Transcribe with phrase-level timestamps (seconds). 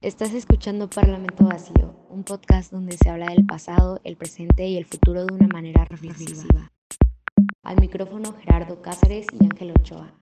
[0.00, 4.84] Estás escuchando Parlamento Vacío, un podcast donde se habla del pasado, el presente y el
[4.84, 6.70] futuro de una manera reflexiva.
[7.64, 10.14] Al micrófono Gerardo Cáceres y Ángel Ochoa.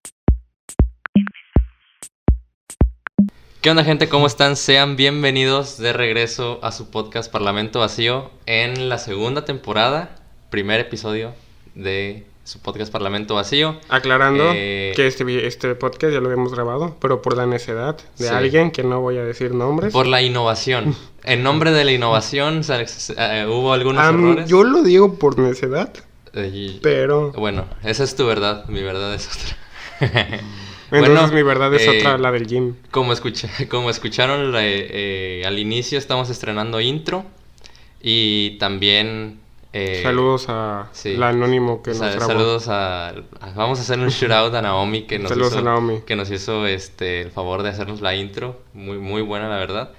[3.60, 4.08] ¿Qué onda gente?
[4.08, 4.56] ¿Cómo están?
[4.56, 10.14] Sean bienvenidos de regreso a su podcast Parlamento Vacío en la segunda temporada,
[10.48, 11.34] primer episodio
[11.74, 13.76] de su podcast Parlamento Vacío.
[13.88, 18.28] Aclarando Eh, que este, este podcast ya lo habíamos grabado, pero por la necedad de
[18.28, 18.32] Sí.
[18.32, 19.92] alguien que no voy a decir nombres.
[19.92, 20.94] Por la innovación.
[21.24, 24.48] En nombre de la innovación eh, hubo algunos Am, errores.
[24.48, 25.92] yo lo digo por necedad,
[26.34, 29.56] Eh, pero Bueno, esa es tu verdad, mi verdad es otra.
[30.00, 30.44] entonces
[30.90, 32.76] Bueno, mi verdad es otra, la del gym.
[32.92, 37.24] Como, escucha, como escucharon al inicio, estamos estrenando intro
[38.00, 39.40] y también...
[39.76, 41.16] eh, Saludos a sí.
[41.16, 42.26] la anónimo que nos grabó.
[42.26, 43.14] saludos a, a-
[43.54, 46.00] Vamos a hacer un shoutout a Naomi que nos Saludos hizo, a Naomi.
[46.06, 48.60] que nos hizo este, el favor de hacernos la intro.
[48.74, 49.90] Muy, muy buena, la verdad.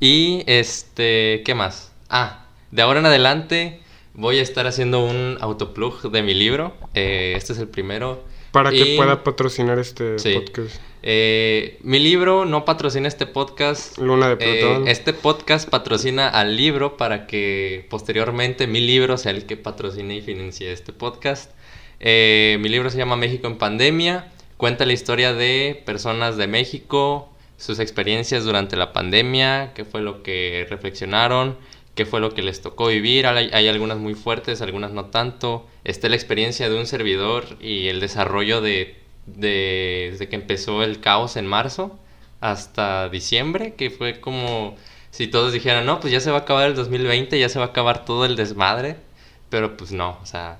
[0.00, 1.92] Y este, ¿qué más?
[2.10, 3.80] Ah, de ahora en adelante
[4.14, 6.74] voy a estar haciendo un autoplug de mi libro.
[6.94, 8.24] Eh, este es el primero.
[8.52, 10.34] Para que Y- pueda patrocinar este Sí.
[10.34, 10.80] podcast.
[11.02, 13.98] Eh, mi libro no patrocina este podcast.
[13.98, 14.88] Luna de Eh, Plutón.
[14.88, 20.20] este podcast patrocina al libro para que posteriormente mi libro sea el que patrocine y
[20.20, 21.50] financie este podcast.
[21.98, 24.30] Eh, mi libro se llama México en Pandemia.
[24.58, 30.22] Cuenta la historia de personas de México, sus experiencias durante la pandemia, qué fue lo
[30.22, 31.56] que reflexionaron,
[31.94, 33.26] qué fue lo que les tocó vivir.
[33.26, 35.66] Hay, algunas muy fuertes, algunas no tanto.
[35.84, 41.00] Está la experiencia de un servidor y el desarrollo de, de- desde que empezó el
[41.00, 41.98] caos en marzo
[42.40, 44.76] hasta diciembre, que fue como
[45.10, 47.66] si todos dijeran, no, pues ya se va a acabar el 2020, ya se va
[47.66, 48.96] a acabar todo el desmadre,
[49.50, 50.58] pero pues no, o sea,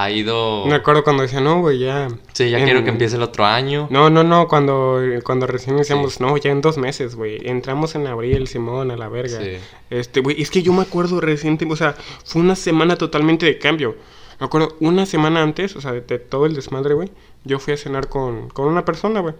[0.00, 0.64] ha ido...
[0.66, 2.08] Me acuerdo cuando decía, no, güey, ya.
[2.32, 3.88] Sí, ya en- quiero que empiece el otro año.
[3.90, 5.92] No, no, no, cuando, cuando recién Sí.
[6.20, 7.38] no, ya en dos meses, güey.
[7.48, 9.40] Entramos en abril, Simón, a la verga.
[9.40, 9.56] Sí.
[9.90, 13.58] Este, güey, es que yo me acuerdo reciente, o sea, fue una semana totalmente de
[13.58, 13.96] cambio.
[14.38, 17.10] Me acuerdo, una semana antes, o sea, de, de todo el desmadre, güey,
[17.44, 19.34] yo fui a cenar con, con una persona, güey.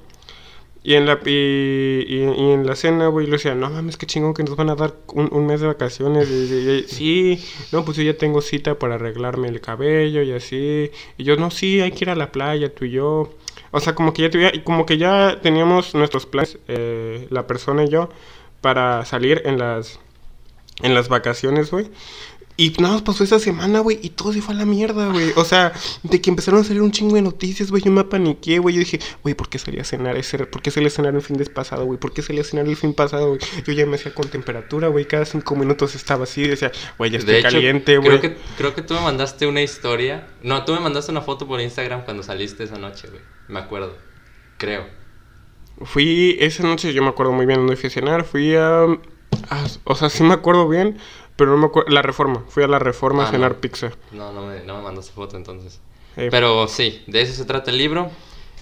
[0.89, 2.23] Y en la, y, y-
[2.55, 4.95] en la cena, güey, le decía, no mames, qué chingón que nos van a dar
[5.13, 6.31] un, un mes de vacaciones.
[6.31, 10.91] Y- sí, no, pues yo ya tengo cita para arreglarme el cabello y así.
[11.19, 13.35] Y yo, no, sí, hay que ir a la playa, tú y yo.
[13.71, 17.85] O sea, como que ya, tuviera- como que ya teníamos nuestros planes, eh, la persona
[17.85, 18.09] y yo,
[18.63, 20.01] para salir en las,
[20.83, 21.89] en las vacaciones, güey.
[22.61, 25.31] Y nada más pasó esa semana, güey, y todo se fue a la mierda, güey.
[25.37, 28.59] O sea, de que empezaron a salir un chingo de noticias, güey, yo me apaniqué,
[28.59, 28.75] güey.
[28.75, 31.23] Yo dije, güey, ¿por qué salí a cenar ese, por qué salí a cenar el
[31.23, 32.01] fin de pasado, güey?
[32.01, 33.41] ¿Por qué salí a cenar el fin pasado, güey?
[33.65, 37.19] Yo ya me hacía con temperatura, güey, cada cinco minutos estaba así, decía, güey, ya
[37.19, 38.21] estoy De hecho, caliente, creo güey.
[38.21, 40.27] que, creo que tú me mandaste una historia.
[40.43, 43.23] No, tú me mandaste una foto por Instagram cuando saliste esa noche, güey.
[43.47, 43.97] Me acuerdo.
[44.59, 44.85] Creo.
[45.83, 48.83] Fui, esa noche yo me acuerdo muy bien dónde fui a cenar, fui a...
[48.83, 50.99] a- o sea, sí me acuerdo bien,
[51.39, 51.89] pero no me acuerdo...
[51.91, 53.61] La Reforma, fui a la Reforma Ah, a cenar no.
[53.63, 53.91] pizza.
[54.13, 55.81] No, no me, no me mandaste foto entonces.
[56.19, 58.11] Eh, Pero sí, de eso se trata el libro.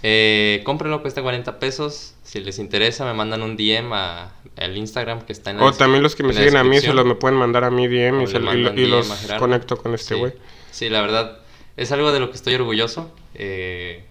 [0.03, 2.15] Eh, cómprenlo, cuesta 40 pesos.
[2.23, 5.73] Si les interesa, me mandan un DM a, al Instagram que está en la O
[5.73, 8.23] también los que me siguen a mí se los me pueden mandar a mí DM
[8.23, 9.09] y, se- y- los
[9.39, 10.35] conecto con este güey.
[10.71, 11.39] Sí, la verdad,
[11.79, 13.11] es algo de lo que estoy orgulloso.
[13.35, 14.05] eh,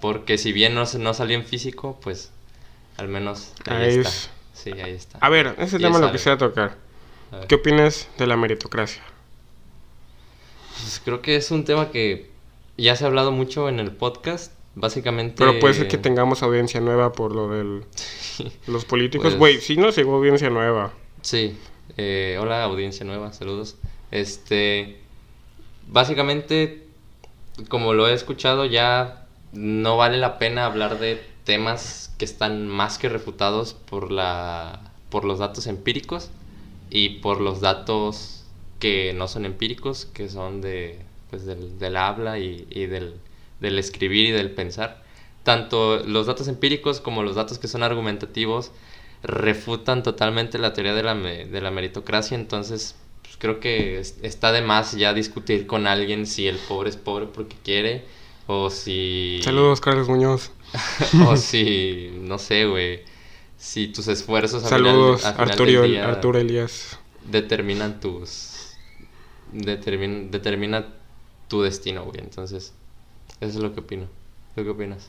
[0.00, 2.30] porque si bien no, se- no salió en físico, pues
[2.96, 4.08] al menos ahí, Ahí está.
[4.08, 4.30] es.
[4.54, 5.18] Sí, ahí está.
[5.20, 6.12] A ver, ese tema lo saben.
[6.12, 6.76] quisiera tocar.
[7.48, 9.02] ¿Qué opinas de la meritocracia?
[10.80, 12.30] Pues creo que es un tema que
[12.76, 14.52] ya se ha hablado mucho en el podcast.
[14.76, 15.34] Básicamente.
[15.38, 17.82] Pero puede ser que tengamos audiencia nueva por lo de
[18.66, 19.26] los políticos.
[19.30, 20.92] Pues- Güey, sí nos llegó audiencia nueva.
[21.22, 21.58] Sí,
[21.96, 23.76] eh, hola audiencia nueva, saludos.
[24.12, 25.00] Este,
[25.88, 26.86] básicamente,
[27.68, 32.98] como lo he escuchado, ya no vale la pena hablar de temas que están más
[32.98, 36.30] que refutados por la, por los datos empíricos
[36.90, 38.44] y por los datos
[38.78, 43.14] que no son empíricos, que son de, pues del, del habla y, y del,
[43.60, 45.02] del escribir y del pensar.
[45.44, 48.72] Tanto los datos empíricos como los datos que son argumentativos
[49.22, 54.16] refutan totalmente la teoría de la, me- de la meritocracia, entonces pues, creo que es-
[54.22, 58.04] está de más ya discutir con alguien si el pobre es pobre porque quiere
[58.46, 59.40] o si...
[59.42, 60.50] Saludos, Carlos Muñoz.
[61.18, 63.00] o si, no sé, güey,
[63.60, 66.98] si tus esfuerzos al final- Saludos, al final Arturo, del día Arturo Elías.
[67.26, 68.72] determinan tus...
[69.52, 70.86] determin- determina
[71.48, 72.72] tu destino, güey, entonces
[73.40, 74.06] eso es lo que opino.
[74.54, 75.08] ¿Tú qué opinas?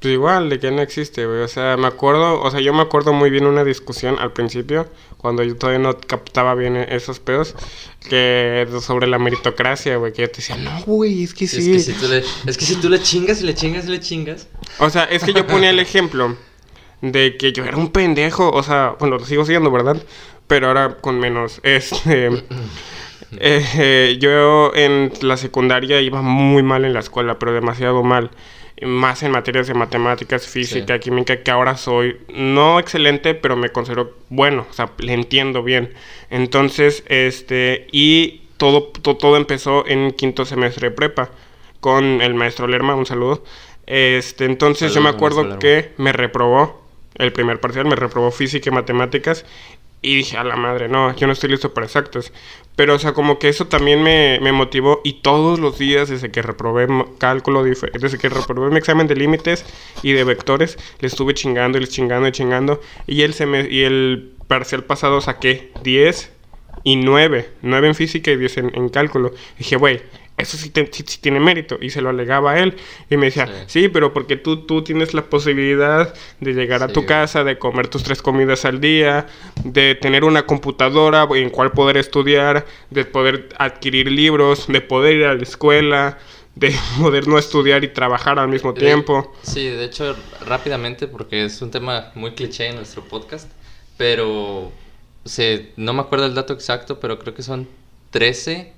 [0.00, 1.40] Pues igual, de que no existe, güey.
[1.40, 4.86] O sea, me acuerdo, o sea, yo me acuerdo muy bien una discusión al principio,
[5.16, 7.54] cuando yo todavía no captaba bien esos pedos,
[8.10, 11.72] que sobre la meritocracia, güey, que yo te decía, no, güey, es que sí.
[11.74, 13.88] Es, que si tú le, es que si tú le chingas y le chingas y
[13.88, 14.46] le chingas...
[14.78, 16.36] O sea, es que yo ponía el ejemplo
[17.12, 19.96] de que yo era un pendejo, o sea, bueno, lo sigo siendo, ¿verdad?
[20.46, 22.26] Pero ahora con menos, este...
[23.38, 28.30] eh, eh, yo en la secundaria iba muy mal en la escuela, pero demasiado mal.
[28.82, 31.00] Más en materias de matemáticas, física, Sí.
[31.00, 35.94] química, que ahora soy no excelente, pero me considero bueno, o sea, le entiendo bien.
[36.28, 41.30] Entonces, este, y todo, to- todo empezó en quinto semestre de prepa
[41.80, 43.44] con el maestro Lerma, un saludo.
[43.86, 46.83] Este, entonces yo me acuerdo que me reprobó
[47.14, 49.44] el primer parcial, me reprobó física y matemáticas
[50.04, 52.30] y dije, a la madre, no, yo no estoy listo para exactas.
[52.76, 56.30] Pero, o sea, como que eso también me, me motivó y todos los días desde
[56.30, 59.64] que reprobé cálculo, desde que reprobé mi examen de límites
[60.02, 62.82] y de vectores, le estuve chingando y les chingando y chingando.
[63.06, 63.34] Y el,
[63.70, 66.32] y el parcial pasado saqué 10
[66.82, 69.32] y 9, 9 en física y 10 en, en cálculo.
[69.58, 70.02] dije, güey,
[70.36, 71.78] eso sí, te- sí- sí tiene mérito.
[71.80, 72.76] Y se lo alegaba a él.
[73.08, 73.52] Y me decía, Sí.
[73.82, 77.88] sí, pero porque tú, tú tienes la posibilidad de llegar a tu casa, de comer
[77.88, 79.26] tus tres comidas al día,
[79.64, 85.24] de tener una computadora en cual poder estudiar, de poder adquirir libros, de poder ir
[85.26, 86.18] a la escuela,
[86.56, 89.32] de poder no estudiar y trabajar al mismo De- tiempo.
[89.42, 90.16] Sí, de hecho,
[90.46, 93.50] rápidamente, porque es un tema muy cliché en nuestro podcast,
[93.96, 94.72] pero
[95.24, 97.66] se, no me acuerdo el dato exacto, pero creo que son
[98.10, 98.72] 13,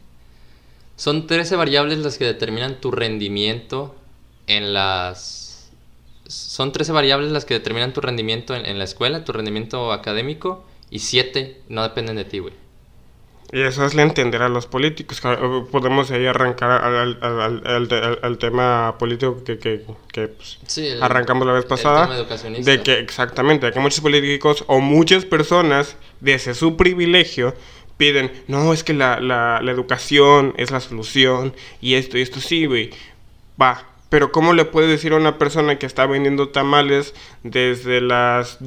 [0.97, 3.95] son 13 variables las que determinan tu rendimiento
[4.47, 5.71] en las...
[6.27, 10.67] Son 13 variables las que determinan tu rendimiento en, en la escuela, tu rendimiento académico,
[10.91, 12.55] y 7 no dependen de ti, güey.
[13.53, 15.21] Y eso es le entender a los políticos.
[15.71, 21.01] Podemos ahí arrancar al, al- al- al- tema político que, que- que, pues, Sí, el-
[21.01, 22.03] arrancamos la vez el pasada.
[22.07, 22.69] tema educacionista.
[22.69, 27.55] De que exactamente, de que muchos políticos o muchas personas, desde su privilegio,
[27.97, 32.41] piden, no, es que la, la, la educación es la solución y esto y esto
[32.41, 32.91] sí, güey.
[33.61, 38.59] Va, pero ¿cómo le puedes decir a una persona que está vendiendo tamales desde las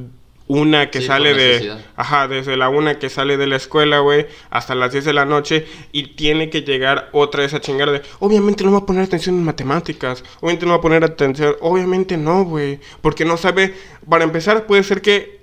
[0.49, 1.77] una que Sí, sale de...
[1.95, 5.25] Ajá, desde la una que sale de la escuela, güey, hasta las 10 de la
[5.25, 9.03] noche y tiene que llegar otra vez a chingar de, obviamente no va a poner
[9.03, 13.75] atención en matemáticas, obviamente no va a poner atención, obviamente no, güey, porque no sabe,
[14.09, 15.39] para empezar puede ser que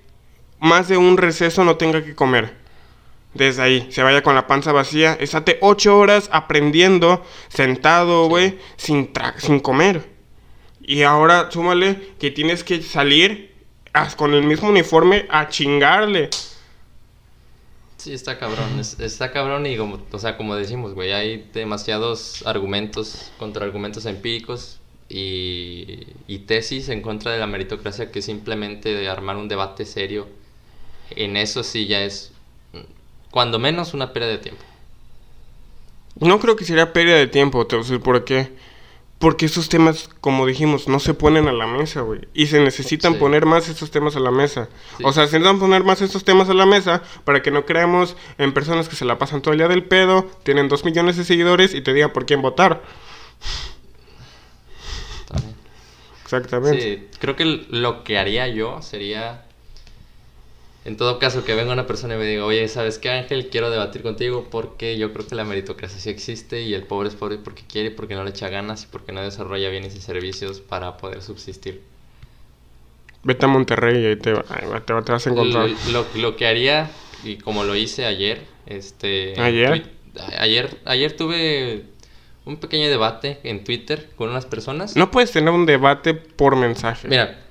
[0.59, 2.65] más de un receso no tenga que comer.
[3.37, 9.11] Desde ahí, se vaya con la panza vacía, estate ocho horas aprendiendo, sentado, güey, sin,
[9.38, 10.09] sin comer.
[10.81, 13.55] Y ahora súmale que tienes que salir
[14.17, 16.31] con el mismo uniforme a chingarle.
[17.97, 22.43] Sí, está cabrón, es- está cabrón y como, o sea, como decimos, güey, hay demasiados
[22.47, 29.37] argumentos, contraargumentos empíricos y, y tesis en contra de la meritocracia que simplemente de armar
[29.37, 30.29] un debate serio
[31.11, 32.33] en eso sí ya es,
[33.37, 34.62] cuando menos, una pérdida de tiempo.
[36.19, 38.50] No creo que sería pérdida de tiempo, te voy a decir por qué.
[39.19, 42.21] Porque esos temas, como dijimos, no se ponen a la mesa, güey.
[42.33, 43.19] Y se necesitan Sí.
[43.19, 44.71] poner más estos temas a la mesa.
[44.97, 45.05] Sí.
[45.05, 48.17] O sea, se necesitan poner más estos temas a la mesa para que no creamos
[48.38, 51.25] en personas que se la pasan todo el día del pedo, tienen dos millones de
[51.25, 52.83] seguidores y te digan por quién votar.
[55.29, 55.55] También.
[56.25, 56.81] Exactamente.
[56.81, 59.45] Sí, creo que lo que haría yo sería,
[60.87, 63.49] en todo caso, que venga una persona y me diga, oye, ¿sabes qué, Ángel?
[63.50, 67.15] Quiero debatir contigo porque yo creo que la meritocracia sí existe y el pobre es
[67.17, 70.61] pobre porque quiere, porque no le echa ganas y porque no desarrolla bienes y servicios
[70.61, 71.83] para poder subsistir.
[73.25, 75.67] Vete a Monterrey y ahí te, te, te vas a encontrar.
[75.67, 76.90] L- Lo, lo que haría,
[77.25, 79.40] y como lo hice ayer, este...
[79.40, 79.90] ¿Ayer?
[80.38, 81.85] Ayer, ayer tuve
[82.45, 84.97] un pequeño debate en Twitter con unas personas.
[84.97, 87.09] No puedes tener un debate por mensaje.
[87.09, 87.46] Mira,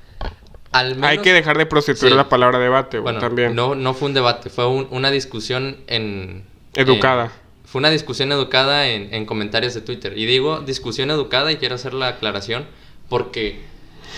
[0.79, 1.09] al menos...
[1.09, 2.17] Hay que dejar de prostituir Sí.
[2.17, 3.55] la palabra debate, güey, Bueno, también.
[3.55, 6.43] No, no fue un debate, fue un- una discusión en...
[6.75, 7.25] Educada.
[7.25, 7.31] en-
[7.65, 10.17] fue una discusión educada en, en comentarios de Twitter.
[10.17, 12.65] Y digo discusión educada y quiero hacer la aclaración
[13.09, 13.59] porque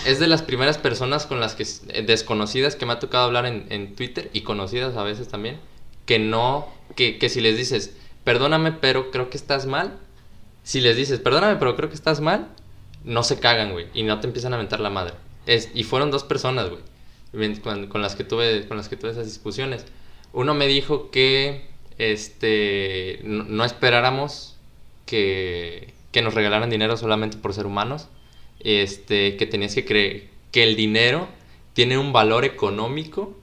[0.06, 1.64] es de las primeras personas con las que...
[1.88, 5.58] eh, desconocidas que me ha tocado hablar en, en Twitter y conocidas a veces también,
[6.06, 6.68] que no...
[6.96, 9.98] Que, que si les dices, perdóname, pero creo que estás mal.
[10.62, 12.48] Si les dices, perdóname, pero creo que estás mal,
[13.04, 13.86] no se cagan, güey.
[13.94, 15.14] Y no te empiezan a mentar la madre.
[15.48, 16.82] Es, y fueron dos personas, güey.
[17.88, 19.86] Con, las que tuve, con las que tuve esas discusiones.
[20.34, 24.56] Uno me dijo que este no, esperáramos
[25.06, 28.08] que, que nos regalaran dinero solamente por ser humanos.
[28.60, 31.28] Este, que tenías que creer que el dinero
[31.72, 33.34] tiene un valor económico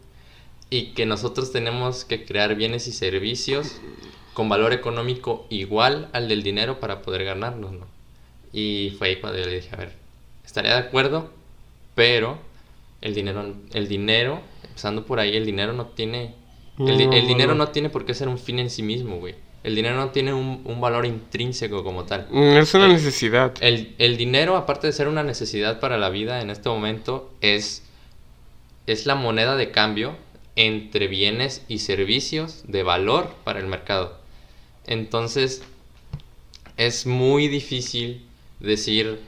[0.69, 3.81] y que nosotros tenemos que crear bienes y servicios
[4.33, 7.87] con valor económico igual al del dinero para poder ganarnos, ¿no?
[8.53, 9.93] Y fue ahí cuando yo le dije, a ver,
[10.43, 11.31] estaría de acuerdo,
[11.95, 12.37] pero
[13.01, 16.35] el dinero, el dinero, empezando por ahí, el dinero no tiene,
[16.85, 17.65] el, No, el dinero no.
[17.65, 19.35] no tiene por qué ser un fin en sí mismo, güey.
[19.63, 22.27] El dinero no tiene un, un valor intrínseco como tal.
[22.29, 23.53] Mm, Es una Eh, necesidad.
[23.61, 27.81] El, el dinero, aparte de ser una necesidad para la vida en este momento, es
[28.87, 30.15] es la moneda de cambio
[30.55, 34.19] entre bienes y servicios de valor para el mercado.
[34.85, 35.63] Entonces,
[36.77, 38.25] es muy difícil
[38.59, 39.19] decir,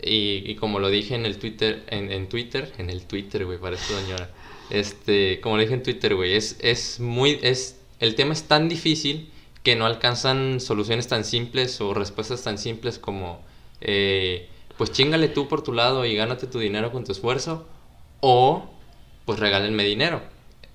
[0.00, 3.76] y, como lo dije en el Twitter, en, en Twitter, en el Twitter, güey, para
[3.76, 4.30] esta señora,
[4.70, 8.68] este, como lo dije en Twitter, güey, es, es muy, es, el tema es tan
[8.68, 9.30] difícil
[9.64, 13.40] que no alcanzan soluciones tan simples o respuestas tan simples como,
[13.80, 17.66] eh, pues chingale tú por tu lado y gánate tu dinero con tu esfuerzo,
[18.20, 18.70] o
[19.24, 20.22] pues regálenme dinero.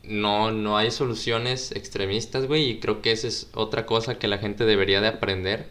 [0.03, 4.37] No, no hay soluciones extremistas, güey, y creo que esa es otra cosa que la
[4.37, 5.69] gente debería de aprender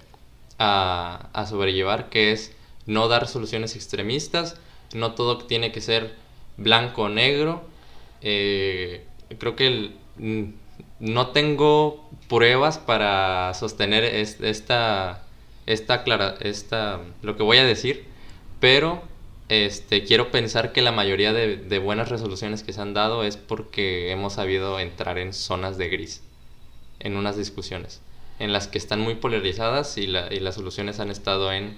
[0.59, 2.55] a, a sobrellevar, que es
[2.87, 4.57] no dar soluciones extremistas,
[4.95, 6.15] no todo tiene que ser
[6.57, 7.63] blanco o negro.
[8.21, 9.05] Eh,
[9.39, 9.91] creo que
[11.01, 15.25] no tengo pruebas para sostener esta,
[15.67, 18.05] esta, clara, esta, lo que voy a decir,
[18.61, 19.03] pero
[19.49, 24.11] este, quiero pensar que la mayoría de, buenas resoluciones que se han dado es porque
[24.13, 26.23] hemos sabido entrar en zonas de gris,
[27.01, 28.01] en unas discusiones,
[28.39, 31.77] en las que están muy polarizadas y, y las soluciones han estado en,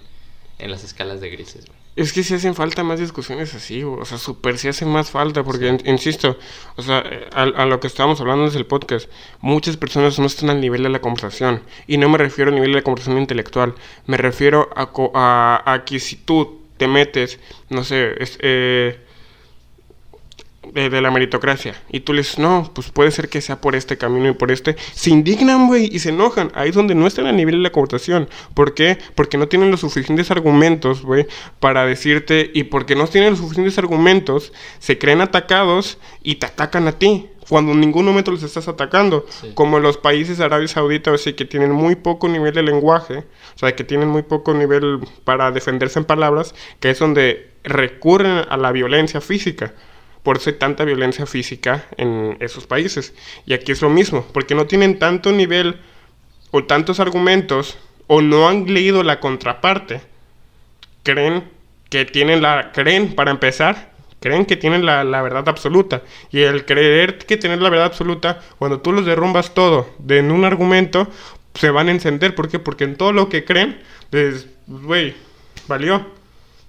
[0.59, 1.65] en las escalas de grises.
[1.97, 5.45] Es que si hacen falta más discusiones así, o sea, súper si hacen más falta,
[5.45, 6.37] porque, insisto,
[6.75, 9.09] o sea, a, lo que estábamos hablando desde el podcast,
[9.41, 12.73] muchas personas no están al nivel de la conversación, y no me refiero al nivel
[12.73, 13.75] de la conversación intelectual,
[14.07, 17.39] me refiero a, a, a que si tú te metes,
[17.71, 18.99] no sé, es, eh,
[20.73, 21.75] de, la meritocracia.
[21.91, 24.51] Y tú les dices, no, pues puede ser que sea por este camino y por
[24.51, 24.77] este.
[24.93, 26.51] Se indignan, güey, y se enojan.
[26.55, 28.29] Ahí es donde no están a nivel de la conversación.
[28.55, 28.99] ¿Por qué?
[29.15, 31.27] Porque no tienen los suficientes argumentos, güey,
[31.61, 32.51] para decirte.
[32.55, 37.29] Y porque no tienen los suficientes argumentos, se creen atacados y te atacan a ti.
[37.49, 39.27] Cuando en ningún momento los estás atacando.
[39.55, 43.19] Como los países de Arabia Saudita, o sea, que tienen muy poco nivel de lenguaje.
[43.55, 46.55] O sea, que tienen muy poco nivel para defenderse en palabras.
[46.81, 49.75] Que es donde recurren a la violencia física
[50.25, 53.15] por eso hay tanta violencia física en esos países.
[53.47, 55.79] Y aquí es lo mismo, porque no tienen tanto nivel
[56.51, 57.77] o tantos argumentos
[58.07, 60.01] o no han leído la contraparte.
[61.03, 61.45] Creen
[61.91, 62.73] que tienen la...
[62.73, 66.03] creen, para empezar, creen que tienen la, verdad absoluta.
[66.33, 70.33] Y el creer que tienen la verdad absoluta, cuando tú los derrumbas todo de en
[70.33, 71.07] un argumento,
[71.55, 72.35] se van a encender.
[72.35, 72.59] ¿Por qué?
[72.59, 73.79] Porque en todo lo que creen,
[74.67, 75.15] güey,
[75.69, 76.07] valió.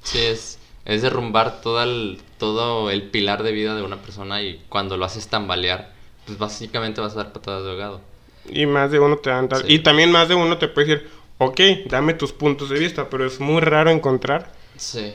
[0.04, 4.62] Sí, es es derrumbar todo el, todo el pilar de vida de una persona y
[4.70, 5.94] cuando lo haces tambalear,
[6.26, 8.02] pues básicamente vas a dar patadas de ahogado.
[8.50, 9.70] Y más de uno te dan tal...
[9.70, 13.26] Y también más de uno te puede decir, ok, dame tus puntos de vista, pero
[13.26, 14.52] es muy raro encontrar.
[14.78, 15.14] Sí.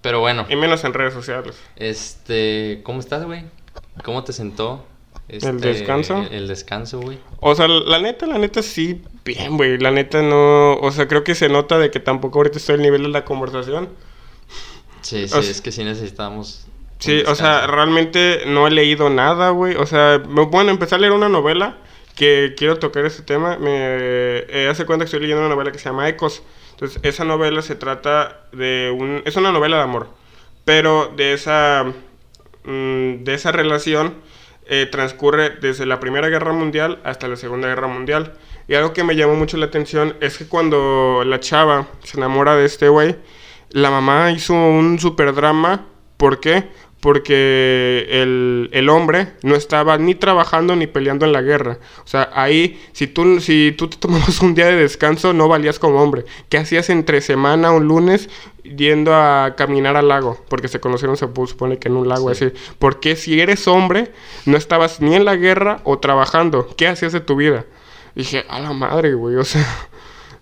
[0.00, 0.46] Pero bueno.
[0.48, 1.56] Y menos en redes sociales.
[1.76, 3.44] Este, ¿cómo estás, güey?
[4.02, 4.84] ¿Cómo te sentó?
[5.28, 6.26] ¿El este, descanso?
[6.30, 7.18] El, descanso, güey.
[7.40, 9.78] O sea, la neta, la neta sí, bien, güey.
[9.78, 10.74] La neta no...
[10.74, 13.24] O sea, creo que se nota de que tampoco ahorita estoy al nivel de la
[13.24, 13.88] conversación.
[15.04, 16.66] Sí, sí, es que sí necesitamos.
[16.98, 19.76] Sí, o sea, realmente no he leído nada, güey.
[19.76, 21.76] O sea, bueno, empecé a leer una novela
[22.16, 23.58] que quiero tocar ese tema.
[23.58, 26.42] Me eh, hace cuenta que estoy leyendo una novela que se llama Ecos.
[26.70, 29.22] Entonces, esa novela se trata de un...
[29.26, 30.08] Es una novela de amor.
[30.64, 31.84] Pero de esa...
[32.64, 34.14] Mm, de esa relación
[34.66, 38.32] eh, transcurre desde la Primera Guerra Mundial hasta la Segunda Guerra Mundial.
[38.66, 42.56] Y algo que me llamó mucho la atención es que cuando la chava se enamora
[42.56, 43.16] de este güey,
[43.74, 45.86] la mamá hizo un super drama.
[46.16, 46.68] ¿Por qué?
[47.00, 51.78] Porque el, hombre no estaba ni trabajando ni peleando en la guerra.
[52.04, 55.80] O sea, ahí, si tú, si tú te tomabas un día de descanso, no valías
[55.80, 56.24] como hombre.
[56.48, 58.30] ¿Qué hacías entre semana, un lunes,
[58.62, 60.40] yendo a caminar al lago?
[60.48, 62.52] Porque se conocieron, se supone que en un lago así.
[62.78, 64.12] Porque si eres hombre,
[64.46, 66.68] no estabas ni en la guerra o trabajando.
[66.76, 67.66] ¿Qué hacías de tu vida?
[68.14, 69.66] dije, a la madre, güey, o sea...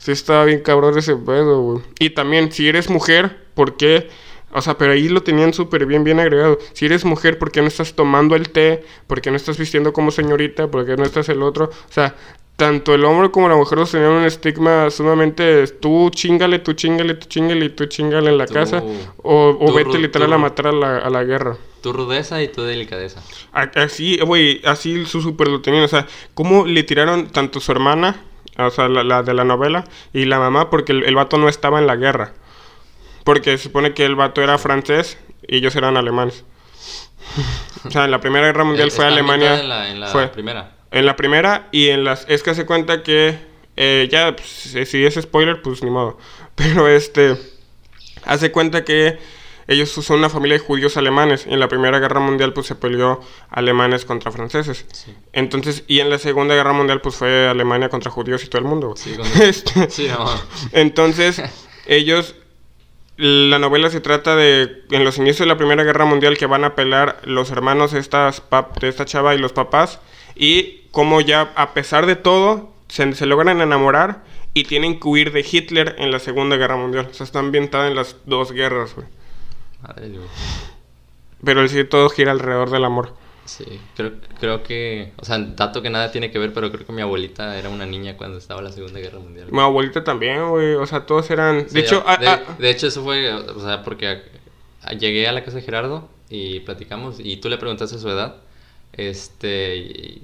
[0.03, 1.83] Sí estaba bien cabrón ese pedo, güey.
[2.01, 4.09] Y también, si eres mujer, ¿por qué?
[4.51, 6.59] O sea, pero ahí lo tenían súper bien, bien agregado.
[6.73, 8.85] Si eres mujer, ¿por qué no estás tomando el té?
[9.07, 10.69] ¿Por qué no estás vistiendo como señorita?
[10.69, 11.67] ¿Por qué no estás el otro?
[11.67, 12.17] O sea,
[12.57, 17.15] tanto el hombre como la mujer los tenían un estigma sumamente tú chingale, tú chingale,
[17.15, 18.83] tú chingale y tú chingale en la casa
[19.23, 21.57] o, vete literal a matar a la, a la, guerra.
[21.81, 23.23] Tu rudeza y tu delicadeza.
[23.53, 25.85] Así, güey, así su súper lo tenían.
[25.85, 28.21] O sea, ¿cómo le tiraron tanto su hermana
[28.59, 31.87] o sea, la, de la novela, y la mamá porque el, vato no estaba en
[31.87, 32.33] la guerra.
[33.25, 36.45] Porque se supone que el vato era francés y ellos eran alemanes.
[37.85, 39.61] o sea, en la Primera Guerra Mundial fue Alemania.
[39.61, 40.73] En la, en la primera.
[40.91, 42.27] En la primera y en las...
[42.29, 43.39] Es que se cuenta que...
[43.77, 46.19] Eh, ya, pues, si es spoiler, pues ni modo.
[46.55, 47.37] Pero este...
[48.25, 49.19] Hace cuenta que
[49.69, 51.47] ellos son una familia de judíos alemanes.
[51.47, 54.87] En la Primera Guerra Mundial pues se peleó alemanes contra franceses.
[55.33, 58.69] Entonces, y en la Segunda Guerra Mundial pues fue Alemania contra judíos y todo el
[58.69, 58.95] mundo.
[58.97, 59.91] Sí, este,
[60.73, 61.43] Entonces,
[61.87, 62.35] ellos
[63.17, 66.65] La novela se trata de, en los inicios de la Primera Guerra Mundial, que van
[66.65, 70.01] a pelear los hermanos de, estas pap- de esta chava y los papás,
[70.35, 75.31] y cómo ya, a pesar de todo, se, se logran enamorar y tienen que huir
[75.33, 77.09] de Hitler en la Segunda Guerra Mundial.
[77.11, 79.07] O sea, está ambientada en las dos guerras, güey.
[79.83, 80.13] Madre.
[81.45, 83.15] Pero el sí todo gira alrededor del amor.
[83.45, 83.65] Sí,
[83.97, 87.03] creo, creo que, o sea, dato que nada tiene que ver, pero creo que mi
[87.03, 89.49] abuelita era una niña cuando estaba la Segunda Guerra Mundial.
[89.51, 90.75] Mi abuelita también, güey.
[90.77, 91.69] O sea, todos eran...
[91.69, 94.23] Sí, de hecho, a- ah, de, ah, de hecho eso fue, o sea, porque
[94.99, 98.37] llegué a la casa de Gerardo y platicamos y tú le preguntaste su edad.
[98.93, 100.21] Este,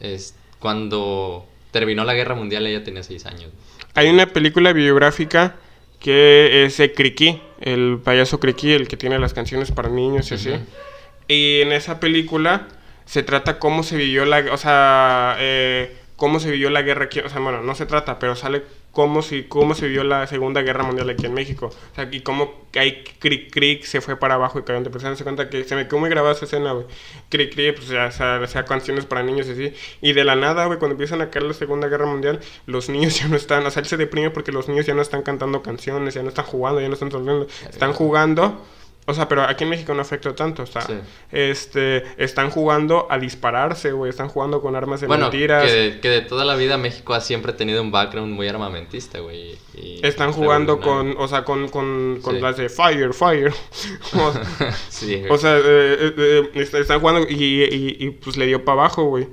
[0.00, 3.50] es, cuando terminó la Guerra Mundial ella tenía seis años.
[3.94, 5.56] hay una película biográfica
[6.04, 10.34] que es de Criki, el payaso Criki, el que tiene las canciones para niños y
[10.34, 10.50] así.
[11.28, 12.68] Y en esa película
[13.06, 17.20] se trata cómo se vivió la, o sea, eh, cómo se vivió la guerra aquí,
[17.20, 20.62] o sea, bueno, no se trata, pero sale cómo, si, cómo se vivió la Segunda
[20.62, 21.66] Guerra Mundial aquí en México.
[21.66, 25.16] O sea, y cómo ahí Cric Cric se fue para abajo y cayó en depresión.
[25.16, 26.86] Se cuenta que se me quedó muy grabada esa escena, güey.
[27.28, 29.74] Cric Cric, pues ya, o sea, hacía canciones para niños y así.
[30.00, 33.18] Y de la nada, güey, cuando empiezan a caer la Segunda Guerra Mundial, los niños
[33.20, 35.62] ya no están, o sea, él se deprime porque los niños ya no están cantando
[35.62, 37.46] canciones, ya no están jugando, ya no están sonriendo.
[37.68, 38.64] Están jugando.
[39.06, 40.94] O sea, pero aquí en México no afectó tanto, o sea, Sí.
[41.30, 45.64] este, están jugando a dispararse, güey, están jugando con armas de Bueno, mentiras.
[45.70, 49.18] que de, que de toda la vida México ha siempre tenido un background muy armamentista,
[49.18, 49.58] güey.
[50.02, 52.40] Están jugando con, o sea, con, con, con Sí.
[52.40, 53.52] las de Fire, Fire.
[54.14, 54.32] o,
[54.88, 57.34] sí, o sea, eh, eh, eh, est- están jugando y,
[57.64, 59.28] y, y, pues le dio para abajo, güey.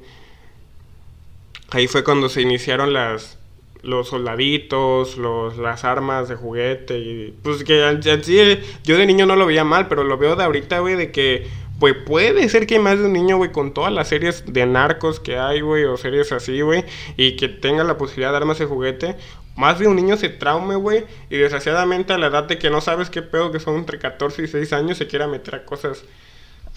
[1.70, 3.38] Ahí fue cuando se iniciaron las
[3.84, 8.98] los soldaditos, los, las armas de juguete y pues que en- en sí, eh, yo
[8.98, 11.48] de niño no lo veía mal, pero lo veo de ahorita, güey, de que
[11.80, 14.68] pues puede ser que hay más de un niño, güey, con todas las series de
[14.68, 16.86] narcos que hay, güey, o series así, güey,
[17.18, 19.16] y que tenga la posibilidad de armas de juguete,
[19.56, 22.82] más de un niño se traume, güey, y desgraciadamente a la edad de que no
[22.82, 26.04] sabes qué pedo, que son entre 14 y 6 años, se quiera meter a cosas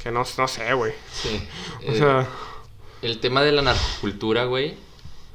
[0.02, 0.92] que no, no sé, güey.
[1.12, 1.46] Sí.
[1.86, 2.26] O Eh, sea,
[3.02, 4.74] El tema de la narcocultura, güey,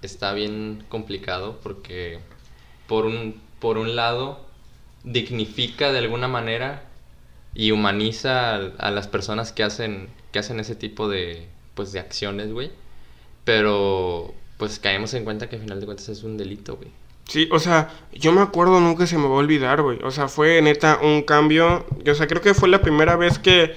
[0.01, 2.19] está bien complicado porque
[2.87, 4.45] por un, por un lado
[5.03, 6.83] dignifica de alguna manera
[7.53, 12.51] y humaniza a, las personas que hacen, que hacen ese tipo de, pues, de acciones,
[12.51, 12.71] güey.
[13.43, 16.89] Pero pues caemos en cuenta que al final de cuentas es un delito, güey.
[17.29, 19.99] Sí, o sea, yo me acuerdo, nunca se me va a olvidar, güey.
[20.03, 21.85] O sea, fue neta un cambio.
[22.05, 23.75] O sea, creo que fue la primera vez que.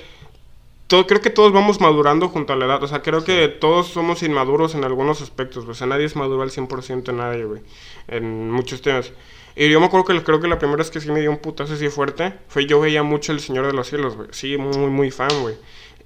[0.86, 2.82] Todo, creo que todos vamos madurando junto a la edad.
[2.82, 5.66] O sea, creo que todos somos inmaduros en algunos aspectos.
[5.66, 7.62] O sea, nadie es maduro al 100% en nadie, güey.
[8.08, 9.12] En muchos temas.
[9.54, 11.38] Y yo me acuerdo que creo que la primera vez que sí me dio un
[11.38, 14.28] putazo así fuerte fue yo veía mucho El Señor de los Cielos, güey.
[14.32, 15.56] Sí, muy, muy fan, güey.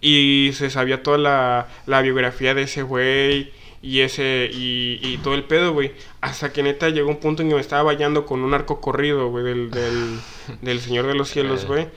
[0.01, 5.35] Y se sabía toda la, la biografía de ese güey y ese y, y todo
[5.35, 5.93] el pedo, güey.
[6.21, 9.29] Hasta que neta llegó un punto en que me estaba bañando con un arco corrido,
[9.31, 10.21] güey, del, del,
[10.63, 11.89] del Señor de los Cielos, güey.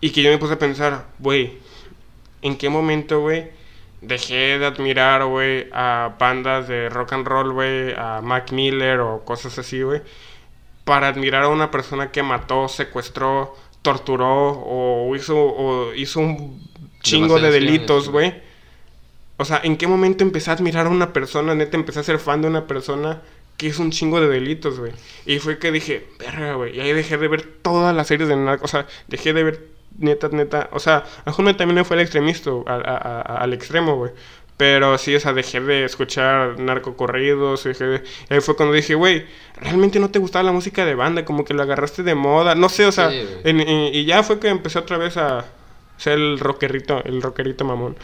[0.00, 1.58] Y que yo me puse a pensar, güey,
[2.44, 3.48] ¿en qué momento, güey?
[4.00, 9.24] Dejé de admirar, güey, a bandas de rock and roll, güey, a Mac Miller o
[9.24, 10.02] cosas así, güey,
[10.84, 16.62] para admirar a una persona que mató, secuestró, torturó o hizo, o hizo un
[17.00, 18.34] chingo de delitos, güey.
[19.38, 22.18] O sea, ¿en qué momento empecé a admirar a una persona, neta, empecé a ser
[22.18, 23.22] fan de una persona
[23.56, 24.92] que hizo un chingo de delitos, güey?
[25.24, 26.76] Y fue que dije, verga, güey.
[26.76, 28.66] Y ahí dejé de ver todas las series de narcos.
[28.66, 30.68] O sea, dejé de ver, neta, neta.
[30.72, 34.12] O sea, a mejor también me fue al extremista, al, a- a- al extremo, güey.
[34.56, 37.64] Pero sí, o sea, dejé de escuchar narcocorridos.
[37.64, 38.04] Dejé de...
[38.30, 39.26] y ahí fue cuando dije, güey,
[39.56, 42.54] realmente no te gustaba la música de banda, como que lo agarraste de moda.
[42.54, 43.60] No sé, o sea, Sí, güey.
[43.62, 45.44] en- y, y ya fue que empecé otra vez a
[45.96, 47.96] ser el rockerito, el rockerito mamón.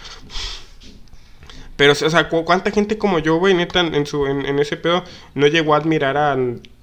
[1.76, 4.76] Pero, o sea, cu- ¿cuánta gente como yo, güey, neta, en, su, en, en ese
[4.76, 5.02] pedo,
[5.34, 6.36] no llegó a admirar a,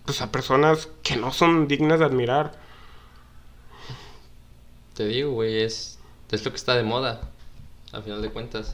[0.05, 2.53] pues, a personas que no son dignas de admirar?
[4.97, 5.99] Te digo, güey, es,
[6.31, 7.21] es lo que está de moda,
[7.91, 8.73] al final de cuentas.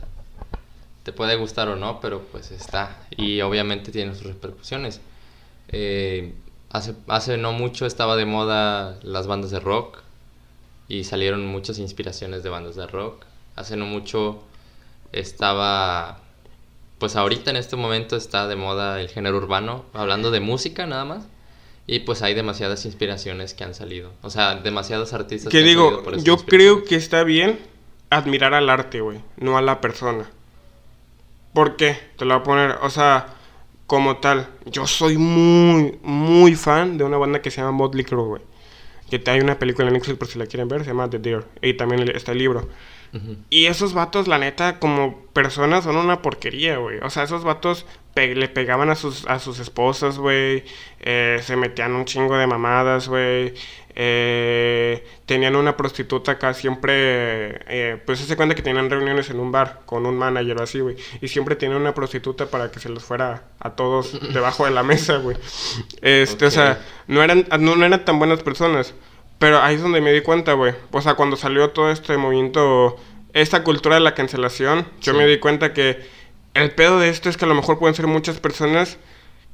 [1.03, 2.95] Te puede gustar o no, pero pues está.
[3.11, 5.01] Y obviamente tiene sus repercusiones.
[5.67, 6.33] Eh,
[6.69, 9.99] hace, hace no mucho estaba de moda las bandas de rock
[10.87, 13.25] y salieron muchas inspiraciones de bandas de rock.
[13.57, 14.41] Hace no mucho
[15.11, 16.21] estaba,
[16.99, 21.03] pues ahorita en este momento está de moda el género urbano, hablando de música nada
[21.03, 21.25] más.
[21.85, 24.11] Y pues hay demasiadas inspiraciones que han salido.
[24.21, 27.59] O sea, demasiados artistas Que han digo, por esas yo creo que está bien
[28.09, 30.29] admirar al arte, güey, no a la persona.
[31.53, 31.97] ¿Por qué?
[32.17, 33.27] Te lo voy a poner, o sea,
[33.85, 38.25] como tal, yo soy muy, muy fan de una banda que se llama Motley Crue,
[38.25, 38.41] güey.
[39.09, 41.45] Que hay una película en Netflix por si la quieren ver, se llama The Deer.
[41.61, 42.67] Y también está el libro.
[43.51, 46.97] Y esos vatos, la neta, como personas son una porquería, güey.
[47.03, 50.63] O sea, esos vatos pe- le pegaban a sus, a sus esposas, güey.
[50.99, 53.53] eh, se metían un chingo de mamadas, güey.
[53.95, 59.51] eh, tenían una prostituta acá siempre, eh, pues se cuenta que tenían reuniones en un
[59.51, 60.95] bar con un manager o así, güey.
[61.21, 64.83] Y siempre tenían una prostituta para que se los fuera a todos debajo de la
[64.83, 65.37] mesa, güey.
[66.01, 68.93] Este, o sea, no eran, no, no eran tan buenas personas.
[69.39, 70.73] Pero ahí es donde me di cuenta, güey.
[70.91, 72.95] O sea, cuando salió todo este movimiento,
[73.33, 75.17] esta cultura de la cancelación, yo Sí.
[75.17, 75.99] me di cuenta que
[76.53, 78.97] el pedo de esto es que a lo mejor pueden ser muchas personas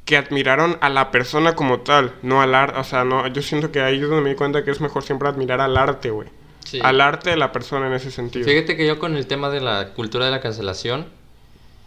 [0.05, 2.79] que admiraron a la persona como tal, no al arte.
[2.79, 5.03] O sea, no, yo siento que ahí es donde me di cuenta que es mejor
[5.03, 6.27] siempre admirar al arte, güey.
[6.65, 6.79] Sí.
[6.83, 8.45] Al arte de la persona en ese sentido.
[8.45, 11.07] Fíjate que yo con el tema de la cultura de la cancelación,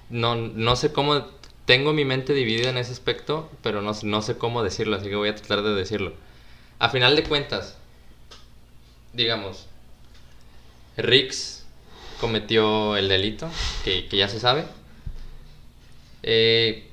[0.08, 1.26] no, no sé cómo,
[1.64, 5.16] tengo mi mente dividida en ese aspecto, pero no, no sé cómo decirlo, así que
[5.16, 6.12] voy a tratar de decirlo.
[6.78, 7.78] A final de cuentas,
[9.12, 9.66] digamos,
[10.96, 11.64] Rix
[12.20, 13.48] cometió el delito,
[13.84, 14.64] que, que ya se sabe.
[16.22, 16.88] Eh,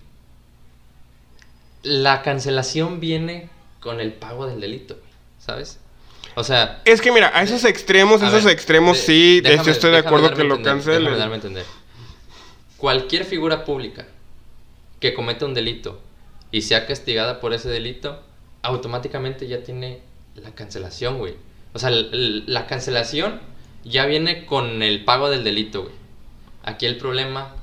[1.84, 4.98] la cancelación viene con el pago del delito,
[5.40, 5.80] ¿sabes?
[6.36, 9.72] O sea, Es que mira, a esos extremos, a esos ver, extremos de- sí, déjame-
[9.72, 11.18] estoy de acuerdo que lo entender, cancelen.
[11.18, 11.66] darme a entender.
[12.78, 14.08] Cualquier figura pública
[15.00, 16.02] que cometa un delito
[16.52, 18.22] y sea castigada por ese delito,
[18.62, 20.02] automáticamente ya tiene
[20.36, 21.36] la cancelación, güey.
[21.74, 23.40] O sea, la cancelación
[23.84, 25.94] ya viene con el pago del delito, güey.
[26.64, 27.56] Aquí el problema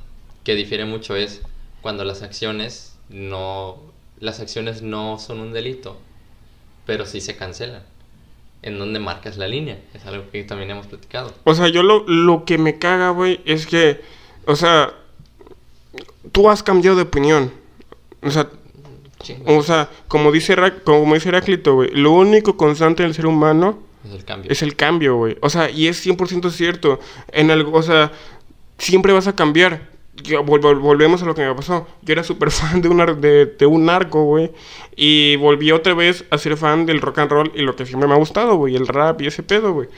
[0.44, 1.42] que difiere mucho es
[1.86, 3.76] cuando las acciones no
[4.18, 5.96] las acciones no son un delito,
[6.84, 7.84] pero sí se cancelan.
[8.62, 11.32] En donde marcas la línea, es algo que también hemos platicado.
[11.44, 14.00] O sea, yo lo, lo que me caga, güey, es que,
[14.46, 14.94] o sea,
[16.32, 17.52] tú has cambiado de opinión.
[18.20, 18.48] O sea,
[19.22, 19.56] Chingo.
[19.56, 23.26] o sea como dice, Herac- como dice Heráclito, güey, lo único constante en el ser
[23.26, 24.50] humano Es el cambio.
[24.50, 25.36] es el cambio, güey.
[25.40, 26.98] O sea, y es 100% cierto.
[27.30, 28.10] En algo, o sea,
[28.78, 29.94] siempre vas a cambiar.
[30.22, 31.86] Yo- vol- vol- volvemos a lo que me pasó.
[32.02, 34.50] Yo era súper fan de un, ar- de, de un narco, güey.
[34.96, 38.08] Y volví otra vez a ser fan del rock and roll y lo que siempre
[38.08, 38.76] me ha gustado, güey.
[38.76, 39.88] El rap y ese pedo, güey.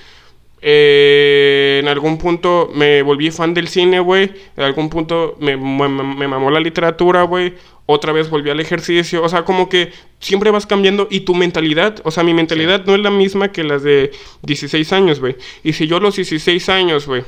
[0.60, 4.32] Eh, en algún punto me volví fan del cine, güey.
[4.56, 7.54] En algún punto me, me- me mamó la literatura, güey.
[7.86, 9.22] Otra vez volví al ejercicio.
[9.22, 11.06] O sea, como que siempre vas cambiando.
[11.10, 14.10] Y tu mentalidad, o sea, mi mentalidad no es la misma que las de
[14.42, 15.36] 16 años, güey.
[15.62, 17.22] Y si yo a los 16 años, güey,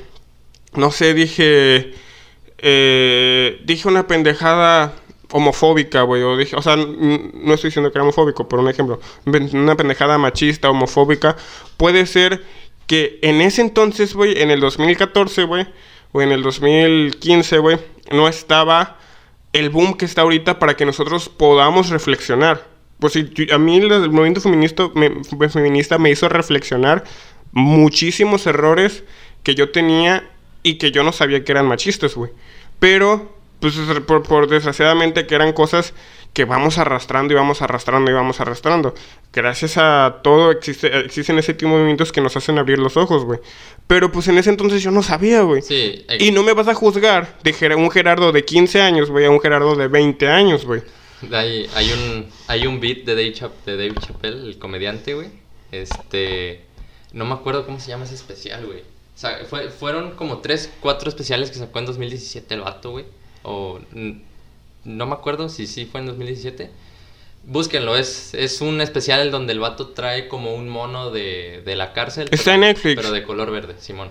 [0.74, 1.92] no sé, dije.
[2.62, 4.94] Eh, dije una pendejada
[5.32, 6.22] homofóbica, güey.
[6.22, 9.00] O, dije, o sea, no estoy diciendo que era homofóbico, por un ejemplo.
[9.24, 11.36] Una pendejada machista, homofóbica.
[11.76, 12.44] Puede ser
[12.86, 15.66] que en ese entonces, güey, en el 2014, güey,
[16.12, 17.78] o en el 2015, güey,
[18.10, 18.98] no estaba
[19.52, 22.66] el boom que está ahorita para que nosotros podamos reflexionar.
[22.98, 24.90] Pues si a mí el, movimiento feminista
[25.50, 27.04] feminista me hizo reflexionar
[27.52, 29.04] muchísimos errores
[29.42, 30.28] que yo tenía
[30.62, 32.30] y que yo no sabía que eran machistas, güey.
[32.78, 35.92] Pero, pues es- por, por desgraciadamente que eran cosas
[36.32, 38.94] que vamos arrastrando y vamos arrastrando y vamos arrastrando.
[39.32, 43.24] Gracias a todo existe, existen ese tipo de movimientos que nos hacen abrir los ojos,
[43.24, 43.40] güey.
[43.88, 45.60] Pero pues en ese entonces yo no sabía, güey.
[45.62, 49.24] Sí, Y no me vas a juzgar de Ger- un Gerardo de 15 años, güey,
[49.24, 50.82] a un Gerardo de 20 años, güey.
[51.32, 55.28] hay, hay un hay un beat de Dave, Chap- de Dave Chappelle, el comediante, güey.
[55.72, 56.60] Este,
[57.12, 58.82] no me acuerdo cómo se llama ese especial, güey.
[59.20, 63.04] Sea, fue- fueron como tres, cuatro especiales que sacó en 2017 el vato, güey.
[63.42, 63.78] O
[64.84, 66.70] no me acuerdo si sí fue en 2017.
[67.44, 71.92] Búsquenlo, es, es un especial donde el vato trae como un mono de, de la
[71.92, 72.28] cárcel.
[72.30, 72.96] Está pero- en Netflix.
[72.96, 74.10] Pero de color verde, Simón.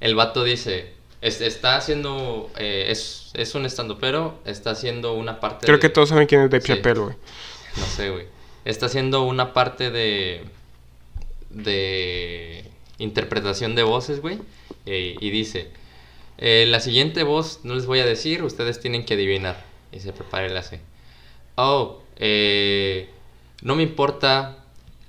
[0.00, 5.38] El vato dice, es- está haciendo, eh, es, es un estando, pero está haciendo una
[5.38, 6.68] parte Creo de- que todos saben quién es Dave Sí.
[6.68, 7.16] Chappelle, güey.
[7.76, 8.24] no sé, güey.
[8.64, 10.44] Está haciendo una parte de.
[11.50, 12.64] de.
[12.98, 14.38] Interpretación de voces, güey.
[14.86, 15.70] eh, y dice:
[16.38, 19.64] eh, La siguiente voz no les voy a decir, ustedes tienen que adivinar.
[19.92, 20.80] Y se prepara el hace.
[21.56, 23.08] Oh, eh,
[23.62, 24.58] no me importa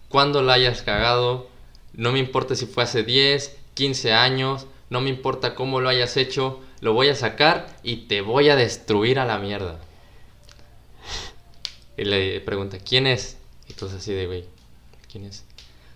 [0.10, 1.50] cuándo la hayas cagado.
[1.93, 4.67] No me importa si fue hace 10, 15 años.
[4.89, 6.62] No me importa cómo lo hayas hecho.
[6.80, 9.80] Lo voy a sacar y te voy a destruir a la mierda.
[11.97, 13.38] Y le pregunta, ¿quién es?
[13.67, 14.45] Y todos así de, güey,
[15.12, 15.43] ¿quién es?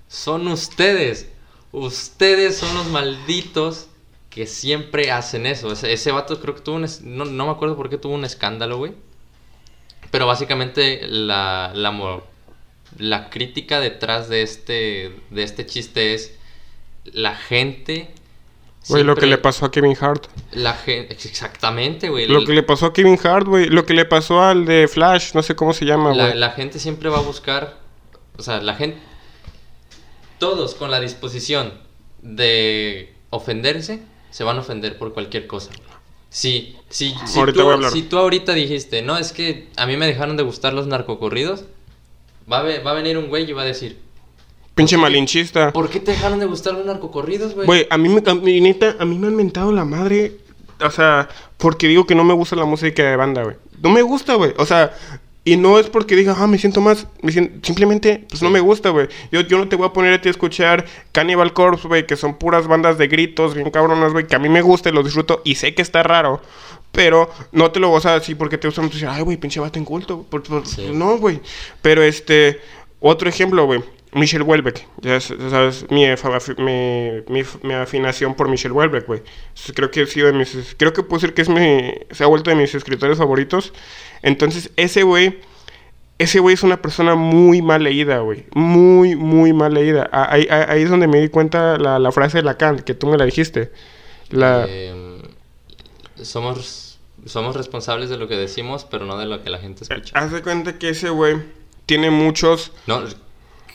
[0.07, 1.29] Son ustedes.
[1.71, 3.87] Ustedes son los malditos
[4.29, 5.71] que siempre hacen eso.
[5.71, 6.87] Ese, ese vato creo que tuvo un...
[7.03, 8.93] No, no me acuerdo por qué tuvo un escándalo, güey.
[10.09, 12.21] Pero básicamente la, la,
[12.97, 16.37] la crítica detrás de este, de este chiste es
[17.05, 18.13] la gente...
[18.89, 20.25] Güey, lo que le pasó a Kevin Hart.
[20.53, 21.13] La gente...
[21.13, 22.27] Exactamente, güey.
[22.27, 23.67] Lo que le pasó a Kevin Hart, güey.
[23.67, 26.39] Lo que le pasó al de Flash, no sé cómo se llama, la, güey.
[26.39, 27.77] la gente siempre va a buscar,
[28.37, 28.99] o sea, la gente,
[30.41, 31.71] todos con la disposición
[32.21, 34.01] de ofenderse,
[34.31, 35.71] se van a ofender por cualquier cosa.
[36.29, 40.07] Si, si, si, Ahorita tú, si tú ahorita dijiste, no, es que a mí me
[40.07, 41.65] dejaron de gustar los narcocorridos,
[42.51, 43.99] va a, ve- va a venir un güey y va a decir,
[44.73, 45.71] Pinche malinchista.
[45.73, 47.65] ¿por qué te dejaron de gustar los narcocorridos, güey?
[47.67, 50.37] Güey, a mí me, a mí, neta, a mí me han mentado la madre,
[50.83, 53.57] o sea, porque digo que no me gusta la música de banda, güey.
[53.81, 54.53] No me gusta, güey.
[54.57, 54.95] O sea,
[55.43, 58.59] y no es porque diga, ah, me siento más, me siento- simplemente, pues no me
[58.59, 59.07] gusta, güey.
[59.31, 62.15] Yo, yo no te voy a poner a ti a escuchar Cannibal Corpse, güey, que
[62.15, 65.01] son puras bandas de gritos, bien cabronas, güey, que a mí me gusta y lo
[65.03, 66.41] disfruto y sé que está raro.
[66.91, 69.59] Pero no te lo vas a decir porque te gusta mucho decir, ay, güey, pinche
[69.59, 70.23] vato inculto.
[70.29, 70.89] Por- por- Sí.
[70.93, 71.39] No, güey.
[71.81, 72.59] Pero este,
[72.99, 73.81] otro ejemplo, güey.
[74.13, 74.87] Michelle Welbeck.
[75.01, 76.05] Ya sabes, mi,
[76.57, 79.21] mi, mi, mi afinación por Michelle Welbeck, güey.
[79.73, 80.75] Creo que ha sido de mis.
[80.77, 81.93] Creo que puedo decir que es mi.
[82.11, 83.73] Se ha vuelto de mis escritores favoritos.
[84.21, 85.39] Entonces, ese güey.
[86.17, 88.45] Ese güey es una persona muy mal leída, güey.
[88.53, 90.07] Muy, muy mal leída.
[90.11, 92.93] Ah, Ahí, ahí- ahí es donde me di cuenta la, la frase de Lacan, que
[92.93, 93.71] tú me la dijiste.
[94.29, 94.65] La...
[94.69, 95.19] Eh,
[96.21, 100.17] somos, somos responsables de lo que decimos, pero no de lo que la gente escucha.
[100.17, 101.37] Haz de cuenta que ese güey
[101.87, 102.71] tiene muchos.
[102.85, 103.01] No,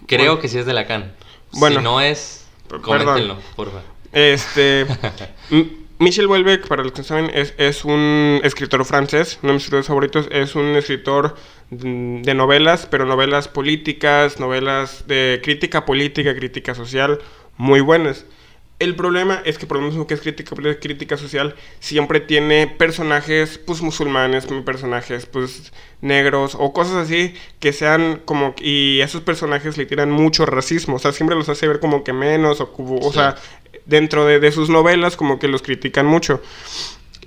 [0.07, 0.41] creo Bueno.
[0.41, 1.13] que sí es de Lacan.
[1.53, 1.79] Bueno.
[1.79, 2.47] si no es,
[2.83, 3.83] coméntenlo, porfa.
[4.13, 4.87] Este.
[5.99, 9.39] Michel Houellebecq, para los que no saben, es, es un escritor francés.
[9.43, 10.29] Uno de mis escritores favoritos.
[10.31, 11.37] Es un escritor
[11.71, 17.19] de novelas, pero novelas políticas, novelas de crítica política, crítica social,
[17.57, 18.27] muy buenas.
[18.79, 23.59] El problema es que por lo mismo que es crítica, crítica social, siempre tiene personajes
[23.59, 29.87] pues musulmanes, personajes pues negros o cosas así que sean como y esos personajes le
[29.87, 33.15] tiran mucho racismo, o sea, siempre los hace ver como que menos o, o Sí.
[33.15, 33.37] sea,
[33.87, 36.43] dentro de, de sus novelas como que los critican mucho.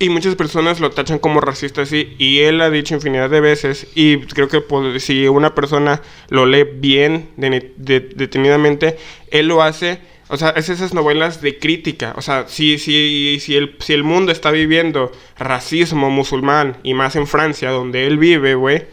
[0.02, 2.16] Y muchas personas lo tachan como racista así.
[2.20, 3.86] Y él ha dicho infinidad de veces.
[3.96, 8.98] Y creo que pues, si una persona lo lee bien, de- de- detenidamente,
[9.32, 10.00] él lo hace.
[10.30, 12.14] O sea, es esas novelas de crítica.
[12.16, 17.16] O sea, si, si, si, el, si el mundo está viviendo racismo musulmán, y más
[17.16, 18.86] en Francia, donde él vive, güey,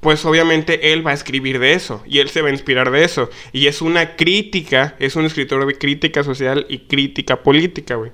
[0.00, 3.04] pues obviamente él va a escribir de eso y él se va a inspirar de
[3.04, 3.30] eso.
[3.52, 8.10] Y es una crítica, es un escritor de crítica social y crítica política, güey.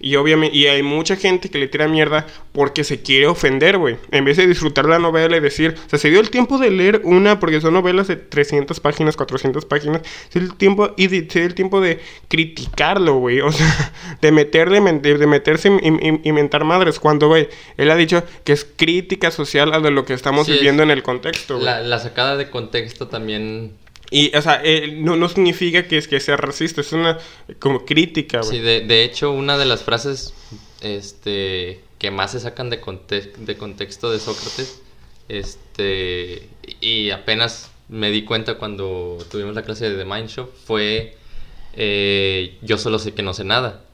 [0.00, 3.96] Y obviamente, y hay mucha gente que le tira mierda porque se quiere ofender, güey.
[4.12, 6.70] En vez de disfrutar la novela y decir, o sea, se dio el tiempo de
[6.70, 11.08] leer una, porque son novelas de 300 páginas, 400 páginas, se dio el tiempo, y
[11.08, 13.40] de- se dio el tiempo de criticarlo, güey.
[13.48, 16.98] O sea, de meterle, men- de meterse y, y- y mentar madres.
[17.00, 20.52] Cuando, güey, él ha dicho que es crítica social a de lo que estamos Sí,
[20.52, 21.64] es- viviendo en el contexto, güey.
[21.66, 23.72] La, la sacada de contexto también.
[24.10, 27.18] Y, o sea, eh, no, no significa que, es que sea racista, es una
[27.58, 28.50] como crítica, güey.
[28.50, 30.32] Sí, de, de hecho, una de las frases
[30.80, 34.80] este, que más se sacan de, conte- de contexto de Sócrates,
[35.28, 36.48] este,
[36.80, 41.16] y apenas me di cuenta cuando tuvimos la clase de The Mind Shop, fue
[41.74, 43.84] eh, yo solo sé que no sé nada.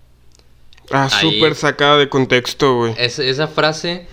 [0.90, 2.94] Ah, súper sacada de contexto, güey.
[2.98, 4.06] Es- esa frase,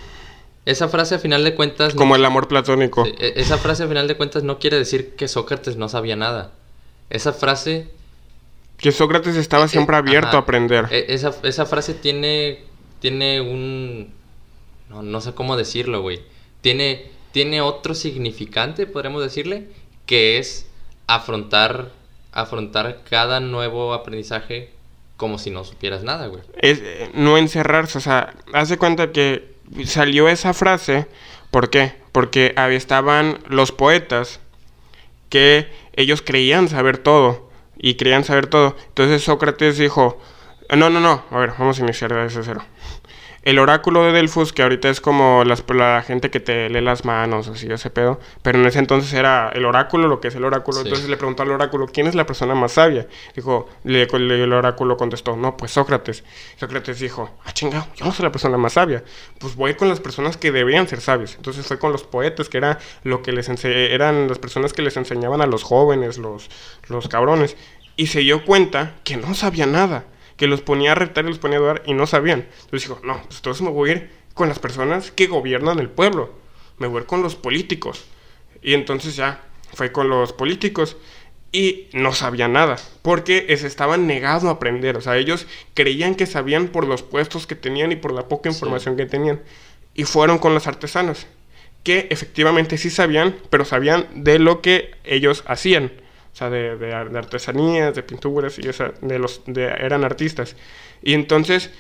[0.66, 1.94] esa frase a final de cuentas...
[1.96, 3.06] no- Como el amor platónico.
[3.06, 6.52] E- esa frase a final de cuentas no quiere decir que Sócrates no sabía nada.
[7.10, 7.88] Esa frase
[8.78, 10.38] Que Sócrates estaba siempre Eh, abierto ajá.
[10.38, 10.88] a aprender.
[10.92, 12.64] E- esa, esa frase tiene,
[13.00, 14.14] tiene un...
[14.90, 16.22] No, no sé cómo decirlo, güey.
[16.62, 19.68] Tiene, tiene otro significante, podríamos decirle,
[20.06, 20.68] que es
[21.08, 21.92] afrontar,
[22.32, 24.70] afrontar cada nuevo aprendizaje
[25.18, 26.42] como si no supieras nada, güey.
[26.58, 29.51] Es eh, no encerrarse, o sea, hace cuenta que
[29.86, 31.08] salió esa frase,
[31.50, 31.94] ¿por qué?
[32.12, 34.40] Porque estaban los poetas
[35.30, 38.76] que ellos creían saber todo y creían saber todo.
[38.90, 40.20] Entonces Sócrates dijo,
[40.76, 42.64] no, no, no, a ver, vamos a iniciar desde cero.
[43.44, 47.06] El oráculo de Delfos, que ahorita es como las, la gente que te lee las
[47.06, 50.44] manos, así, ese pedo, pero en ese entonces era el oráculo, lo que es el
[50.44, 50.78] oráculo.
[50.78, 50.84] Sí.
[50.86, 53.08] Entonces le preguntó al oráculo, ¿quién es la persona más sabia?
[53.36, 56.24] Dijo, le, le- el oráculo contestó, no, pues Sócrates.
[56.60, 59.04] Sócrates dijo, ah, chingado, yo no soy la persona más sabia.
[59.40, 61.34] Pues voy con las personas que deberían ser sabios.
[61.36, 64.98] Entonces fue con los poetas, que era lo que les eran las personas que les
[64.98, 66.50] enseñaban a los jóvenes, los,
[66.90, 67.58] los cabrones.
[67.96, 70.06] Y se dio cuenta que no sabía nada
[70.38, 72.48] que los ponía a retar y los ponía a dudar y no sabían.
[72.64, 75.90] Entonces dijo, no, pues entonces me voy a ir con las personas que gobiernan el
[75.90, 76.34] pueblo.
[76.78, 78.06] Me voy a ir con los políticos.
[78.62, 80.98] Y entonces ya fue con los políticos
[81.52, 84.96] y no sabía nada, porque se estaban negados a aprender.
[84.98, 88.50] O sea, ellos creían que sabían por los puestos que tenían y por la poca
[88.50, 88.56] Sí.
[88.56, 89.42] información que tenían.
[89.94, 91.28] Y fueron con los artesanos,
[91.84, 95.92] que efectivamente sí sabían, pero sabían de lo que ellos hacían.
[96.34, 100.56] O sea, de, de de artesanías, de pinturas y esa, de los, de, eran artistas.
[101.02, 101.72] Y entonces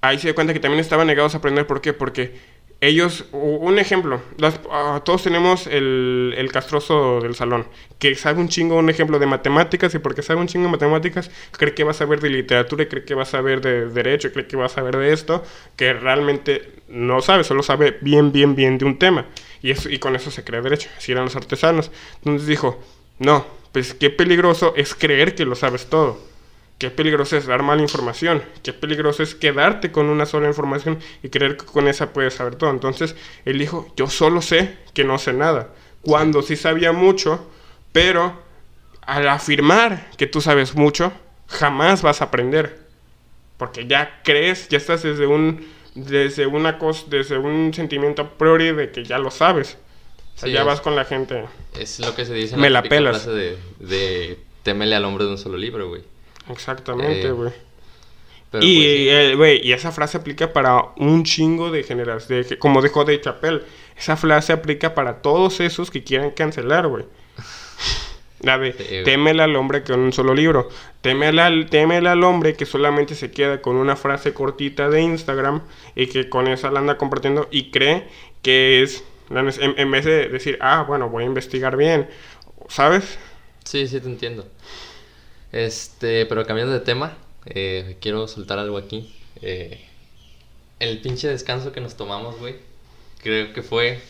[0.00, 1.66] ahí se dio cuenta que también estaban negados a aprender.
[1.66, 1.92] ¿Por qué?
[1.92, 2.32] Porque
[2.80, 7.66] ellos, un ejemplo, las- ah, todos tenemos el, el castroso del salón,
[7.98, 11.28] que sabe un chingo, un ejemplo de matemáticas, y porque sabe un chingo de matemáticas,
[11.50, 14.28] cree que va a saber de literatura, y cree que va a saber de derecho,
[14.28, 15.42] y cree que va a saber de esto,
[15.74, 19.26] que realmente no sabe, solo sabe bien, bien, bien de un tema.
[19.60, 21.90] Y, eso, y con eso se crea derecho, así eran los artesanos.
[22.18, 22.80] Entonces dijo,
[23.18, 23.44] no,
[23.78, 26.18] pues qué peligroso es creer que lo sabes todo.
[26.78, 28.42] Qué peligroso es dar mala información.
[28.64, 32.56] Qué peligroso es quedarte con una sola información y creer que con esa puedes saber
[32.56, 32.70] todo.
[32.70, 33.14] Entonces,
[33.44, 35.68] él dijo, yo solo sé que no sé nada.
[36.02, 37.48] Cuando sí sabía mucho,
[37.92, 38.32] pero
[39.02, 41.12] al afirmar que tú sabes mucho,
[41.46, 42.80] jamás vas a aprender.
[43.58, 45.64] Porque ya crees, ya estás desde un
[45.94, 49.78] desde una desde un sentimiento a priori de que ya lo sabes.
[50.38, 51.44] O sea, Sí, ya es- vas con la gente.
[51.78, 53.22] Es lo que se dice en Me la pelas.
[53.22, 56.02] frase de, de témele al hombre de un solo libro, güey.
[56.48, 57.52] Exactamente, Eh, güey.
[58.50, 59.08] Pero y, pues, sí.
[59.10, 63.62] eh, y esa frase aplica para un chingo de generaciones, de, como dijo de Chapel,
[63.98, 67.04] esa frase aplica para todos esos que quieran cancelar, güey.
[68.40, 69.04] La de, Sí, güey.
[69.04, 70.68] témele al hombre con un solo libro,
[71.00, 71.68] témele al,
[72.06, 75.60] al hombre que solamente se queda con una frase cortita de Instagram
[75.96, 78.06] y que con esa la anda compartiendo y cree
[78.42, 82.08] que es, la en, en vez de decir, ah, bueno, voy a investigar bien,
[82.68, 83.18] ¿sabes?
[83.64, 84.46] Sí, sí, te entiendo.
[85.52, 89.14] Este, pero cambiando de tema, eh, quiero soltar algo aquí.
[89.42, 89.84] Eh,
[90.80, 92.56] el pinche descanso que nos tomamos, güey,
[93.22, 94.00] creo que fue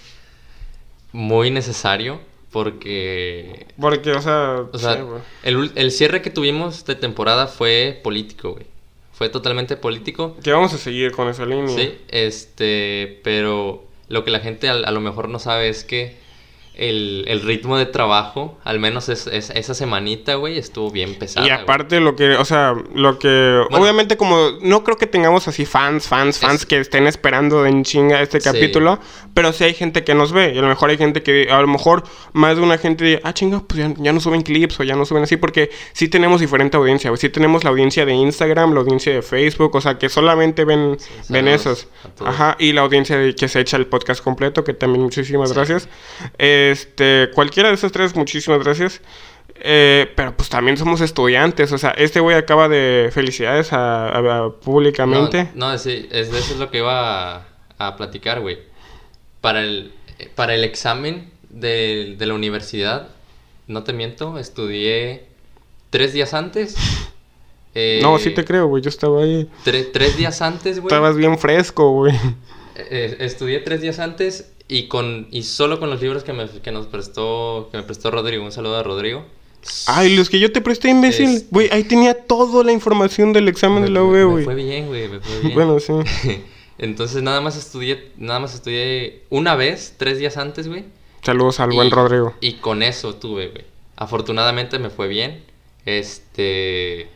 [1.13, 5.03] muy necesario porque, Porque, o sea, o sea, sí,
[5.43, 8.67] el, el cierre que tuvimos de temporada fue político, güey.
[9.13, 10.37] Fue totalmente político.
[10.43, 11.77] que vamos a seguir con esa línea.
[11.77, 16.17] Sí, este, pero lo que la gente a, a lo mejor no sabe es que
[16.79, 21.45] el, el ritmo de trabajo, al menos es, es- esa semanita, güey, estuvo bien pesada.
[21.47, 21.61] Y güey.
[21.63, 23.61] aparte lo que, o sea, lo que...
[23.71, 23.83] Bueno.
[23.85, 27.85] obviamente como no creo que tengamos así fans, fans, fans Es- que estén esperando en
[27.85, 28.45] chinga este Sí.
[28.51, 28.99] capítulo,
[29.35, 31.61] pero sí hay gente que nos ve y a lo mejor hay gente que, a
[31.61, 34.79] lo mejor más de una gente dice, ah chinga, pues ya, ya no suben clips
[34.81, 37.19] o ya no suben así porque sí tenemos diferente audiencia, güey.
[37.21, 40.97] sí tenemos la audiencia de Instagram, la audiencia de Facebook, o sea, que solamente ven,
[41.29, 41.89] ven saludos esos.
[42.25, 45.89] Ajá, y la audiencia de que se echa el podcast completo, que también muchísimas gracias.
[46.71, 49.01] Este, cualquiera de esos tres, muchísimas gracias.
[49.61, 54.45] Eh, pero pues también somos estudiantes, o sea, este güey acaba de felicidades a, a-
[54.47, 55.49] a- públicamente.
[55.55, 57.47] No, no, sí, es, eso es lo que iba a,
[57.79, 58.59] a platicar, güey.
[59.41, 59.93] Para el,
[60.37, 63.09] para el examen de, de la universidad,
[63.67, 65.25] no te miento, estudié
[65.91, 66.77] tres días antes.
[67.75, 69.51] eh, No, sí te creo, güey, yo estaba ahí.
[69.65, 70.87] tre- tres días antes, güey.
[70.87, 72.15] Estabas bien fresco, güey.
[72.77, 76.71] Eh, estudié tres días antes y con y solo con los libros que, me, que
[76.73, 78.45] nos prestó que me prestó Rodrigo.
[78.45, 79.25] Un saludo a Rodrigo.
[79.87, 81.29] Ay, los que yo te presté, imbécil.
[81.31, 84.45] Es- Güey, ahí tenía toda la información del examen de la me, me güey.
[84.45, 85.55] fue bien, güey, me fue bien.
[85.55, 85.93] Bueno, sí.
[86.79, 90.85] Entonces nada más estudié, nada más estudié una vez, tres días antes, güey.
[91.23, 92.35] Saludos al buen Y- Rodrigo.
[92.41, 93.65] Y con eso tuve, güey.
[93.97, 95.43] Afortunadamente me fue bien.
[95.87, 97.09] Este.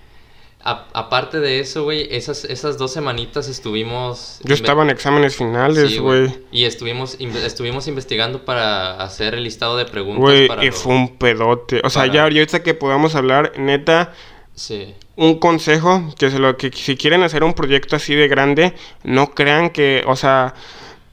[0.65, 4.39] A- aparte de eso, güey, esas, esas dos semanitas estuvimos.
[4.45, 6.33] Yo estaba en exámenes finales, Sí, güey.
[6.53, 10.21] Y estuvimos, estuvimos investigando para hacer el listado de preguntas.
[10.23, 11.81] Güey, y fue un pedote.
[11.85, 14.13] O sea, para- ya ahorita que podamos hablar, neta,
[14.55, 14.95] Sí.
[15.17, 19.35] un consejo, que se lo que si quieren hacer un proyecto así de grande, no
[19.35, 20.55] crean que, o sea,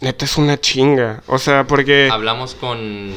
[0.02, 1.24] neta es una chinga.
[1.28, 3.12] O sea, porque Hablamos con.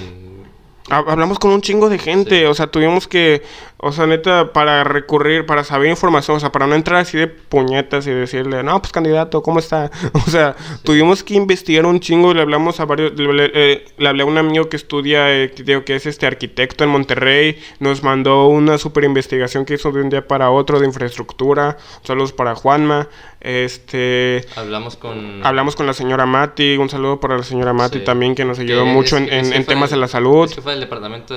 [0.88, 2.44] hab- hablamos con un chingo de gente, Sí.
[2.44, 3.42] o sea, tuvimos que,
[3.84, 7.26] o sea, neta, para recurrir, para saber información, o sea, para no entrar así de
[7.26, 9.90] puñetas y decirle, no, pues candidato, ¿cómo está?
[10.26, 13.84] O sea, tuvimos que investigar un chingo y le hablamos a varios, le, le- eh,
[13.98, 16.90] le hablé a un amigo que estudia, eh, que digo que es este arquitecto en
[16.90, 21.76] Monterrey, nos mandó una super investigación que hizo de un día para otro de infraestructura,
[22.04, 23.08] saludos para Juanma,
[23.40, 24.44] este...
[24.56, 25.44] Hablamos con.
[25.44, 28.04] Hablamos con la señora Mati, un saludo para la señora Mati Sí.
[28.04, 30.50] también que nos ayudó mucho es- en, en- en temas del- de la salud.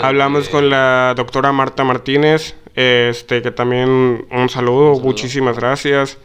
[0.02, 2.35] Hablamos de- con la doctora Marta Martínez,
[2.76, 3.90] este que también
[4.32, 5.00] un saludo, saludo.
[5.00, 6.18] muchísimas gracias.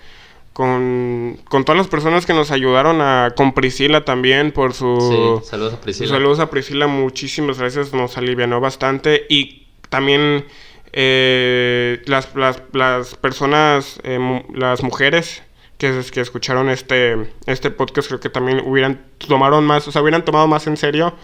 [0.53, 5.41] Con, con todas las personas que nos ayudaron a, con Priscila también por su...
[5.43, 6.09] Sí, saludos a Priscila.
[6.11, 9.27] Saludos a Priscila, muchísimas gracias, nos alivianó bastante.
[9.29, 10.45] Y también
[10.93, 15.43] eh, las, las, las personas, eh, las mujeres
[15.79, 20.25] que, que escucharon este, este podcast, creo que también hubieran tomaron más, o sea, hubieran
[20.25, 21.15] tomado más en serio.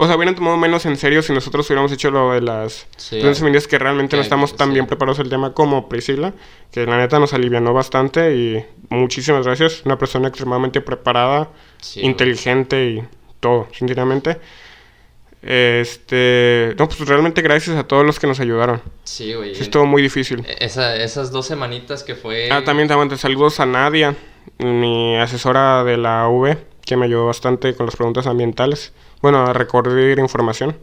[0.00, 3.20] O sea, hubieran tomado menos en serio si nosotros hubiéramos hecho lo de las Sí,
[3.20, 4.74] femeninas que realmente no estamos tan sí.
[4.74, 6.34] bien preparados el tema como Priscila,
[6.70, 9.82] que la neta nos alivianó bastante y muchísimas gracias.
[9.84, 13.02] Una persona extremadamente preparada, Sí, inteligente y
[13.40, 14.38] todo, sinceramente.
[15.42, 18.82] Este, no, pues realmente gracias a todos los que nos ayudaron.
[19.04, 19.54] Sí, güey.
[19.54, 20.44] Sí, estuvo muy difícil.
[20.58, 22.50] Esa- esas dos semanitas que fue.
[22.50, 23.16] Ah, también aguanto.
[23.16, 24.14] Saludos a Nadia,
[24.58, 28.92] mi asesora de la V, que me ayudó bastante con las preguntas ambientales.
[29.20, 30.76] Bueno, a recordar información.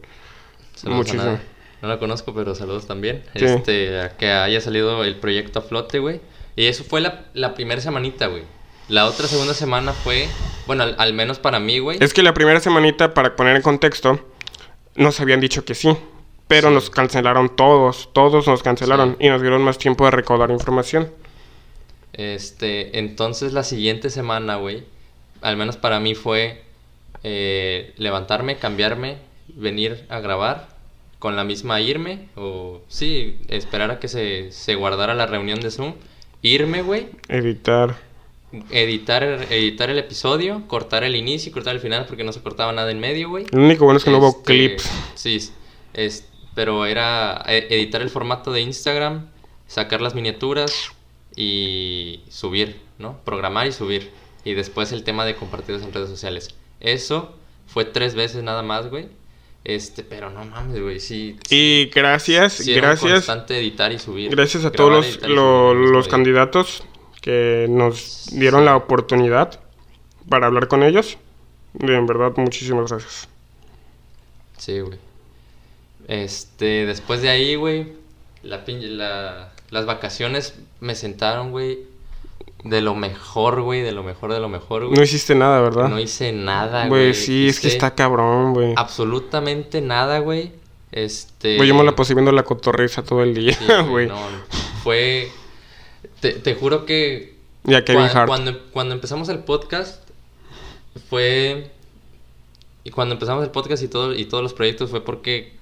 [0.75, 1.39] Saludos Muchísimo.
[1.81, 3.23] No la conozco, pero saludos también.
[3.35, 3.45] Sí.
[3.45, 6.19] Este, a que haya salido el proyecto a flote, güey.
[6.55, 8.43] Y eso fue la, la primera semanita, güey.
[8.87, 10.27] La otra segunda semana fue,
[10.67, 11.97] bueno, al, al menos para mí, güey.
[12.01, 14.19] Es que la primera semanita, para poner en contexto,
[14.95, 15.95] nos habían dicho que sí,
[16.47, 16.73] pero Sí.
[16.73, 19.25] nos cancelaron todos, todos nos cancelaron Sí.
[19.25, 21.09] y nos dieron más tiempo de recaudar información.
[22.13, 24.83] Este, entonces la siguiente semana, güey,
[25.41, 26.63] al menos para mí fue
[27.27, 29.17] eh, levantarme, cambiarme,
[29.47, 30.69] venir a grabar,
[31.17, 35.71] con la misma irme, o sí, esperar a que se, se guardara la reunión de
[35.71, 35.95] Zoom,
[36.43, 37.95] irme, güey, Editar.
[38.69, 42.71] editar, editar el episodio, cortar el inicio y cortar el final porque no se cortaba
[42.73, 43.45] nada en medio, güey.
[43.51, 44.91] Lo único bueno es que no hubo Este, clips.
[45.15, 45.39] Sí,
[45.93, 49.27] es, pero era e- editar el formato de Instagram,
[49.65, 50.91] sacar las miniaturas
[51.35, 53.17] y subir, ¿no?
[53.25, 54.11] Programar y subir.
[54.43, 56.53] Y después el tema de compartidos en redes sociales.
[56.79, 57.35] Eso
[57.67, 59.07] fue tres veces nada más, güey.
[59.63, 61.37] Este, pero no mames, güey, sí.
[61.49, 64.29] Y gracias, sí era un gracias, editar y subir.
[64.29, 66.83] gracias a grabar, todos los, lo- subir los candidatos
[67.21, 69.59] que nos dieron la oportunidad
[70.29, 71.17] para hablar con ellos.
[71.79, 73.27] Y en verdad, muchísimas gracias.
[74.57, 74.99] Sí, güey.
[76.07, 77.93] Este, después de ahí, güey,
[78.43, 81.79] la, la, las vacaciones me sentaron, güey,
[82.65, 84.97] de lo mejor, güey, de lo mejor, de lo mejor, güey.
[84.97, 85.87] No hiciste nada, ¿verdad?
[85.87, 87.03] No hice nada, güey.
[87.03, 88.73] Güey, sí, es que está cabrón, güey.
[88.75, 90.51] Absolutamente nada, güey.
[90.91, 91.57] Este...
[91.57, 94.07] Güey, yo me la pasé viendo la cotorriza todo el día, sí, güey.
[94.07, 94.17] no,
[94.83, 95.31] fue...
[96.19, 97.35] Te, te juro que
[97.65, 98.27] Y a Kevin Hart.
[98.27, 100.01] Cuando, cuando empezamos el podcast,
[101.07, 101.69] fue.
[102.83, 105.53] Y cuando empezamos el podcast y, todo, y todos los proyectos fue porque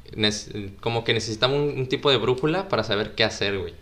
[0.79, 3.73] como que necesitamos un, un tipo de brújula para saber qué hacer, güey.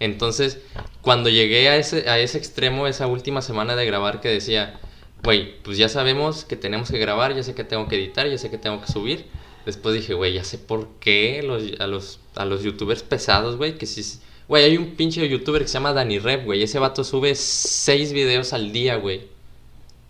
[0.00, 0.58] Entonces,
[1.02, 4.78] cuando llegué a ese, a ese extremo, esa última semana de grabar que decía,
[5.22, 8.36] güey, pues ya sabemos que tenemos que grabar, ya sé que tengo que editar, ya
[8.38, 9.24] sé que tengo que subir.
[9.64, 13.78] Después dije, güey, ya sé por qué los, a, los, a los youtubers pesados, güey,
[13.78, 14.20] que sí...
[14.48, 16.62] Güey, hay un pinche youtuber que se llama Danny Rep, güey.
[16.62, 19.22] Ese vato sube seis videos al día, güey.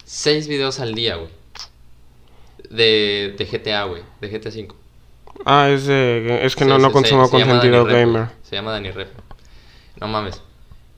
[0.05, 1.31] Seis videos al día, güey.
[2.69, 4.03] De, de GTA, güey.
[4.21, 4.77] De GTA 5.
[5.47, 6.41] Ah, es de...
[6.45, 8.27] Es que no, no se- consumo se- se contenido Rep, gamer.
[8.43, 9.09] Se llama Danny Rep.
[10.01, 10.43] No mames.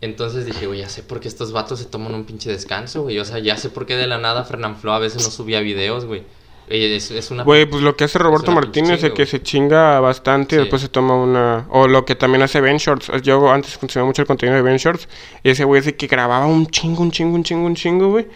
[0.00, 3.18] Entonces dije, güey, ya sé por qué estos vatos se toman un pinche descanso, güey.
[3.18, 6.04] O sea, ya sé por qué de la nada Fernanfloo a veces no subía videos,
[6.04, 6.22] güey.
[6.70, 7.42] Oye, Es, es una...
[7.44, 10.60] Güey, pues lo que hace Roberto Martínez es que se chinga bastante y Sí.
[10.64, 11.66] después se toma una...
[11.70, 13.10] O lo que también hace Ben Shorts.
[13.22, 15.08] Yo antes consumía mucho el contenido de Ben Shorts.
[15.42, 18.08] Y ese güey es de que grababa un chingo, un chingo, un chingo, un chingo,
[18.10, 18.26] güey.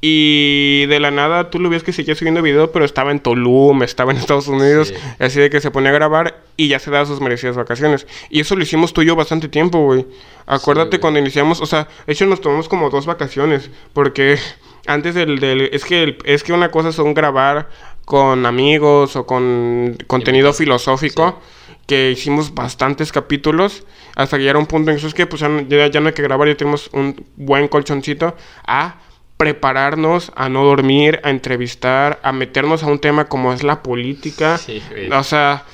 [0.00, 3.82] Y de la nada tú lo ves que seguía subiendo video, pero estaba en Tulum,
[3.82, 4.88] estaba en Estados Unidos.
[4.88, 4.94] Sí.
[5.18, 8.06] Así de que se ponía a grabar y ya se daba sus merecidas vacaciones.
[8.30, 10.06] Y eso lo hicimos tú y yo bastante tiempo, güey.
[10.46, 13.70] Acuérdate cuando iniciamos, o sea, de hecho nos tomamos como dos vacaciones.
[13.94, 14.38] Porque
[14.86, 15.40] antes del...
[15.40, 17.68] del es, que el- es que una cosa son grabar
[18.04, 21.40] con amigos o con contenido filosófico.
[21.86, 23.84] Que hicimos bastantes capítulos
[24.16, 26.08] hasta que ya era un punto en que es que pues ya, no- ya- no
[26.08, 28.36] hay que grabar, ya tenemos un buen colchoncito
[28.66, 29.00] a
[29.36, 34.58] prepararnos, a no dormir, a entrevistar, a meternos a un tema como es la política.
[34.58, 35.10] Sí, güey.
[35.10, 35.64] O sea,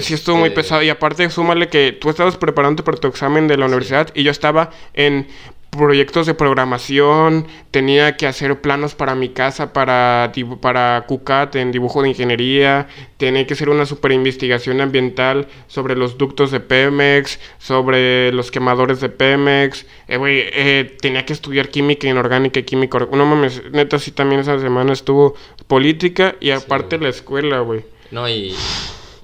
[0.00, 0.82] sí estuvo muy Este- pesado.
[0.82, 4.30] Y aparte, súmale que tú estabas preparándote para tu examen de la universidad y yo
[4.30, 5.28] estaba en
[5.70, 12.02] proyectos de programación, tenía que hacer planos para mi casa, para, para QCAT en dibujo
[12.02, 18.32] de ingeniería, tenía que hacer una super investigación ambiental sobre los ductos de Pemex, sobre
[18.32, 23.26] los quemadores de Pemex, eh, güey, eh, tenía que estudiar química inorgánica y química, no
[23.26, 25.34] mames, neta sí también esa semana estuvo
[25.66, 27.84] política y aparte la escuela, güey.
[28.10, 28.54] No, y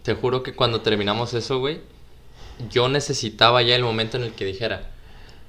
[0.03, 1.81] te juro que cuando terminamos eso, güey,
[2.71, 4.94] yo necesitaba ya el momento en el que dijera,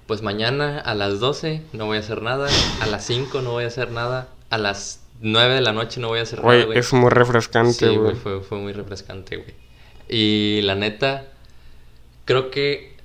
[0.07, 2.47] pues mañana a las 12 no voy a hacer nada,
[2.81, 6.09] a las 5 no voy a hacer nada, a las 9 de la noche no
[6.09, 7.97] voy a hacer nada, Güey, es muy refrescante, Sí, güey.
[7.97, 9.53] güey, fue, fue muy refrescante, güey.
[10.07, 11.25] Y la neta,
[12.25, 12.95] creo que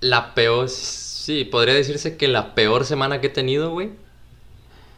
[0.00, 3.90] la peor, sí, podría decirse que la peor semana que he tenido, güey,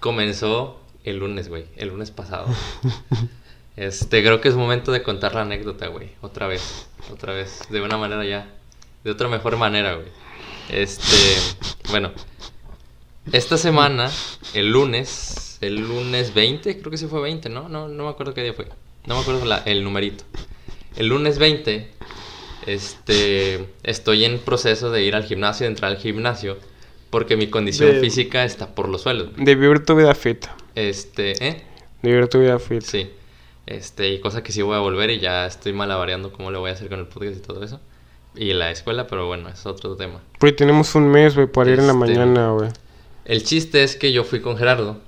[0.01, 2.47] comenzó el lunes, güey, el lunes pasado.
[3.77, 7.81] Este, creo que es momento de contar la anécdota, güey, otra vez, otra vez, de
[7.81, 8.51] una manera ya,
[9.05, 10.09] de otra mejor manera, güey.
[10.71, 11.17] Este,
[11.91, 12.13] bueno,
[13.33, 14.11] esta semana,
[14.55, 17.69] el lunes, el lunes 20, creo que sí fue 20, ¿no?
[17.69, 18.67] No, no me acuerdo qué día fue.
[19.07, 20.25] No me acuerdo la- el numerito.
[20.97, 21.89] El lunes 20,
[22.67, 26.59] este, estoy en proceso de ir al gimnasio, de entrar al gimnasio,
[27.11, 29.31] porque mi condición De- física está por los suelos.
[29.33, 29.45] güey.
[29.45, 30.47] De vivir tu vida fit.
[30.75, 31.63] Este, ¿eh?
[32.03, 32.83] De vivir tu vida fit.
[32.83, 33.11] Sí.
[33.67, 36.71] Este, y cosa que sí voy a volver y ya estoy malabareando cómo le voy
[36.71, 37.81] a hacer con el podcast y todo eso.
[38.39, 40.21] Y la escuela, pero bueno, es otro tema.
[40.41, 42.71] Güey, tenemos un mes, güey, para ir en la Este- mañana, güey.
[43.25, 45.01] El chiste es que yo fui con Gerardo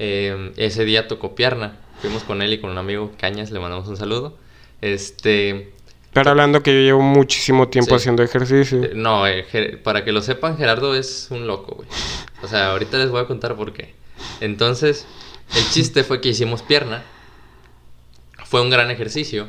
[0.00, 1.76] Eh, ese día tocó pierna.
[2.00, 4.36] Fuimos con él y con un amigo, Cañas, le mandamos un saludo.
[4.80, 5.72] Este,
[6.12, 7.94] Pero hablando que yo llevo muchísimo tiempo Sí.
[7.96, 8.82] haciendo ejercicio.
[8.82, 11.88] eh, no, eh, para que lo sepan, Gerardo es un loco, güey.
[12.42, 13.94] O sea, ahorita les voy a contar por qué.
[14.40, 15.06] Entonces,
[15.56, 17.04] el chiste fue que hicimos pierna.
[18.44, 19.46] Fue un gran ejercicio.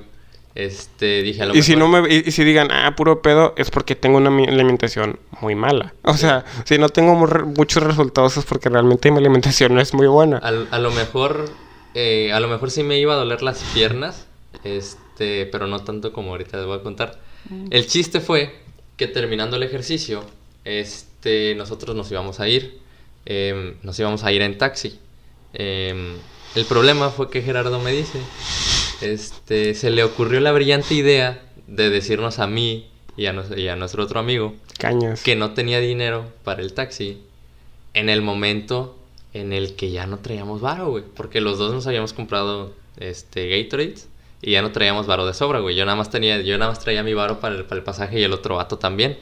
[0.56, 3.54] Este, dije a lo Y si, no me, y, y si digan, ah, puro pedo,
[3.58, 5.94] es porque tengo una alimentación muy mala.
[6.04, 10.08] O sea, si no tengo muchos resultados es porque realmente mi alimentación no es muy
[10.08, 10.38] buena.
[10.38, 11.50] A lo mejor,
[11.94, 14.28] eh, a lo mejor sí me iba a doler las piernas,
[14.64, 17.20] este, pero no tanto como ahorita les voy a contar.
[17.70, 18.56] El chiste fue
[18.96, 20.24] que terminando el ejercicio,
[20.64, 22.80] este, nosotros nos íbamos a ir,
[23.26, 25.00] em, nos íbamos a ir en taxi.
[25.54, 26.16] Em,
[26.56, 28.20] el problema fue que Gerardo me dice,
[29.02, 32.88] este, se le ocurrió la brillante idea de decirnos a mí
[33.18, 34.54] y a, nos- y a nuestro otro amigo
[35.22, 37.22] que no tenía dinero para el taxi
[37.94, 38.98] en el momento
[39.34, 41.04] en el que ya no traíamos varo, güey.
[41.16, 44.08] Porque los dos nos habíamos comprado este Gatorades
[44.42, 45.76] y ya no traíamos varo de sobra, güey.
[45.76, 48.20] Yo nada más tenía, yo nada más traía mi varo para el, para el pasaje
[48.20, 49.18] y el otro vato también.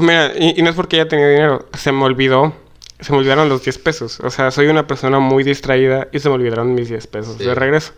[0.00, 2.54] Mira, y, y no es porque ya tenía dinero, se me olvidó.
[3.02, 4.20] Se me olvidaron los 10 pesos.
[4.20, 7.44] O sea, soy una persona muy distraída y se me olvidaron mis 10 pesos Sí.
[7.44, 7.92] de regreso.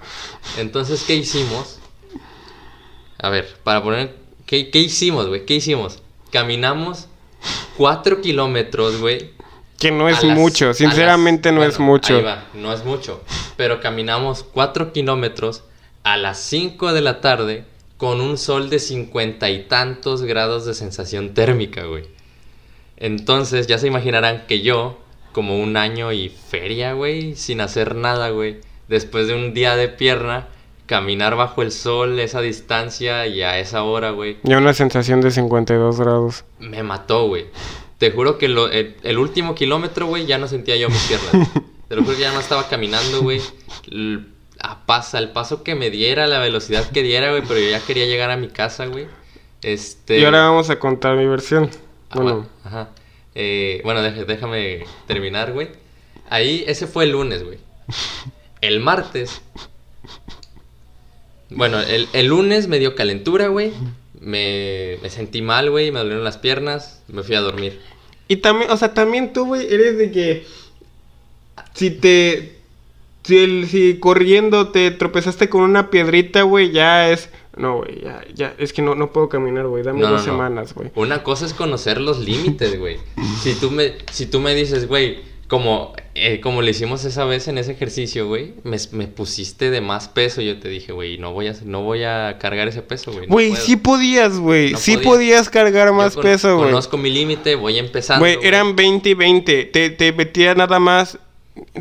[0.59, 1.79] Entonces, ¿qué hicimos?
[3.19, 4.15] A ver, para poner...
[4.47, 5.47] ¿Qué, qué hicimos, güey?
[5.47, 6.03] ¿Qué hicimos?
[6.31, 7.09] Caminamos
[7.77, 9.31] cuatro kilómetros, güey.
[9.79, 12.17] Que no es las- mucho, sinceramente las- no es mucho.
[12.17, 13.23] Ahí va, no es mucho.
[13.57, 15.65] Pero caminamos 4 kilómetros
[16.03, 17.65] a las 5 de la tarde
[17.97, 22.05] con un sol de cincuenta y tantos grados de sensación térmica, güey.
[23.05, 24.99] Entonces ya se imaginarán que yo,
[25.33, 29.89] como un año y feria, güey, sin hacer nada, güey, después de un día de
[29.89, 30.47] pierna,
[30.87, 35.31] caminar bajo el sol esa distancia y a esa hora, güey, Ya una sensación de
[35.33, 36.45] 52 grados.
[36.61, 37.45] me mató, güey.
[37.99, 41.51] Te juro que lo- el, el último kilómetro, güey, ya no sentía yo mis piernas.
[41.89, 43.43] Te lo juro que ya no estaba caminando, güey.
[44.63, 47.81] A pasa, el paso que me diera, la velocidad que diera, güey, pero yo ya
[47.81, 49.07] quería llegar a mi casa, güey.
[49.61, 50.19] Este...
[50.21, 51.69] Y ahora vamos a contar mi versión.
[52.11, 52.91] Ah, Bueno, ajá.
[53.35, 55.69] Eh, bueno, déjame terminar, güey.
[56.31, 57.59] Ahí, ese fue el lunes, güey.
[58.61, 59.43] El martes.
[61.51, 63.73] Bueno, el, el lunes me dio calentura, güey.
[64.21, 65.93] Me, me sentí mal, güey.
[65.93, 67.03] Me dolieron las piernas.
[67.09, 67.79] Me fui a dormir.
[68.27, 70.47] Y también, o sea, también tú, güey, eres de que
[71.75, 72.57] si te
[73.23, 78.23] si, el- si corriendo te tropezaste con una piedrita, güey, ya es no, güey, ya
[78.35, 80.91] ya es que no no puedo caminar, güey, dame No, dos no, semanas, güey.
[80.95, 82.97] Una cosa es conocer los límites, güey.
[83.43, 87.49] Si tú me, si tú me dices, güey, como, eh, como le hicimos esa vez
[87.49, 90.41] en ese ejercicio, güey, me, me pusiste de más peso.
[90.41, 93.27] Yo te dije, güey, no voy a, no voy a cargar ese peso, güey.
[93.27, 93.63] Güey, puedo".
[93.63, 95.09] sí podías, güey, No sí podía.
[95.11, 96.71] podías cargar más con- peso, güey.
[96.71, 98.21] Conozco mi límite, voy empezando.
[98.25, 99.65] Güey, eran 20 y 20.
[99.67, 101.19] Te, te metía nada más.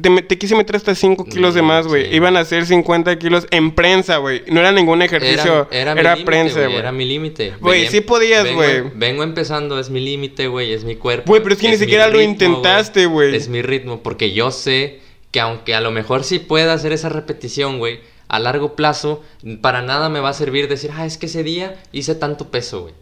[0.01, 2.09] Te, te quise meter hasta 5 kilos de Mm, más, güey.
[2.09, 2.15] sí.
[2.15, 4.41] Iban a ser 50 kilos en prensa, güey.
[4.47, 5.67] No era ningún ejercicio.
[5.71, 6.65] Era, Era, era mi prensa, güey.
[6.67, 6.77] güey.
[6.79, 7.53] Era mi límite.
[7.59, 8.81] Güey, sí podías, vengo- güey.
[8.95, 11.25] Vengo empezando, es mi límite, güey, es mi cuerpo.
[11.27, 13.35] Güey, pero es que ni mi siquiera lo ritmo, intentaste, güey.
[13.35, 17.09] Es mi ritmo, porque yo sé que aunque a lo mejor sí pueda hacer esa
[17.09, 19.21] repetición, güey, a largo plazo,
[19.61, 22.81] para nada me va a servir decir, ah, es que ese día hice tanto peso,
[22.81, 22.93] güey.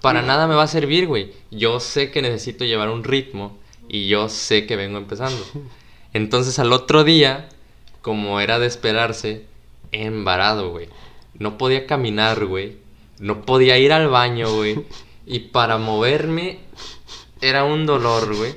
[0.00, 1.30] Para nada me va a servir, güey.
[1.52, 3.56] Yo sé que necesito llevar un ritmo
[3.88, 5.38] y yo sé que vengo empezando.
[6.14, 7.48] Entonces al otro día,
[8.00, 9.44] como era de esperarse,
[9.92, 10.88] embarado, güey.
[11.38, 12.78] No podía caminar, güey.
[13.18, 14.84] No podía ir al baño, güey.
[15.26, 16.58] Y para moverme
[17.40, 18.56] era un dolor, güey.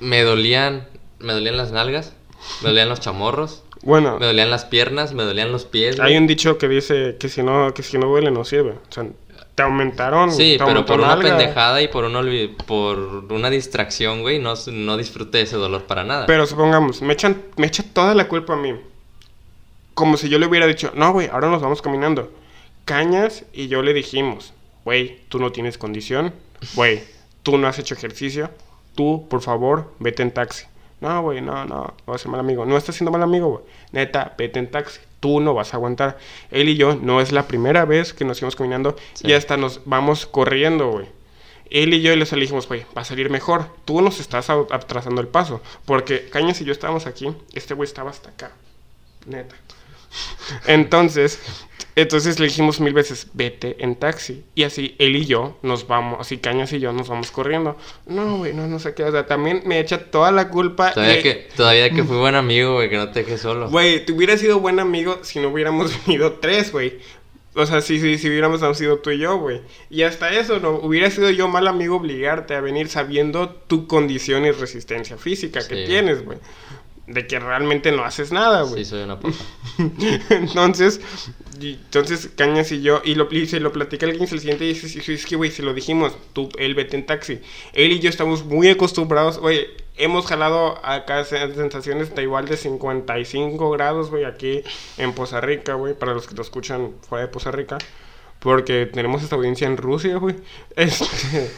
[0.00, 0.88] Me dolían,
[1.18, 2.14] me dolían las nalgas,
[2.62, 6.00] me dolían los chamorros, Bueno, me dolían las piernas, me dolían los pies.
[6.00, 8.70] hay un dicho que dice que si no, que si no duele, no sirve.
[8.70, 9.06] O sea,
[9.54, 10.32] te aumentaron.
[10.32, 12.98] Sí, te pero por una pendejada y por, un por
[13.30, 16.26] una distracción, güey, no, no disfruté ese dolor para nada.
[16.26, 18.74] Pero supongamos, me echan, me echa toda la culpa a mí.
[19.94, 22.32] Como si yo le hubiera dicho, no, güey, ahora nos vamos caminando.
[22.84, 24.52] Cañas y yo le dijimos,
[24.84, 26.34] güey, tú no tienes condición,
[26.74, 27.02] güey,
[27.42, 28.50] tú no has hecho ejercicio,
[28.94, 30.66] tú, por favor, vete en taxi.
[31.04, 32.64] No, güey, no, no, no vas a ser mal amigo.
[32.64, 33.64] No estás siendo mal amigo, güey.
[33.92, 35.00] Neta, vete en taxi.
[35.20, 36.18] Tú no vas a aguantar.
[36.50, 39.28] Él y yo no es la primera vez que nos íbamos caminando Sí.
[39.28, 41.06] y hasta nos vamos corriendo, güey.
[41.70, 43.66] Él y yo les dijimos, güey, va a salir mejor.
[43.84, 45.60] Tú nos estás atrasando el paso.
[45.84, 47.34] Porque Cañas y yo estábamos aquí.
[47.52, 48.52] Este güey estaba hasta acá.
[49.26, 49.56] Neta.
[50.66, 51.38] Entonces,
[51.96, 54.44] entonces le dijimos mil veces, vete en taxi.
[54.54, 57.76] Y así él y yo nos vamos, así Cañas y yo nos vamos corriendo.
[58.06, 59.04] No, güey, no, no sé qué.
[59.04, 60.92] O sea, también me echa toda la culpa.
[60.92, 63.70] Todavía de- que, todavía que fui buen amigo, güey, que no te dejé solo.
[63.70, 66.98] Güey, te hubiera sido buen amigo si no hubiéramos venido tres, güey.
[67.56, 69.60] O sea, si, si, si hubiéramos sido tú y yo, güey.
[69.88, 70.70] Y hasta eso, ¿no?
[70.72, 75.76] Hubiera sido yo mal amigo obligarte a venir sabiendo tu condición y resistencia física que
[75.76, 75.84] Sí.
[75.86, 76.38] tienes, güey.
[77.06, 78.84] De que realmente no haces nada, güey.
[78.84, 79.34] Sí, soy una papa.
[80.30, 81.00] entonces,
[81.60, 84.68] y- entonces Cañas y yo, y, lo, y se lo platica alguien el siguiente y
[84.68, 87.40] dice, "Sí, sí, es que, güey, se lo dijimos, tú, él vete en taxi.
[87.72, 92.56] Él y yo estamos muy acostumbrados, güey, hemos jalado acá se- sensaciones de igual de
[92.56, 94.62] 55 grados, güey, aquí
[94.96, 97.78] en Poza Rica, güey, para los que lo escuchan fuera de Poza Rica.
[98.40, 100.36] Porque tenemos esta audiencia en Rusia, güey.
[100.76, 101.50] Este,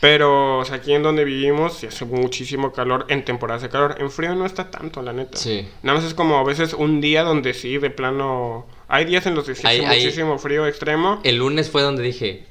[0.00, 3.96] pero o sea, aquí en donde vivimos hace muchísimo calor en temporadas de calor.
[3.98, 5.36] En frío no está tanto, la neta.
[5.38, 5.66] Sí.
[5.82, 8.66] Nada más es como a veces un día donde sí, de plano...
[8.88, 11.20] Hay días en los que sí Hay- hace hay- muchísimo frío extremo.
[11.24, 12.46] El lunes fue donde dije,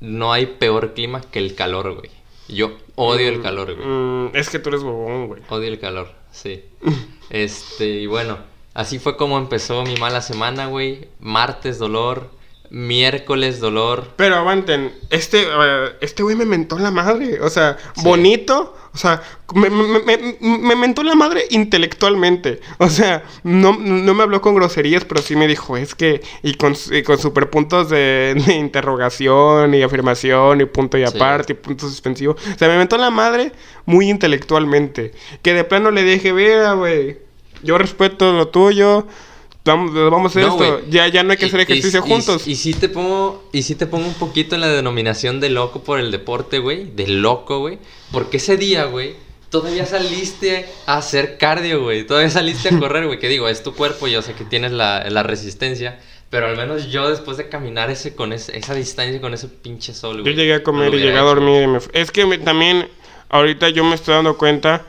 [0.00, 2.10] no hay peor clima que el calor, güey.
[2.48, 3.88] Yo odio el calor, güey.
[3.88, 5.42] Mm, es que tú eres bobón, güey.
[5.48, 6.64] Odio el calor, sí.
[7.30, 8.36] Este, y bueno,
[8.74, 11.08] así fue como empezó mi mala semana, güey.
[11.18, 12.30] Martes dolor,
[12.74, 14.08] miércoles dolor.
[14.16, 17.40] Pero aguanten, este eh, este güey me mentó la madre.
[17.40, 18.02] O sea, Sí.
[18.02, 18.76] bonito.
[18.92, 19.22] O sea,
[19.54, 22.60] me, me- me- me mentó la madre intelectualmente.
[22.78, 26.20] O sea, no, no me habló con groserías, pero sí me dijo, es que.
[26.42, 31.16] Y con, y con superpuntos de, de interrogación y afirmación y punto y Sí.
[31.16, 32.32] aparte y punto suspensivo.
[32.34, 33.52] O sea, me mentó la madre
[33.84, 35.12] muy intelectualmente.
[35.42, 37.18] Que de plano le dije, vea, güey,
[37.62, 39.06] yo respeto lo tuyo.
[39.64, 40.80] Vamos, vamos a hacer No, esto.
[40.90, 42.46] Ya, ya no hay que hacer ejercicio y- juntos.
[42.46, 45.82] Y, si te pongo, y si te pongo un poquito en la denominación de loco
[45.82, 46.84] por el deporte, güey.
[46.94, 47.78] De loco, güey.
[48.12, 49.14] Porque ese día, güey,
[49.48, 52.06] todavía saliste a hacer cardio, güey.
[52.06, 53.18] Todavía saliste a correr, güey.
[53.18, 55.98] Que digo, es tu cuerpo, yo sé que tienes la, la resistencia.
[56.28, 59.94] Pero al menos yo después de caminar ese con ese- esa distancia con ese pinche
[59.94, 60.34] sol, Yo güey.
[60.34, 61.62] llegué a comer y llegué a dormir.
[61.62, 62.88] y me Es que me- también,
[63.30, 64.84] ahorita yo me estoy dando cuenta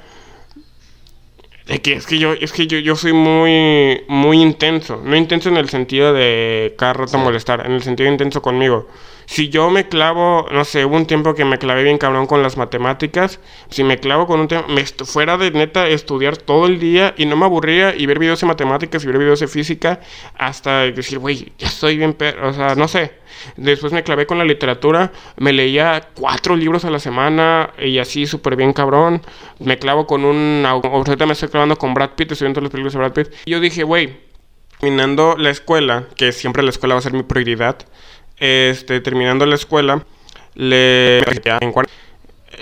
[1.66, 5.02] de que es que yo, es que yo, yo soy muy, muy intenso.
[5.04, 8.88] No intenso en el sentido de cada rato molestar, en el sentido intenso conmigo.
[9.26, 12.44] Si yo me clavo, no sé, hubo un tiempo que me clavé bien cabrón con
[12.44, 13.40] las matemáticas.
[13.70, 14.66] Si me clavo con un tema,
[15.06, 18.48] fuera de neta estudiar todo el día y no me aburría y ver videos de
[18.48, 20.00] matemáticas y ver videos de física
[20.38, 23.14] hasta decir, güey, ya estoy bien, pe-", o sea, no sé.
[23.58, 28.26] Después me clavé con la literatura, me leía cuatro libros a la semana y así
[28.26, 29.22] súper bien cabrón.
[29.60, 30.64] Me clavo con un...
[30.66, 33.28] Ahorita me estoy clavando con Brad Pitt, estoy viendo las películas de Brad Pitt.
[33.46, 34.18] Y yo dije, güey,
[34.80, 37.78] terminando la escuela, que siempre la escuela va a ser mi prioridad,
[38.38, 40.06] este, terminando la escuela,
[40.56, 41.20] le...
[41.20, 41.74] en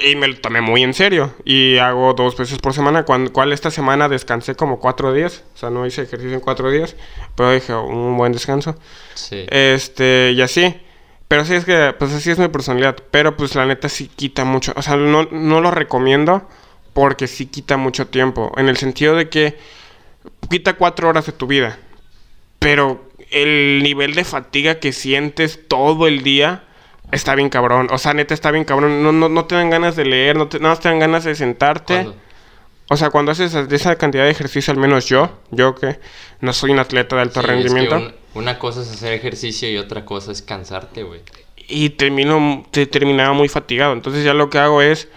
[0.01, 1.33] Y me lo tomé muy en serio.
[1.45, 3.03] Y hago dos veces por semana.
[3.03, 5.43] Cual esta semana descansé como cuatro días.
[5.55, 6.95] O sea, no hice ejercicio en cuatro días.
[7.35, 8.75] Pero dije, un buen descanso.
[9.13, 9.45] Sí.
[9.49, 10.75] Este, y así.
[11.27, 12.97] Pero sí es que, pues así es mi personalidad.
[13.11, 14.73] Pero pues la neta sí quita mucho.
[14.75, 16.47] O sea, no, no lo recomiendo
[16.93, 18.51] porque sí quita mucho tiempo.
[18.57, 19.57] En el sentido de que
[20.49, 21.77] quita cuatro horas de tu vida.
[22.59, 23.03] Pero
[23.33, 26.63] el nivel de fatiga que sientes todo el día
[27.11, 27.87] está bien cabrón.
[27.91, 29.03] O sea, neta está bien cabrón.
[29.03, 31.35] No, no, no te dan ganas de leer, no te, no te dan ganas de
[31.35, 31.93] sentarte.
[31.95, 32.15] ¿Cuándo?
[32.89, 35.99] O sea, cuando haces esa- esa cantidad de ejercicio, al menos yo, yo que
[36.41, 37.95] no soy un atleta de alto Sí, es que rendimiento.
[37.97, 41.21] un- una cosa es hacer ejercicio y otra cosa es cansarte, güey.
[41.65, 43.93] y termino te terminaba muy fatigado.
[43.93, 45.07] Entonces ya lo que hago es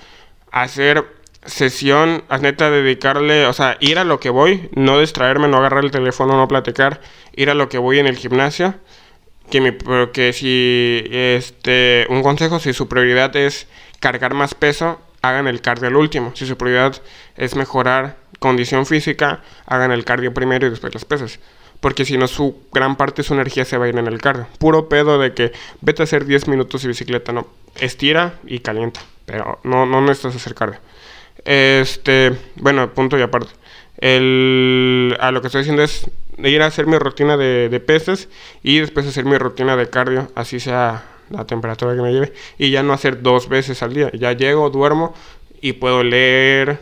[0.52, 1.04] hacer
[1.46, 5.84] sesión, a neta dedicarle, o sea, ir a lo que voy, no distraerme, no agarrar
[5.84, 7.00] el teléfono, no platicar,
[7.34, 8.74] ir a lo que voy en el gimnasio.
[9.50, 9.70] Que mi
[10.12, 13.68] que si este un consejo si su prioridad es
[14.00, 16.32] cargar más peso, hagan el cardio al último.
[16.34, 17.00] Si su prioridad
[17.36, 21.38] es mejorar condición física, hagan el cardio primero y después las pesas.
[21.80, 24.20] Porque si no, su gran parte de su energía se va a ir en el
[24.20, 24.46] cardio.
[24.58, 27.46] Puro pedo de que vete a hacer 10 minutos y bicicleta, no.
[27.78, 29.00] Estira y calienta.
[29.26, 30.80] Pero no, no necesitas hacer cardio.
[31.46, 33.50] Este, bueno, punto y aparte.
[33.98, 38.28] El, a lo que estoy diciendo es ir a hacer mi rutina de, de pesas
[38.62, 42.70] y después hacer mi rutina de cardio, así sea la temperatura que me lleve, y
[42.70, 44.10] ya no hacer dos veces al día.
[44.12, 45.14] Ya llego, duermo
[45.62, 46.80] y puedo leer,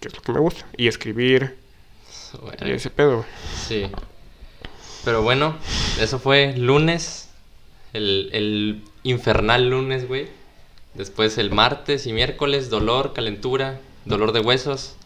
[0.00, 1.56] que es lo que me gusta, y escribir,
[2.64, 3.24] y ese pedo.
[3.68, 3.86] Sí.
[5.04, 5.56] Pero bueno,
[6.00, 7.30] eso fue lunes.
[7.94, 10.28] El, el infernal lunes, güey.
[10.94, 14.96] Después el martes y miércoles, dolor, calentura, dolor de huesos.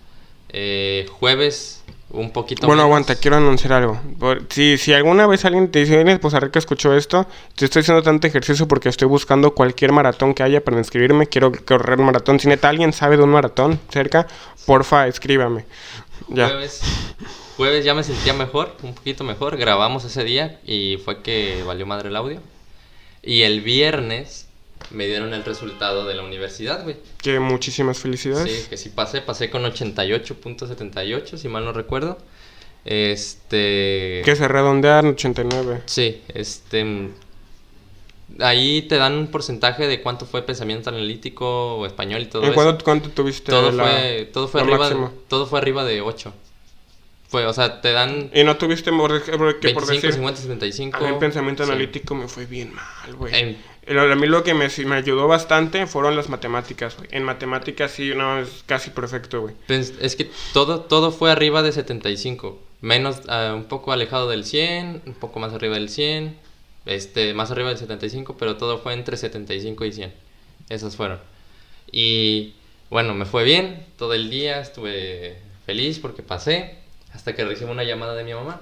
[0.55, 2.85] Eh, jueves, un poquito Bueno, menos.
[2.91, 3.99] aguanta, quiero anunciar algo.
[4.51, 7.27] Si, si alguna vez alguien te dice, vienes Poza Rica, escuchó esto,
[7.57, 11.53] te estoy haciendo tanto ejercicio porque estoy buscando cualquier maratón que haya para inscribirme, quiero
[11.65, 12.39] correr un maratón.
[12.39, 14.27] Si neta alguien sabe de un maratón cerca,
[14.67, 15.65] porfa, escríbame.
[16.29, 16.49] Ya.
[16.49, 16.81] Jueves,
[17.57, 19.57] jueves ya me sentía mejor, un poquito mejor.
[19.57, 22.41] Grabamos ese día y fue que valió madre el audio.
[23.23, 24.49] Y el viernes
[24.93, 26.97] me dieron el resultado de la universidad, güey.
[27.23, 28.51] Que muchísimas felicidades.
[28.65, 32.19] Sí, que sí pasé, pasé con 88.78, si mal no recuerdo.
[32.85, 34.23] Este...
[34.25, 35.83] Que se redondean 89.
[35.87, 37.11] Sí, este...
[38.41, 42.51] ahí te dan un porcentaje de cuánto fue pensamiento analítico o español y todo ¿En
[42.51, 42.55] eso.
[42.55, 45.13] cuánto, cuánto tuviste todo la- fue todo fue arriba máximo?
[45.29, 46.33] todo fue arriba de 8.
[47.29, 50.13] Fue, o sea, te dan Y no tuviste por, por- que por 25, decir...
[50.13, 50.97] 50, 75.
[50.97, 51.71] A mí en pensamiento Sí.
[51.71, 53.35] analítico me fue bien mal, güey.
[53.35, 57.09] En- A mí lo que me, ayudó bastante fueron las matemáticas, güey.
[57.11, 59.55] En matemáticas sí, no, es casi perfecto, güey.
[59.67, 62.61] Pens- Es que todo, todo fue arriba de 75.
[62.81, 66.37] Menos, ah, un poco alejado del 100, un poco más arriba del 100,
[66.87, 70.13] este, más arriba del 75, pero todo fue entre 75 y 100.
[70.69, 71.19] Esos fueron.
[71.91, 72.55] Y
[72.89, 76.79] bueno, me fue bien todo el día, estuve feliz porque pasé,
[77.13, 78.61] hasta que recibo una llamada de mi mamá.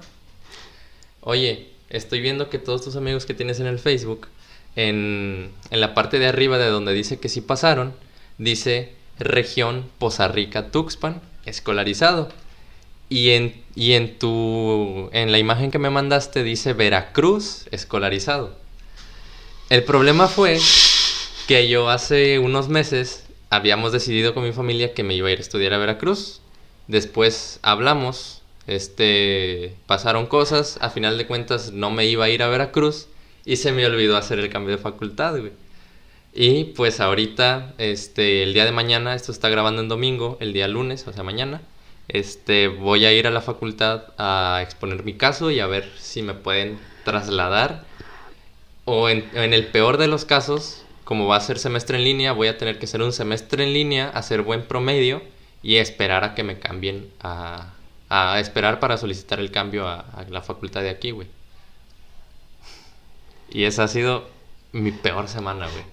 [1.21, 4.27] Oye, estoy viendo que todos tus amigos que tienes en el Facebook,
[4.75, 7.93] en, la parte de arriba de donde dice que sí pasaron,
[8.37, 12.29] dice región Poza Rica Tuxpan, escolarizado.
[13.09, 18.55] Y en, y en tu en la imagen que me mandaste dice Veracruz, escolarizado.
[19.69, 20.59] El problema fue
[21.47, 25.39] que yo hace unos meses habíamos decidido con mi familia que me iba a ir
[25.39, 26.39] a estudiar a Veracruz.
[26.87, 32.47] Después hablamos, este, pasaron cosas, a final de cuentas no me iba a ir a
[32.47, 33.07] Veracruz
[33.45, 35.51] y se me olvidó hacer el cambio de facultad, güey.
[36.33, 40.67] Y pues ahorita, este, el día de mañana, esto está grabando en domingo, el día
[40.67, 41.61] lunes, o sea, mañana,
[42.07, 46.21] este, voy a ir a la facultad a exponer mi caso y a ver si
[46.21, 47.83] me pueden trasladar.
[48.85, 52.47] O en, el peor de los casos, como va a ser semestre en línea, voy
[52.47, 55.21] a tener que hacer un semestre en línea, hacer buen promedio
[55.63, 57.73] y esperar a que me cambien a,
[58.09, 61.27] a esperar para solicitar el cambio a, a la facultad de aquí, güey.
[63.51, 64.27] Y esa ha sido
[64.71, 65.83] mi peor semana, güey.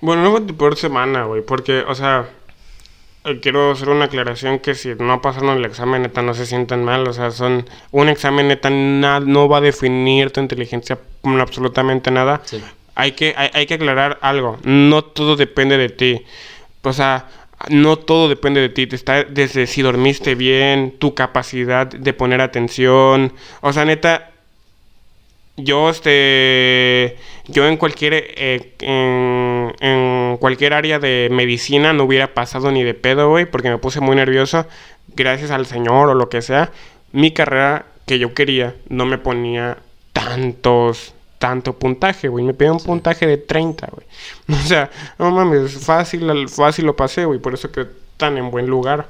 [0.00, 2.28] Bueno, no fue tu peor semana, güey, porque, o sea,
[3.24, 6.84] eh, quiero hacer una aclaración que si no pasaron el examen, neta, no se sientan
[6.84, 10.98] mal, o sea, son, un examen, neta, na- no va a definir tu inteligencia
[11.38, 12.40] absolutamente nada.
[12.44, 12.62] Sí.
[12.94, 16.24] Hay que, hay, hay que aclarar algo, no todo depende de ti,
[16.82, 17.28] o sea,
[17.68, 22.40] no todo depende de ti, te está desde si dormiste bien, tu capacidad de poner
[22.40, 24.29] atención, o sea, neta,
[25.64, 32.70] yo, este, yo en cualquier, eh, en, en cualquier área de medicina no hubiera pasado
[32.70, 34.66] ni de pedo, güey, porque me puse muy nervioso.
[35.08, 36.70] Gracias al Señor o lo que sea,
[37.12, 39.78] mi carrera que yo quería no me ponía
[40.12, 42.44] tantos, tanto puntaje, güey.
[42.44, 44.06] Me pedía un puntaje de 30, güey.
[44.64, 47.86] O sea, no mames, fácil, fácil lo pasé, güey, por eso que
[48.16, 49.08] tan en buen lugar.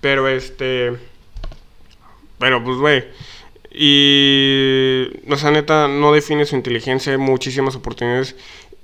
[0.00, 0.92] Pero este,
[2.38, 3.04] pero pues, güey.
[3.78, 8.36] Y, o sea, neta, no define su inteligencia, hay muchísimas oportunidades.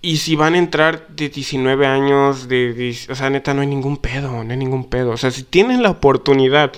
[0.03, 3.69] Y si van a entrar de 19 años, de, diez- o sea, neta, no hay
[3.69, 5.11] ningún pedo, no hay ningún pedo.
[5.13, 6.73] O sea, si tienen la oportunidad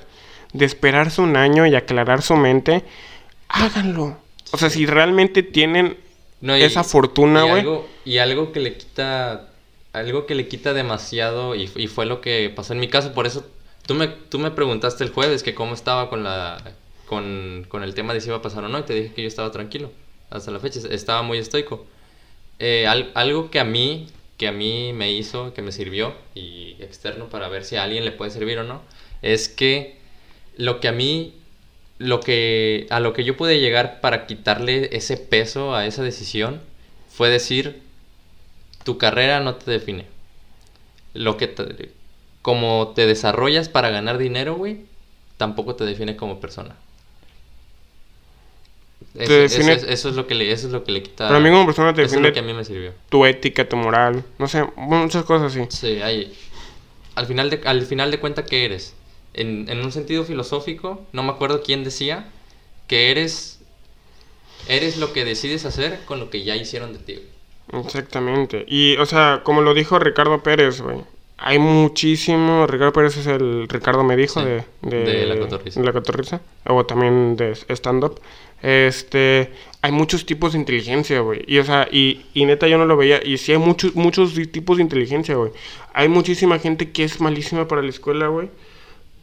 [0.52, 2.84] de esperarse un año y aclarar su mente,
[3.48, 4.18] háganlo.
[4.52, 5.96] O sea, si realmente tienen
[6.40, 7.64] No, y- esa fortuna, güey.
[8.04, 9.48] Y algo que le quita,
[9.92, 13.26] algo que le quita demasiado, y, y fue lo que pasó en mi caso, por
[13.26, 13.46] eso
[13.86, 16.62] tú me, tú me preguntaste el jueves que cómo estaba con la
[17.06, 19.22] con, con el tema de si iba a pasar o no, y te dije que
[19.22, 19.90] yo estaba tranquilo,
[20.30, 21.86] hasta la fecha, estaba muy estoico.
[22.58, 26.76] Eh, al- algo que a mí, que a mí me hizo, que me sirvió, y
[26.80, 28.82] externo para ver si a alguien le puede servir o no,
[29.22, 29.98] es que
[30.56, 31.34] lo que a mí
[31.98, 36.60] lo que a lo que yo pude llegar para quitarle ese peso a esa decisión
[37.08, 37.82] fue decir
[38.84, 40.06] tu carrera no te define.
[41.14, 41.90] Lo que te-
[42.42, 44.84] como te desarrollas para ganar dinero, güey,
[45.36, 46.76] tampoco te define como persona.
[49.14, 51.02] Eso, Te eso define- es, eso es lo que le eso es lo que le
[51.02, 51.28] quita.
[51.28, 52.92] Pero a mí como persona te eso es define lo que a mí me sirvió.
[53.08, 55.64] tu ética, tu moral, no sé, muchas cosas así.
[55.70, 56.34] Sí, hay.
[57.14, 58.94] Al final de, al final de cuenta, ¿qué eres?
[59.34, 62.26] En, en un sentido filosófico, no me acuerdo quién decía
[62.88, 63.60] que eres.
[64.66, 67.20] Eres lo que decides hacer con lo que ya hicieron de ti.
[67.72, 68.64] Exactamente.
[68.68, 70.98] Y, o sea, como lo dijo Ricardo Pérez, güey.
[71.36, 72.66] Hay muchísimo.
[72.66, 73.68] Ricardo Pérez es el.
[73.68, 75.04] Ricardo me dijo Sí, de, de.
[75.04, 75.80] de La Cotorrisa.
[75.80, 78.20] de La Cotorrisa, O también de stand-up.
[78.64, 79.52] Este.
[79.82, 81.44] Hay muchos tipos de inteligencia, güey.
[81.46, 83.20] Y, o sea, y, y neta yo no lo veía.
[83.22, 85.52] Y sí hay muchos, muchos tipos de inteligencia, güey.
[85.92, 88.48] Hay muchísima gente que es malísima para la escuela, güey.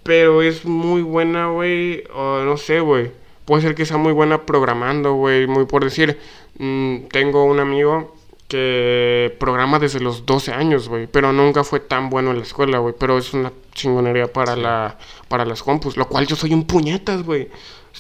[0.04, 2.04] Pero es muy buena, güey.
[2.14, 3.12] O no sé, güey.
[3.46, 5.48] Puede ser que sea muy buena programando, güey.
[5.48, 6.20] Muy por decir.
[6.60, 8.16] mm, tengo un amigo
[8.48, 11.08] que programa desde los 12 años, güey.
[11.08, 12.94] Pero nunca fue tan bueno en la escuela, güey.
[13.00, 15.98] Pero es una chingonería para, la, para las compus.
[15.98, 17.50] Lo cual yo soy un puñetas, güey.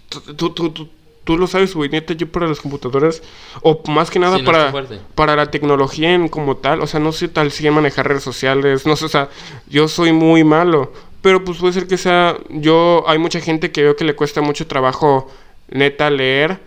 [0.09, 0.89] Tú, tú, tú,
[1.23, 1.89] tú- lo sabes, güey.
[1.89, 3.21] Neta, yo para las computadoras.
[3.61, 4.73] O más que nada Sí, no, para,
[5.15, 6.81] para la tecnología en como tal.
[6.81, 8.85] O sea, no sé tal si manejar redes sociales.
[8.85, 9.29] No sé, o sea,
[9.67, 10.93] yo soy muy malo.
[11.21, 12.37] Pero pues puede ser que sea.
[12.49, 13.03] Yo.
[13.07, 15.31] Hay mucha gente que veo que le cuesta mucho trabajo,
[15.69, 16.59] neta, leer.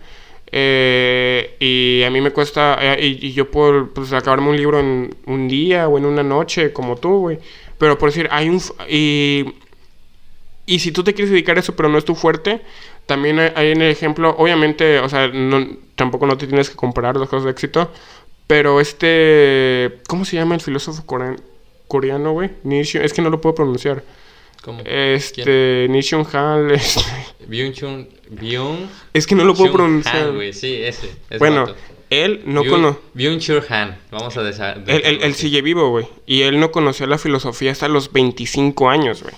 [0.51, 4.79] Eh, y a mí me cuesta, eh, y, y yo puedo pues, acabarme un libro
[4.79, 7.39] en un día o en una noche, como tú, güey.
[7.77, 8.61] Pero por decir, hay un...
[8.87, 9.53] Y,
[10.65, 12.61] y si tú te quieres dedicar a eso, pero no es tu fuerte,
[13.05, 17.15] también hay, en el ejemplo, obviamente, o sea, no, tampoco no te tienes que comparar
[17.15, 17.91] los casos de éxito,
[18.47, 21.37] pero este, ¿cómo se llama el filósofo coreano,
[21.87, 22.51] coreano güey?
[22.63, 24.03] Nietzsche, es que no lo puedo pronunciar.
[24.63, 24.81] ¿Cómo?
[24.83, 27.01] Este, Nietzsche Han, este,
[27.47, 28.09] Byung Chun.
[28.29, 28.87] Byung.
[29.13, 30.15] es que no lo puedo Chun pronunciar.
[30.29, 31.11] Han, güey, sí, ese.
[31.37, 31.75] bueno, vato.
[32.09, 32.99] él no conoce...
[33.13, 33.97] Byung Chul Han.
[34.09, 36.07] Vamos a desa- Él, él- sigue vivo, güey.
[36.25, 39.35] Y él no conoció la filosofía hasta los 25 años, güey.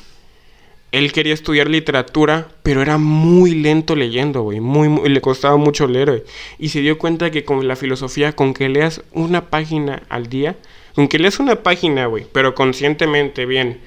[0.91, 4.59] Él quería estudiar literatura, pero era muy lento leyendo, güey.
[4.61, 6.23] Muy, muy- le costaba mucho leer, güey.
[6.59, 10.55] Y se dio cuenta que con la filosofía, con que leas una página al día,
[10.95, 13.79] con que leas una página, güey, pero conscientemente bien,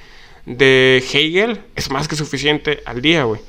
[0.47, 3.41] de Hegel, es más que suficiente al día, güey.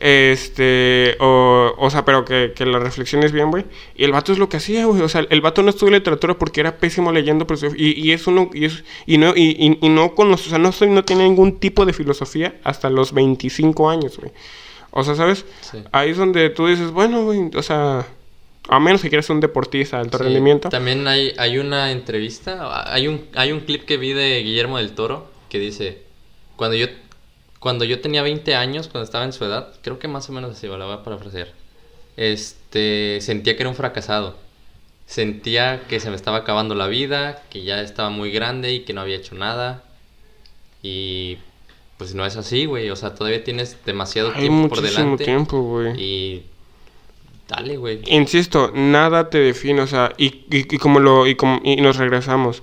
[0.00, 3.64] Este, o, o sea, pero que, que la reflexión es bien, güey.
[3.96, 5.00] Y el vato es lo que hacía, güey.
[5.02, 8.26] O sea, el vato no estudió literatura porque era pésimo leyendo, pero, y, y es
[8.26, 11.04] uno, y, es, y no, y, y- y no conoce, o sea, no, soy- no
[11.04, 14.32] tiene ningún tipo de filosofía hasta los 25 años, güey.
[14.90, 15.44] O sea, ¿sabes?
[15.60, 15.78] Sí.
[15.92, 18.06] Ahí es donde tú dices, bueno, güey, o sea,
[18.68, 20.68] a menos que quieras ser un deportista de alto Sí, rendimiento.
[20.68, 24.92] También hay, hay una entrevista, hay un, hay un clip que vi de Guillermo del
[24.92, 26.02] Toro que dice,
[26.56, 26.86] cuando yo,
[27.64, 30.52] cuando yo tenía 20 años, cuando estaba en su edad, creo que más o menos
[30.52, 31.48] así, la voy a parafrasear,
[32.18, 34.36] este, sentía que era un fracasado.
[35.06, 38.92] Sentía que se me estaba acabando la vida, que ya estaba muy grande y que
[38.92, 39.82] no había hecho nada.
[40.82, 41.38] Y
[41.96, 42.90] pues no es así, güey.
[42.90, 45.24] O sea, todavía tienes demasiado Hay tiempo por muchísimo delante.
[45.24, 46.00] tiempo, güey.
[46.00, 46.42] Y
[47.48, 48.00] dale, güey.
[48.06, 51.96] Insisto, nada te define, o sea, y, y- y como lo, y, como, y nos
[51.96, 52.62] regresamos.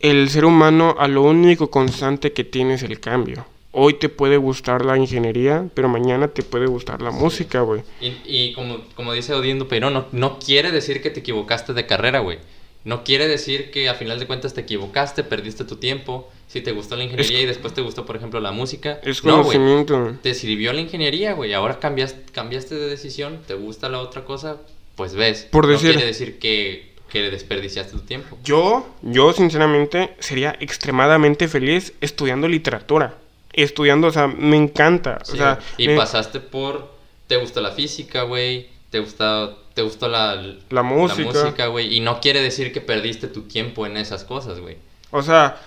[0.00, 3.46] El ser humano a lo único constante que tiene es el cambio.
[3.72, 7.82] Hoy te puede gustar la ingeniería, pero mañana te puede gustar la música, güey.
[8.00, 11.86] Y, y como, como dice Odiendo Peirón, no, no quiere decir que te equivocaste de
[11.86, 12.38] carrera, güey.
[12.84, 16.28] No quiere decir que a final de cuentas te equivocaste, perdiste tu tiempo.
[16.46, 19.00] Si te gustó la ingeniería y después te gustó, por ejemplo, la música.
[19.02, 20.16] Es no, conocimiento.
[20.22, 21.52] Te sirvió la ingeniería, güey.
[21.52, 24.56] Ahora cambiaste, cambiaste de decisión, te gusta la otra cosa,
[24.94, 25.46] pues ves.
[25.50, 28.36] Por no decir- quiere decir que, que desperdiciaste tu tiempo.
[28.44, 33.14] Yo, yo sinceramente sería extremadamente feliz estudiando literatura.
[33.52, 35.18] Estudiando, o sea, me encanta.
[35.24, 36.96] Sí, o sea, y me- pasaste por.
[37.26, 38.68] Te gustó la física, güey.
[38.90, 41.22] Te gusta, te gustó la, La música.
[41.28, 41.94] música, güey.
[41.94, 44.76] Y no quiere decir que perdiste tu tiempo en esas cosas, güey.
[45.10, 45.60] O sea,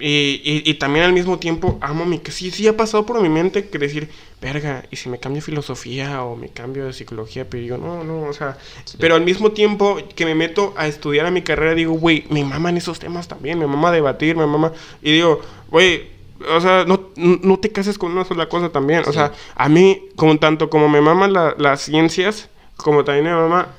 [0.00, 2.18] y, y- y también al mismo tiempo amo mi...
[2.18, 4.08] que Sí, sí ha pasado por mi mente que decir,
[4.40, 7.48] verga, ¿y si me cambio de filosofía o me cambio de psicología?
[7.48, 8.56] Pero yo, no, no, o sea...
[8.98, 12.44] Pero al mismo tiempo que me meto a estudiar a mi carrera, digo, güey, me
[12.44, 14.72] maman esos temas también, me mama debatir, me mama...
[15.02, 16.16] Y digo, güey,
[16.54, 19.02] o sea, no, no te cases con una sola cosa también.
[19.06, 23.32] O sea, a mí, como tanto como me maman la- las ciencias, como también me
[23.32, 23.74] mama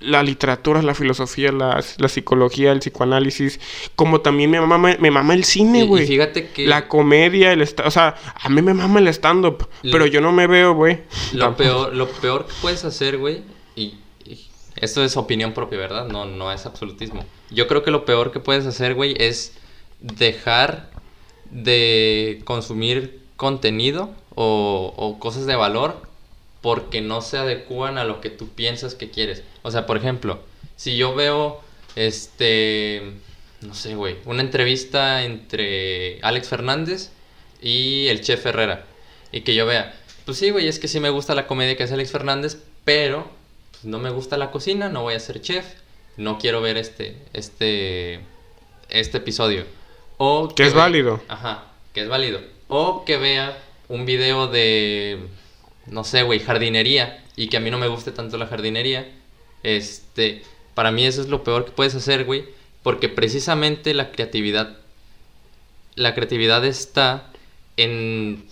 [0.00, 3.58] la literatura, la filosofía, la, la psicología, el psicoanálisis,
[3.96, 6.06] como también me mama, me mama el cine, y güey.
[6.06, 10.06] fíjate que La comedia, el o sea, a mí me mama el stand-up, Lo- pero
[10.06, 11.00] yo no me veo, güey.
[11.32, 13.42] lo peor, lo peor que puedes hacer, güey,
[13.76, 13.94] y,
[14.26, 16.06] y esto es opinión propia, ¿verdad?
[16.08, 17.24] No, no es absolutismo.
[17.50, 19.54] Yo creo que lo peor que puedes hacer, güey, es
[20.00, 20.90] dejar
[21.50, 26.02] de consumir contenido o, o cosas de valor
[26.64, 29.42] porque no se adecúan a lo que tú piensas que quieres.
[29.60, 30.40] O sea, por ejemplo,
[30.76, 31.60] si yo veo,
[31.94, 33.02] este,
[33.60, 37.10] no sé, güey, una entrevista entre Alex Fernández
[37.60, 38.86] y el chef Herrera,
[39.30, 39.94] y que yo vea,
[40.24, 42.56] pues sí, güey, es que sí me gusta la comedia que hace Alex Fernández,
[42.86, 43.28] pero
[43.72, 45.66] pues, no me gusta la cocina, no voy a ser chef,
[46.16, 48.20] no quiero ver este, este,
[48.88, 49.66] este episodio.
[50.16, 51.20] O Que es vea- válido.
[51.28, 52.40] Ajá, que es válido.
[52.68, 53.58] O que vea
[53.88, 55.18] un video de,
[55.86, 59.10] no sé, güey, jardinería y que a mí no me guste tanto la jardinería.
[59.62, 60.42] Este,
[60.74, 62.44] para mí eso es lo peor que puedes hacer, güey,
[62.82, 64.76] porque precisamente la creatividad,
[65.94, 67.30] la creatividad está
[67.76, 68.44] en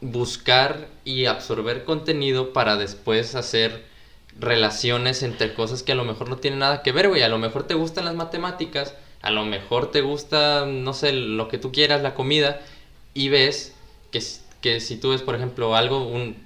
[0.00, 3.84] buscar y absorber contenido para después hacer
[4.38, 7.22] relaciones entre cosas que a lo mejor no tienen nada que ver, güey.
[7.22, 11.48] A lo mejor te gustan las matemáticas, a lo mejor te gusta, no sé, lo
[11.48, 12.60] que tú quieras, la comida,
[13.14, 13.74] y ves
[14.10, 14.22] que,
[14.60, 16.45] que si tú ves, por ejemplo, algo, un,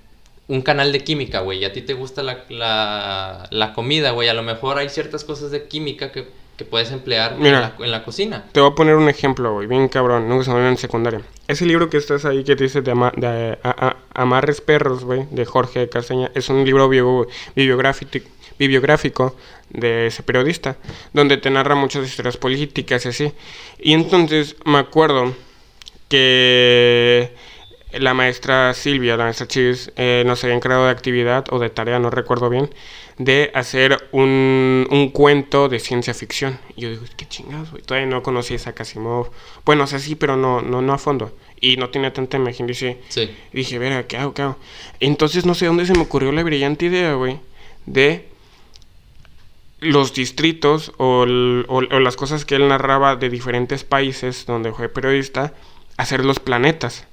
[0.50, 4.28] un canal de química, güey, y a ti te gusta la, la, la comida, güey,
[4.28, 6.26] a lo mejor hay ciertas cosas de química que,
[6.56, 8.44] que puedes emplear en la, en la cocina.
[8.52, 11.22] Te voy a poner un ejemplo, güey, bien cabrón, nunca se me en secundaria.
[11.46, 15.26] Ese libro que estás ahí que dice de, ama- de a- a- Amarres Perros, güey,
[15.30, 18.18] de Jorge Castaña, es un libro bio- bibliográfico,
[18.58, 19.36] bibliográfico
[19.70, 20.76] de ese periodista,
[21.12, 23.32] donde te narra muchas historias políticas y así.
[23.78, 25.32] Y entonces me acuerdo
[26.08, 27.30] que
[27.92, 31.98] la maestra Silvia, la maestra Chis, eh, nos había encargado de actividad o de tarea,
[31.98, 32.70] no recuerdo bien,
[33.18, 36.58] de hacer un, un cuento de ciencia ficción.
[36.76, 37.82] Y yo digo, qué chingados, güey.
[37.82, 39.30] Todavía no conocí a Casimov.
[39.64, 41.36] Bueno, o sea, sí, pero no, no, no a fondo.
[41.60, 42.66] Y no tenía tanta imagen.
[42.66, 43.30] Dice, Sí.
[43.52, 44.56] dije, verga, ¿qué hago, qué hago?
[45.00, 47.38] Entonces no sé dónde se me ocurrió la brillante idea, güey,
[47.86, 48.26] de
[49.80, 54.72] los distritos o, el- o- o las cosas que él narraba de diferentes países donde
[54.72, 55.54] fue periodista,
[55.96, 57.06] hacer los planetas.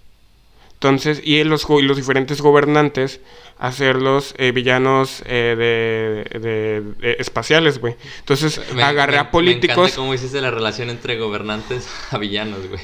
[0.77, 3.19] Entonces, y los, y los diferentes gobernantes
[3.57, 7.95] hacerlos eh, villanos eh, de, de- de espaciales, güey.
[8.19, 9.75] Entonces, Me- agarré me- a políticos...
[9.77, 12.81] Me encanta cómo hiciste la relación entre gobernantes a villanos, güey.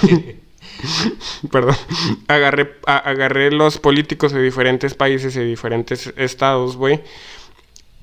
[1.50, 1.76] Perdón.
[2.28, 7.00] Agarré, a- agarré los políticos de diferentes países y diferentes estados, güey.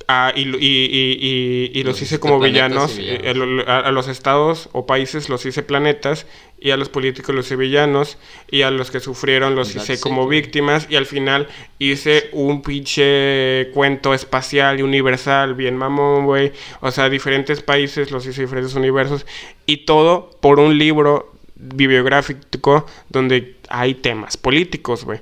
[0.08, 2.98] ah, y, lo- y, y- y- y los Los hice como villanos.
[2.98, 3.68] eh, villanos.
[3.68, 6.26] a, a los estados o países los hice planetas.
[6.64, 8.18] Y a los políticos los hice villanos.
[8.50, 10.88] Y a los que sufrieron los hice como víctimas.
[10.90, 15.56] Y al final hice un pinche cuento espacial y universal.
[15.56, 16.54] Bien mamón, güey.
[16.80, 19.26] O sea, diferentes países los hice diferentes universos.
[19.66, 25.20] Y todo por un libro bibliográfico donde hay temas políticos, güey.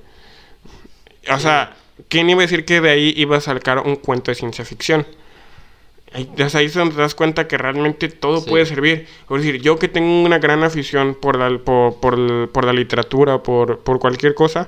[1.27, 1.75] O sea,
[2.07, 5.07] ¿quién iba a decir que de ahí iba a sacar un cuento de ciencia ficción?
[6.13, 8.49] Ahí, ahí donde te das cuenta que realmente todo Sí.
[8.49, 9.07] puede servir.
[9.29, 13.41] Es decir, yo que tengo una gran afición por la, por, por- por la literatura,
[13.43, 14.67] por, por cualquier cosa,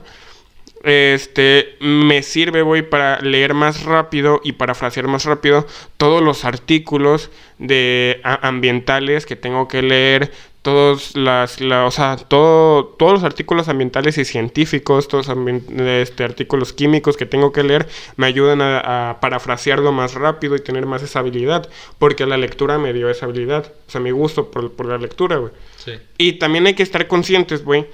[0.83, 5.65] este, me sirve, güey, para leer más rápido y parafrasear más rápido
[5.97, 10.31] todos los artículos de a- ambientales que tengo que leer,
[10.63, 15.29] todos las, la- o sea, todo, todos los artículos ambientales y científicos, todos
[15.77, 20.61] este, artículos químicos que tengo que leer, me ayudan a, a parafrasearlo más rápido y
[20.61, 24.49] tener más esa habilidad, porque la lectura me dio esa habilidad, o sea, mi gusto
[24.49, 25.51] por, por la lectura, güey.
[25.77, 25.91] Sí.
[26.17, 27.85] Y también hay que estar conscientes, güey.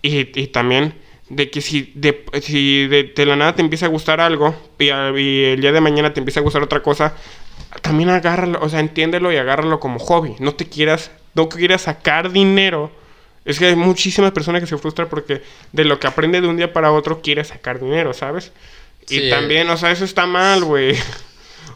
[0.00, 0.94] Y, y también
[1.28, 4.84] de que si, de, si de, de la nada te empieza a gustar algo y,
[4.84, 7.14] y el día de mañana te empieza a gustar otra cosa,
[7.82, 10.36] también agárralo, o sea, entiéndelo y agárralo como hobby.
[10.38, 12.90] No te quieras, no quieras sacar dinero.
[13.44, 16.56] Es que hay muchísimas personas que se frustran porque de lo que aprende de un
[16.56, 18.52] día para otro quiere sacar dinero, ¿sabes?
[19.08, 20.96] Y también, o sea, eso está mal, güey.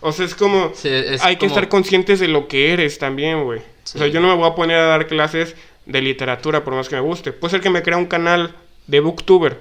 [0.00, 0.72] O sea, es como...
[0.74, 3.60] Sí, es hay que estar conscientes de lo que eres también, güey.
[3.82, 3.96] Sí.
[3.96, 5.56] O sea, yo no me voy a poner a dar clases
[5.86, 7.32] de literatura por más que me guste.
[7.32, 8.54] Puede ser que me crea un canal
[8.86, 9.58] de booktuber.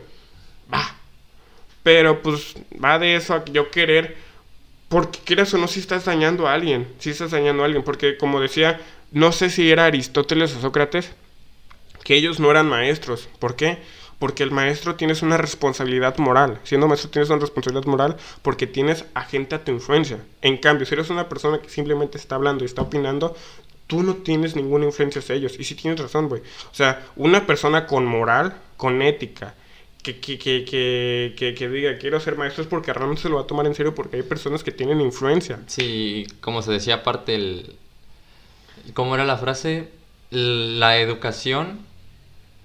[0.71, 0.95] Va.
[1.81, 4.17] Pero pues va de eso a que yo querer.
[4.89, 6.87] Porque quieras o no, si estás dañando a alguien.
[6.99, 7.83] Si estás dañando a alguien.
[7.83, 8.79] Porque como decía,
[9.11, 11.11] no sé si era Aristóteles o Sócrates,
[12.03, 13.27] que ellos no eran maestros.
[13.39, 13.79] ¿Por qué?
[14.19, 16.59] Porque el maestro tienes una responsabilidad moral.
[16.63, 20.19] Siendo maestro tienes una responsabilidad moral porque tienes a gente a tu influencia.
[20.41, 23.35] En cambio, si eres una persona que simplemente está hablando y está opinando,
[23.87, 25.59] tú no tienes ninguna influencia hacia ellos.
[25.59, 26.41] Y sí tienes razón, güey.
[26.71, 29.53] O sea, una persona con moral, con ética,
[30.03, 30.39] que, que,
[31.35, 33.75] que, que, diga quiero ser maestro es porque realmente se lo va a tomar en
[33.75, 35.59] serio porque hay personas que tienen influencia.
[35.67, 37.75] Sí, como se decía aparte el...
[38.93, 39.89] ¿Cómo era la frase?
[40.29, 41.79] La educación,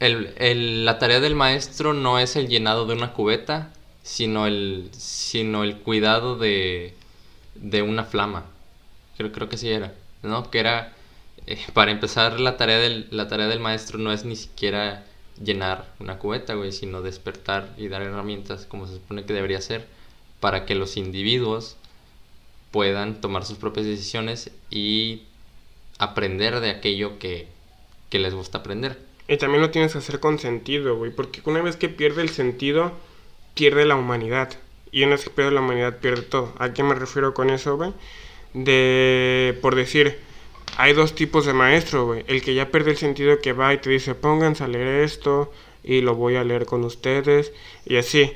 [0.00, 5.76] la tarea del maestro no es el llenado de una cubeta, sino el, sino el
[5.78, 6.94] cuidado de,
[7.84, 8.44] una flama.
[9.16, 10.50] Creo, creo que sí era, ¿no?
[10.50, 10.92] Que era,
[11.46, 15.04] eh, para empezar, la tarea, del, la tarea del maestro no es ni siquiera
[15.42, 19.86] llenar una cubeta, güey, sino despertar y dar herramientas como se supone que debería ser
[20.40, 21.76] para que los individuos
[22.70, 25.22] puedan tomar sus propias decisiones y
[26.02, 27.46] aprender de aquello que,
[28.10, 28.98] que les gusta aprender.
[29.28, 31.10] Y también lo tienes que hacer con sentido, güey.
[31.10, 32.92] Porque una vez que pierde el sentido,
[33.54, 34.50] pierde la humanidad.
[34.90, 36.52] Y una vez que pierde la humanidad, pierde todo.
[36.58, 37.92] ¿A qué me refiero con eso, güey?
[38.52, 40.18] De, por decir,
[40.76, 42.24] hay dos tipos de maestro, güey.
[42.26, 45.52] El que ya pierde el sentido que va y te dice, pónganse a leer esto
[45.84, 47.52] y lo voy a leer con ustedes.
[47.86, 48.32] Y así.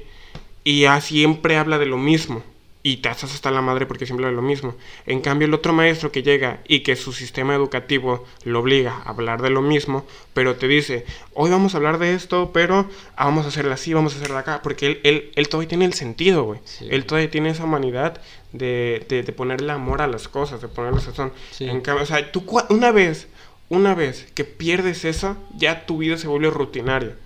[0.64, 2.43] Y ya siempre habla de lo mismo.
[2.87, 4.76] Y te haces hasta la madre porque siempre de lo mismo.
[5.07, 9.11] En cambio, el otro maestro que llega y que su sistema educativo lo obliga a
[9.11, 13.24] hablar de lo mismo, pero te dice, hoy vamos a hablar de esto, pero ah,
[13.24, 14.61] vamos a hacerlo así, vamos a hacerlo acá.
[14.62, 16.61] Porque él, él, él todavía tiene el sentido, güey.
[16.62, 16.87] Sí.
[16.89, 18.20] Él todavía tiene esa humanidad
[18.53, 21.32] de, de, de ponerle amor a las cosas, de ponerle sazón.
[21.51, 21.68] Sí.
[21.68, 23.26] En cambio, o sea, tú una vez,
[23.68, 27.16] una vez que pierdes eso, ya tu vida se vuelve rutinaria.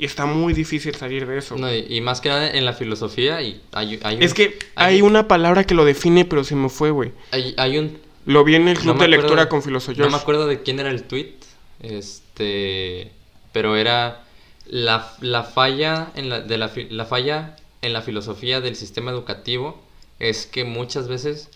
[0.00, 1.56] Y está muy difícil salir de eso.
[1.56, 4.58] No, y, y más que nada en la filosofía y hay, hay un- Es que
[4.74, 7.12] hay una palabra que lo define, pero se me fue, güey.
[7.32, 10.08] hay, hay un Lo vi en el club No de lectura de- con Filoso No
[10.08, 11.34] me acuerdo de quién era el tweet,
[11.80, 13.12] este,
[13.52, 14.24] pero era
[14.66, 19.82] la, la falla en la, de la, la falla en la filosofía del sistema educativo
[20.18, 21.50] es que muchas veces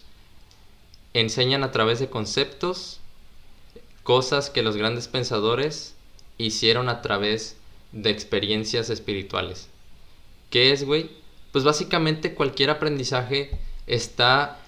[1.14, 3.00] enseñan a través de conceptos
[4.02, 5.94] cosas que los grandes pensadores
[6.38, 7.56] hicieron a través
[7.94, 9.68] de experiencias espirituales.
[10.50, 11.10] ¿Qué es, güey?
[11.52, 13.50] Pues básicamente cualquier aprendizaje
[13.86, 14.58] está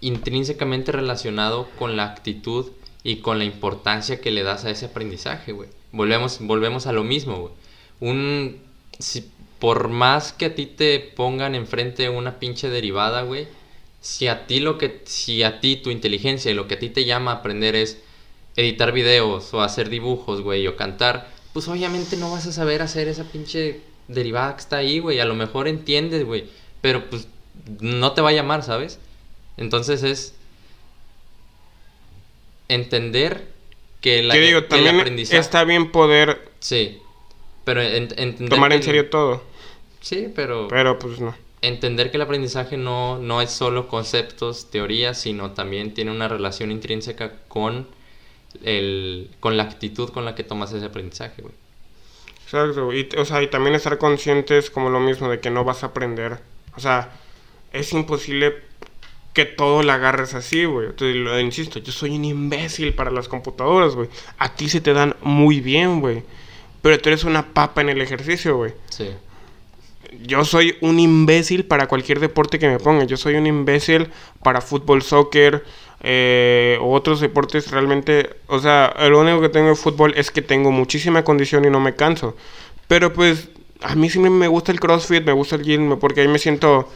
[0.00, 2.70] intrínsecamente relacionado con la actitud
[3.02, 5.68] y con la importancia que le das a ese aprendizaje, güey.
[5.92, 7.52] Volvemos, volvemos a lo mismo, güey.
[8.00, 8.60] Un,
[8.98, 13.48] si, por más que a ti te pongan enfrente una pinche derivada, güey,
[14.00, 16.90] si a ti lo que, si a ti tu inteligencia y lo que a ti
[16.90, 18.02] te llama a aprender es
[18.56, 23.08] editar videos o hacer dibujos, güey, o cantar, pues obviamente no vas a saber hacer
[23.08, 25.20] esa pinche derivada que está ahí, güey.
[25.20, 26.44] A lo mejor entiendes, güey,
[26.82, 27.28] pero pues
[27.80, 28.98] no te va a llamar, ¿sabes?
[29.56, 30.34] Entonces es
[32.68, 33.46] entender
[34.00, 36.98] que la digo, que el también aprendizaje- está bien poder Sí,
[37.64, 39.42] pero en- entender tomar en el- serio todo,
[40.02, 41.34] Sí, pero pero pues no.
[41.62, 46.70] entender que el aprendizaje no, no es solo conceptos, teorías, sino también tiene una relación
[46.70, 47.88] intrínseca con
[48.62, 51.54] el con la actitud con la que tomas ese aprendizaje, güey.
[52.44, 55.82] Exacto, y, o sea, y también estar conscientes como lo mismo de que no vas
[55.82, 56.38] a aprender.
[56.76, 57.10] O sea,
[57.72, 58.54] es imposible
[59.36, 60.92] que todo lo agarres así, güey.
[60.96, 64.08] Te lo insisto, yo soy un imbécil para las computadoras, güey.
[64.38, 66.22] A ti se te dan muy bien, güey.
[66.80, 68.72] Pero tú eres una papa en el ejercicio, güey.
[68.88, 69.10] Sí.
[70.22, 73.04] Yo soy un imbécil para cualquier deporte que me ponga.
[73.04, 74.08] Yo soy un imbécil
[74.42, 75.64] para fútbol, soccer
[76.00, 78.36] eh, o otros deportes realmente.
[78.46, 81.80] O sea, lo único que tengo de fútbol es que tengo muchísima condición y no
[81.80, 82.36] me canso.
[82.88, 83.48] Pero pues
[83.82, 86.88] a mí siempre me gusta el CrossFit, me gusta el gym, porque ahí me siento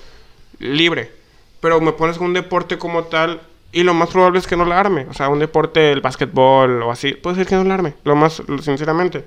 [0.58, 1.12] libre.
[1.60, 3.42] Pero me pones un deporte como tal
[3.72, 5.06] y lo más probable es que no la arme.
[5.10, 7.94] O sea, un deporte, el básquetbol o así, puede ser que no la arme.
[8.04, 9.24] Lo más, sinceramente.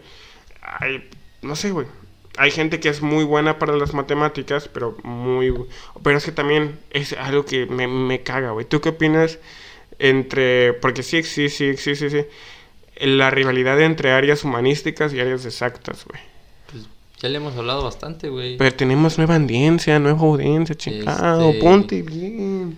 [0.61, 1.09] Ay,
[1.41, 1.87] no sé, güey.
[2.37, 5.53] Hay gente que es muy buena para las matemáticas, pero muy...
[6.01, 8.65] Pero es que también es algo que me, me caga, güey.
[8.65, 9.37] ¿Tú qué opinas
[9.99, 10.73] entre...
[10.73, 12.25] Porque sí, sí, sí, sí, sí, sí.
[13.01, 16.21] La rivalidad entre áreas humanísticas y áreas exactas, güey.
[16.71, 16.83] Pues
[17.19, 18.57] ya le hemos hablado bastante, güey.
[18.57, 21.49] Pero tenemos nueva audiencia, nueva audiencia, chingado.
[21.49, 22.77] Este- Ponte bien.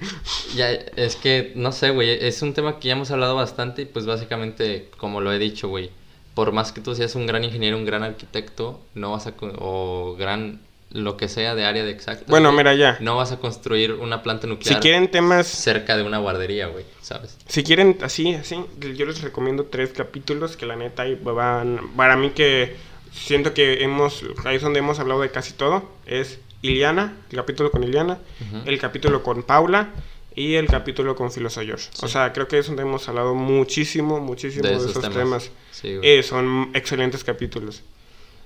[0.56, 3.86] Ya, es que, no sé, güey, es un tema que ya hemos hablado bastante y
[3.86, 5.90] pues básicamente, como lo he dicho, güey,
[6.34, 10.16] por más que tú seas un gran ingeniero, un gran arquitecto, no vas a, o
[10.18, 10.62] gran,
[10.96, 12.24] lo que sea de área de exacto.
[12.30, 12.98] Bueno, mira, ya.
[13.02, 16.86] No vas a construir una planta nuclear Si quieren temas cerca de una guardería, güey,
[17.02, 17.38] ¿sabes?
[17.48, 22.16] Si quieren así, así, yo les recomiendo tres capítulos que la neta ahí van, para
[22.16, 22.78] mí que
[23.12, 27.72] siento que hemos, ahí es donde hemos hablado de casi todo, es Iliana, el capítulo
[27.72, 28.20] con Iliana,
[28.66, 29.90] el capítulo con Paula
[30.34, 31.90] y el capítulo con Filosa George.
[32.04, 35.18] O sea, creo que es donde hemos hablado muchísimo, muchísimo de, De esos, esos temas.
[35.18, 35.52] temas.
[35.72, 36.00] Sí.
[36.02, 37.84] Eh, son excelentes capítulos.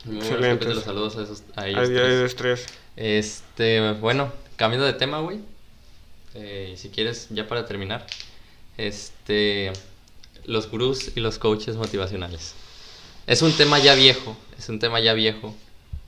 [0.06, 0.60] Muy excelentes.
[0.60, 2.20] capítulos, saludos a, esos, a ellos Hay tres.
[2.20, 2.66] de estrés.
[2.96, 5.40] Este, bueno, cambiando de tema, güey.
[6.36, 8.06] Eh, si quieres, ya para terminar.
[8.78, 9.72] Este,
[10.46, 12.54] los gurús y los coaches motivacionales.
[13.28, 15.54] Es un tema ya viejo, es un tema ya viejo.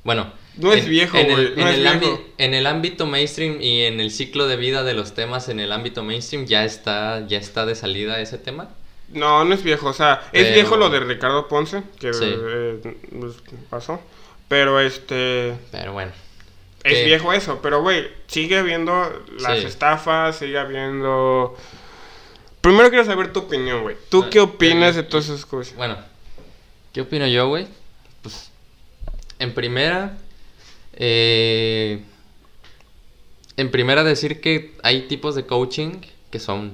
[0.04, 2.22] Bueno, No es viejo, en el, güey, no en es el viejo.
[2.40, 5.72] en el ámbito mainstream y en el ciclo de vida de los temas en el
[5.72, 8.70] ámbito mainstream ya está, ya está de salida ese tema.
[9.14, 12.24] No, no es viejo, o sea, es Pero- viejo lo de Ricardo Ponce, que Sí.
[12.26, 13.34] eh, pues,
[13.70, 14.00] pasó.
[14.48, 15.56] Pero este...
[15.72, 16.12] Pero bueno.
[16.84, 17.06] Es ¿Qué?
[17.06, 19.66] viejo eso, pero güey, sigue habiendo las Sí.
[19.66, 21.56] estafas, sigue habiendo...
[22.62, 23.96] Primero quiero saber tu opinión, güey.
[24.10, 25.76] ¿Tú Ah, qué opinas de todas esas cosas?
[25.76, 25.98] Bueno,
[26.94, 27.68] ¿qué opino yo, güey?
[28.22, 28.52] Pues,
[29.40, 30.18] en primera,
[30.94, 32.04] eh,
[33.58, 36.74] en primera decir que hay tipos de coaching que son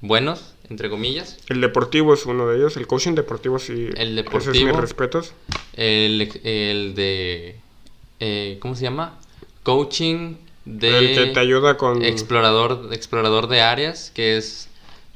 [0.00, 1.36] buenos, entre comillas.
[1.48, 3.90] El deportivo es uno de ellos, el coaching deportivo sí.
[3.96, 4.80] El Esos mis deportivo.
[4.80, 5.32] respetos.
[5.74, 7.56] El, el de,
[8.20, 9.18] eh, ¿cómo se llama?
[9.64, 12.02] Coaching de El que te ayuda con...
[12.04, 14.68] explorador, explorador de áreas, que es,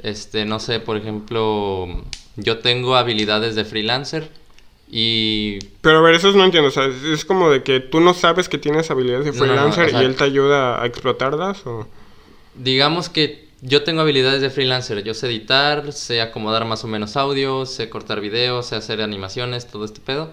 [0.02, 1.86] este, no sé, por ejemplo,
[2.36, 4.28] yo tengo habilidades de freelancer
[4.90, 8.12] y Pero a ver, eso no entiendo, o sea, es- como de que tú no
[8.14, 10.82] sabes que tienes habilidades de No, no, no, freelancer o sea- y él te ayuda
[10.82, 11.86] a explotarlas o...
[12.54, 17.16] digamos que yo tengo habilidades de freelancer, yo sé editar, sé acomodar más o menos
[17.16, 20.30] audio, sé cortar videos, sé hacer animaciones, todo este pedo,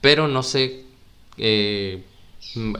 [0.00, 0.84] pero no sé
[1.38, 2.02] eh,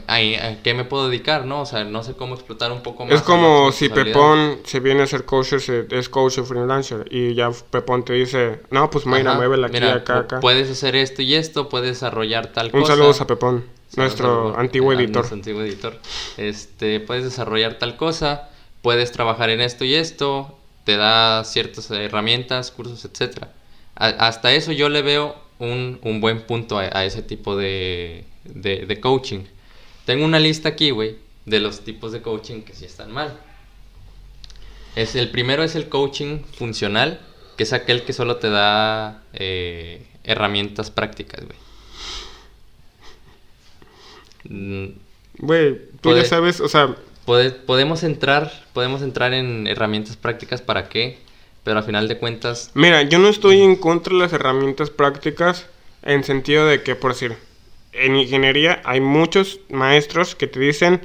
[0.07, 1.63] a, a qué me puedo dedicar, ¿no?
[1.63, 3.15] O sea, no sé cómo explotar un poco más.
[3.15, 3.89] Es como si.
[3.89, 8.61] Pepón se viene a ser coach, se- es coach freelancer y ya Pepón te dice,
[8.71, 10.41] no, pues Ajá, muévela aquí, mira, acá, acá.
[10.41, 12.95] Puedes hacer esto y esto, puedes desarrollar tal Un cosa.
[12.97, 15.15] saludo a Pepón, Sí, nuestro un saludo, antiguo eh, editor.
[15.17, 15.99] nuestro antiguo editor.
[16.37, 18.51] Este, puedes desarrollar tal cosa,
[18.87, 23.11] puedes trabajar en esto y esto, te da ciertas herramientas, cursos.
[23.97, 28.25] A- hasta eso yo le veo un, un buen punto a, a ese tipo de,
[28.45, 29.41] de, de coaching.
[30.05, 33.37] Tengo una lista aquí, güey, de los tipos de coaching que sí están mal.
[34.95, 37.19] Es, el primero es el coaching funcional,
[37.57, 41.59] que es aquel que solo te da eh, herramientas prácticas, güey.
[45.39, 46.95] Güey, tú ya sabes, o sea,
[47.27, 51.19] pode- podemos entrar, podemos entrar en herramientas prácticas para qué,
[51.65, 55.67] pero a final de cuentas, mira, yo no estoy en contra de las herramientas prácticas
[56.03, 57.37] en sentido de que, por decir,
[57.93, 61.01] en ingeniería hay muchos maestros que te dicen,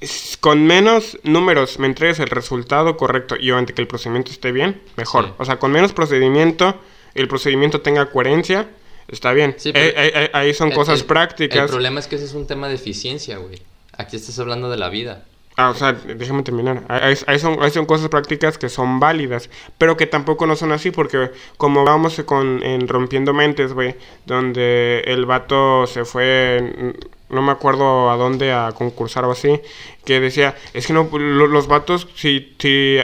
[0.00, 4.52] "S- con menos números me entregues el resultado correcto y obviamente que el procedimiento esté
[4.52, 5.24] bien, mejor.
[5.26, 5.30] Sí.
[5.38, 6.80] O sea, con menos procedimiento,
[7.14, 8.68] el procedimiento tenga coherencia,
[9.08, 9.54] está bien.
[9.58, 11.62] Sí, Eh, eh, eh, ahí son el- cosas el- prácticas.
[11.64, 13.60] El problema es que ese es un tema de eficiencia, güey.
[13.98, 15.24] Aquí estás hablando de la vida.
[15.56, 16.84] Ah, o sea, déjame terminar.
[16.88, 21.84] Ahí, son cosas prácticas que son válidas, pero que tampoco no son así, porque como
[21.84, 26.94] vamos con en Rompiendo Mentes, güey, donde el vato se fue,
[27.28, 29.60] mm, no me acuerdo a dónde, a concursar o así,
[30.04, 32.98] que decía, es que no, lo- los vatos, si, si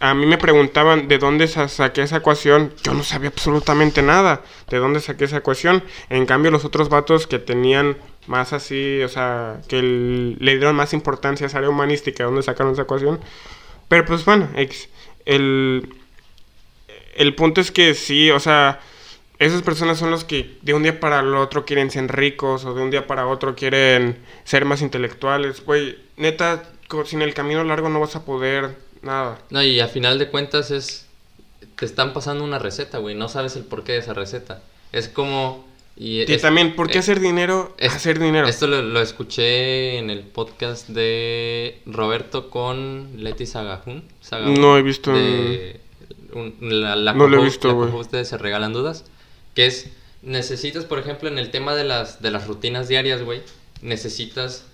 [0.00, 4.42] a mí me preguntaban de dónde sa- saqué esa ecuación, yo no sabía absolutamente nada
[4.68, 5.84] de dónde saqué esa ecuación.
[6.10, 7.96] En cambio, los otros vatos que tenían
[8.26, 12.72] más así, o sea, que le dieron más importancia a esa área humanística, dónde sacaron
[12.72, 13.20] esa ecuación.
[13.88, 14.48] Pero pues bueno.
[15.24, 15.94] El,
[17.14, 18.80] el punto es que sí, o sea,
[19.38, 22.74] esas personas son los que de un día para el otro quieren ser ricos o
[22.74, 25.64] de un día para otro quieren ser más intelectuales.
[25.64, 26.62] Güey, neta,
[27.04, 29.38] sin el camino largo no vas a poder nada.
[29.50, 31.06] No, y a final de cuentas es.
[31.76, 33.16] Te están pasando una receta, güey.
[33.16, 34.62] No sabes el porqué de esa receta.
[34.92, 35.66] Es como.
[35.96, 37.74] Y Y es- también, ¿por qué eh, hacer dinero?
[37.78, 38.46] es- hacer dinero.
[38.48, 44.04] Esto lo, lo escuché en el podcast de Roberto con Leti Sagajun.
[44.56, 45.80] No he visto de
[46.32, 47.90] un- la, la No lo he visto, güey.
[48.10, 49.04] de Se Regalan Dudas.
[49.54, 49.90] Que es,
[50.22, 53.42] necesitas, por ejemplo, en el tema de las, de las rutinas diarias, güey,
[53.82, 54.64] necesitas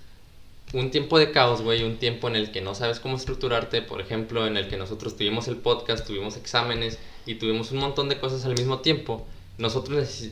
[0.71, 3.99] un tiempo de caos, güey, un tiempo en el que no sabes cómo estructurarte, por
[4.01, 8.19] ejemplo, en el que nosotros tuvimos el podcast, tuvimos exámenes y tuvimos un montón de
[8.19, 9.27] cosas al mismo tiempo.
[9.57, 10.29] Nosotros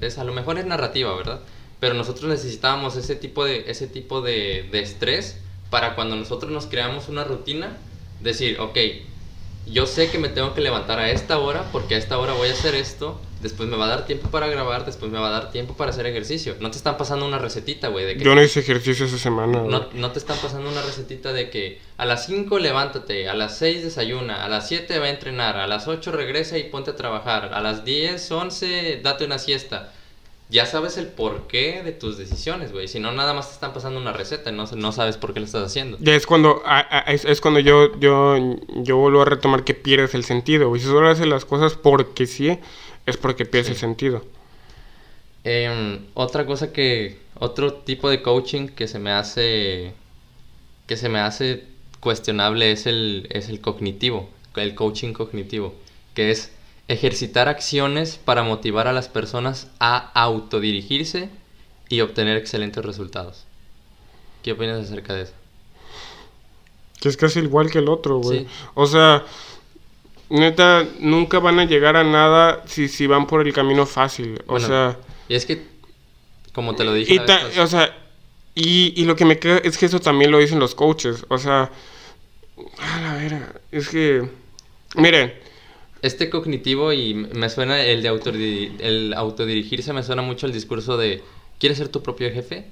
[0.00, 1.42] es- a lo mejor es narrativa, ¿verdad?
[1.78, 6.66] Pero nosotros necesitábamos ese tipo de ese tipo de, de estrés para cuando nosotros nos
[6.66, 7.78] creamos una rutina,
[8.18, 8.78] decir, ok,
[9.64, 12.48] yo sé que me tengo que levantar a esta hora porque a esta hora voy
[12.48, 15.30] a hacer esto, después me va a dar tiempo para grabar, después me va a
[15.32, 16.56] dar tiempo para hacer ejercicio.
[16.60, 19.62] No te están pasando una recetita, güey, de que Yo no hice ejercicio esa semana.
[19.66, 23.58] no, no te están pasando una recetita de que a las 5 levántate, a las
[23.58, 26.96] 6 desayuna, a las 7 va a entrenar, a las 8 regresa y ponte a
[26.96, 29.92] trabajar, a las 10, 11 date una siesta.
[30.48, 32.86] Ya sabes el porqué de tus decisiones, güey.
[32.86, 35.40] Si no, nada más te están pasando una receta y no, no sabes por qué
[35.40, 35.96] lo estás haciendo.
[35.98, 38.36] Ya es cuando, a- a- es, es cuando yo, yo,
[38.82, 40.68] yo vuelvo a retomar que pierdes el sentido.
[40.68, 40.78] güey.
[40.82, 42.58] Si solo haces las cosas porque sí,
[43.06, 44.24] es porque pierdes el sentido.
[45.44, 49.92] Em, otra cosa que, otro tipo de coaching que se me hace,
[50.86, 51.64] que se me hace
[52.00, 55.74] cuestionable es el, es el cognitivo, el coaching cognitivo,
[56.14, 56.52] que es
[56.88, 61.30] ejercitar acciones para motivar a las personas a autodirigirse
[61.88, 63.44] y obtener excelentes resultados.
[64.42, 65.32] ¿Qué opinas acerca de eso?
[67.00, 68.40] Que es casi igual que el otro, güey.
[68.40, 68.46] Sí.
[68.74, 69.24] O sea,
[70.40, 74.40] neta, nunca van a llegar a nada si, si van por el camino fácil.
[74.46, 74.98] O Bueno, sea,
[75.28, 75.62] Y es que,
[76.52, 77.96] como te lo dije, y, ta- o sea
[78.54, 81.24] y, y lo que me queda es que eso también lo dicen los coaches.
[81.28, 81.70] O sea,
[82.78, 84.28] a la vera, es que,
[84.96, 85.32] miren,
[86.02, 90.96] Este cognitivo y me suena el de autodi- el autodirigirse, me suena mucho el discurso
[90.96, 91.22] de
[91.58, 92.66] ¿quieres ser tu propio jefe?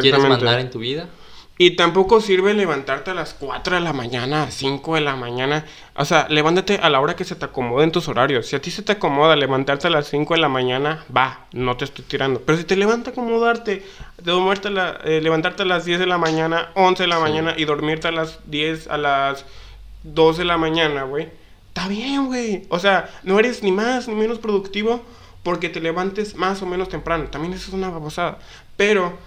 [0.00, 1.08] ¿Quieres mandar en tu vida?
[1.60, 5.64] Y tampoco sirve levantarte a las 4 de la mañana, a 5 de la mañana.
[5.96, 8.46] O sea, levántate a la hora que se te acomode en tus horarios.
[8.46, 11.76] Si a ti se te acomoda levantarte a las 5 de la mañana, va, no
[11.76, 12.40] te estoy tirando.
[12.42, 13.84] Pero si te levanta acomodarte,
[14.22, 17.22] de la- eh, levantarte a las 10 de la mañana, 11 de la Sí.
[17.22, 19.44] mañana y dormirte a las 10, a las
[20.04, 21.28] 2 de la mañana, güey.
[21.68, 22.66] Está bien, güey.
[22.68, 25.02] O sea, no eres ni más ni menos productivo
[25.42, 27.24] porque te levantes más o menos temprano.
[27.30, 28.38] También eso es una babosada.
[28.76, 29.18] Pero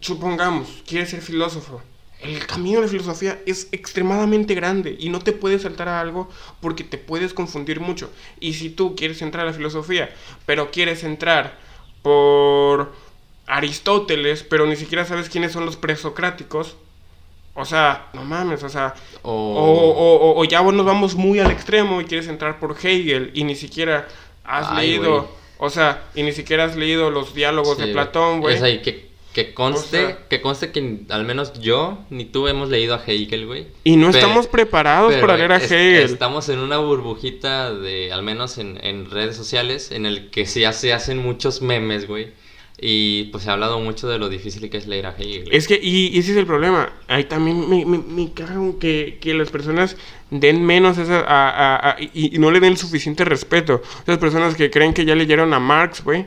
[0.00, 1.82] supongamos, quieres ser filósofo.
[2.20, 6.28] El camino de la filosofía es extremadamente grande y no te puedes saltar a algo
[6.60, 8.10] porque te puedes confundir mucho.
[8.40, 10.10] Y si tú quieres entrar a la filosofía,
[10.44, 11.58] pero quieres entrar
[12.02, 12.92] por
[13.46, 16.76] Aristóteles, pero ni siquiera sabes quiénes son los presocráticos,
[17.54, 22.00] o sea, no mames, o sea, O, o, o- ya nos vamos muy al extremo
[22.00, 24.06] y quieres entrar por Hegel y ni siquiera
[24.44, 28.40] has Ay, leído, o sea, y ni siquiera has leído los diálogos Sí, de Platón,
[28.40, 28.56] güey.
[28.56, 32.48] Es ahí, que, que conste, O sea- que conste que al menos yo ni tú
[32.48, 33.66] hemos leído a Hegel, güey.
[33.84, 36.10] Y no estamos preparados para leer a es- Hegel.
[36.10, 40.70] Estamos en una burbujita de, al menos en, en redes sociales, en el que se,
[40.72, 42.28] se hacen muchos memes, güey.
[42.80, 45.44] Y pues se ha hablado mucho de lo difícil que es leer a Hegel.
[45.46, 45.56] güey.
[45.56, 46.92] Es que, y, y ese es el problema.
[47.08, 49.96] Ahí también me, me, me cago que, que las personas
[50.30, 53.82] den menos esa, a, a- a- y, y no le den suficiente respeto.
[54.02, 56.26] Esas personas que creen que ya leyeron a Marx, güey.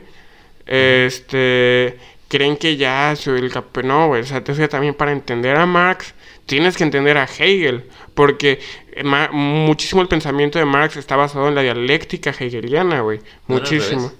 [0.66, 1.98] Este,
[2.32, 3.76] creen que ya soy el cap...
[3.84, 6.14] No, güey, o sea, entonces también para entender a Marx
[6.46, 7.84] tienes que entender a Hegel,
[8.14, 8.58] porque
[8.92, 13.18] eh, muchísimo el pensamiento de Marx está basado en la dialéctica hegeliana, güey.
[13.18, 14.12] ¿No era al Muchísimo.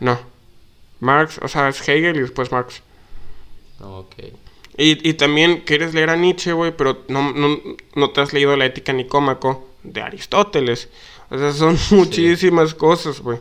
[0.00, 0.18] No.
[1.00, 2.80] Marx, o sea, es Hegel y después Marx.
[3.82, 4.14] Ok.
[4.78, 7.60] Y, y también quieres leer a Nietzsche, güey, pero no, no,
[7.94, 10.88] no te has leído la ética nicómaco de Aristóteles.
[11.28, 13.38] O sea, son muchísimas cosas, güey.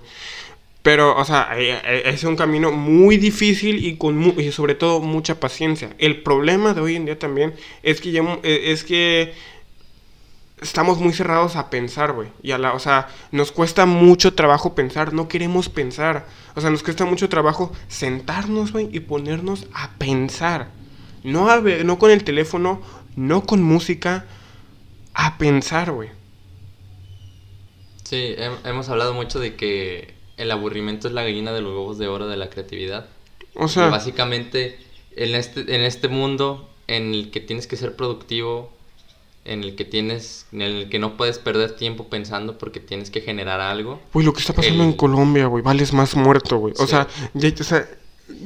[0.89, 5.01] Pero, o sea, eh, eh, es un camino muy difícil y con y sobre todo
[5.01, 5.91] mucha paciencia.
[5.99, 7.53] El problema de hoy en día también
[7.83, 8.09] es que
[8.41, 9.35] eh, es que
[10.59, 12.29] estamos muy cerrados a pensar, güey.
[12.41, 16.25] Y a la, o sea, nos cuesta mucho trabajo pensar, no queremos pensar.
[16.55, 20.69] O sea, nos cuesta mucho trabajo sentarnos, güey, y ponernos a pensar.
[21.23, 22.81] No, a ver- no con el teléfono,
[23.15, 24.25] no con música,
[25.13, 26.09] a pensar, güey.
[28.05, 31.97] Sí, hem- hemos hablado mucho de que el aburrimiento es la gallina de los huevos
[31.97, 33.07] de oro de la creatividad.
[33.55, 34.77] O Y sea, básicamente,
[35.15, 38.71] en este, en este mundo en el que tienes que ser productivo,
[39.45, 43.21] en el que tienes, en el que no puedes perder tiempo pensando porque tienes que
[43.21, 43.99] generar algo.
[44.13, 46.73] güey, lo que está pasando el- en Colombia, güey, vales más muerto, güey.
[46.77, 46.91] O Sí.
[46.91, 47.87] sea, ya, o sea,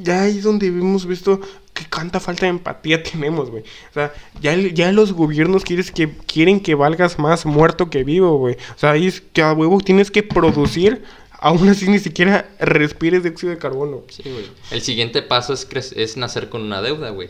[0.02, 1.40] ya ahí es donde hemos visto
[1.74, 3.62] que cuánta falta de empatía tenemos, güey.
[3.90, 8.38] O sea, ya, ya los gobiernos quieres que, quieren que valgas más muerto que vivo,
[8.38, 8.54] güey.
[8.74, 11.02] O sea, ahí es que a huevo tienes que producir,
[11.44, 14.02] aún así ni siquiera respires dióxido de carbono.
[14.08, 14.46] Sí, güey.
[14.70, 17.28] El siguiente paso es, es nacer con una deuda, güey.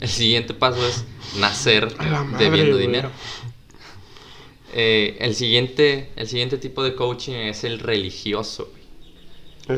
[0.00, 1.04] El siguiente paso es
[1.38, 2.86] nacer madre, debiendo güey.
[2.86, 3.10] dinero.
[4.74, 8.82] Eh, el, siguiente, el siguiente tipo de coaching es el religioso, güey.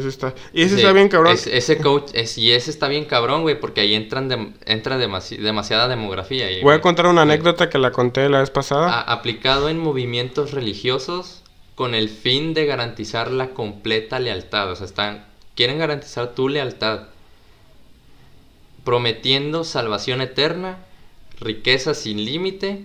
[0.01, 0.35] Eso está.
[0.55, 1.35] Y ese Sí, está bien, cabrón.
[1.35, 4.99] es- ese coach, es, y ese está bien cabrón, güey, porque ahí entran dem- entra
[4.99, 6.47] demasi- demasiada demografía.
[6.47, 7.35] ahí, Voy a contar una Güey.
[7.35, 8.89] anécdota que la conté la vez pasada.
[8.89, 11.43] A- aplicado en movimientos religiosos
[11.75, 14.71] con el fin de garantizar la completa lealtad.
[14.71, 15.25] O sea, están,
[15.55, 17.09] quieren garantizar tu lealtad.
[18.85, 20.79] Prometiendo salvación eterna,
[21.41, 22.85] riqueza sin límite,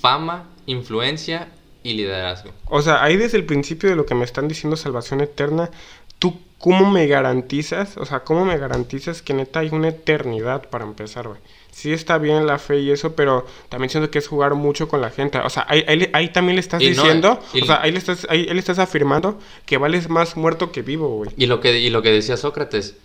[0.00, 1.48] fama, influencia
[1.82, 2.50] y liderazgo.
[2.66, 5.70] O sea, ahí desde el principio de lo que me están diciendo salvación eterna,
[6.18, 7.96] ¿tú cómo me garantizas?
[7.96, 11.40] O sea, ¿cómo me garantizas que neta hay una eternidad para empezar, güey?
[11.76, 15.02] Sí está bien la fe y eso, pero también siento que es jugar mucho con
[15.02, 15.36] la gente.
[15.40, 17.98] O sea, ahí, ahí también le estás Y no, diciendo, y- o sea, ahí le
[17.98, 21.30] estás, ahí, le estás afirmando que vales más muerto que vivo, güey.
[21.36, 22.96] Y lo que, y lo que decía Sócrates,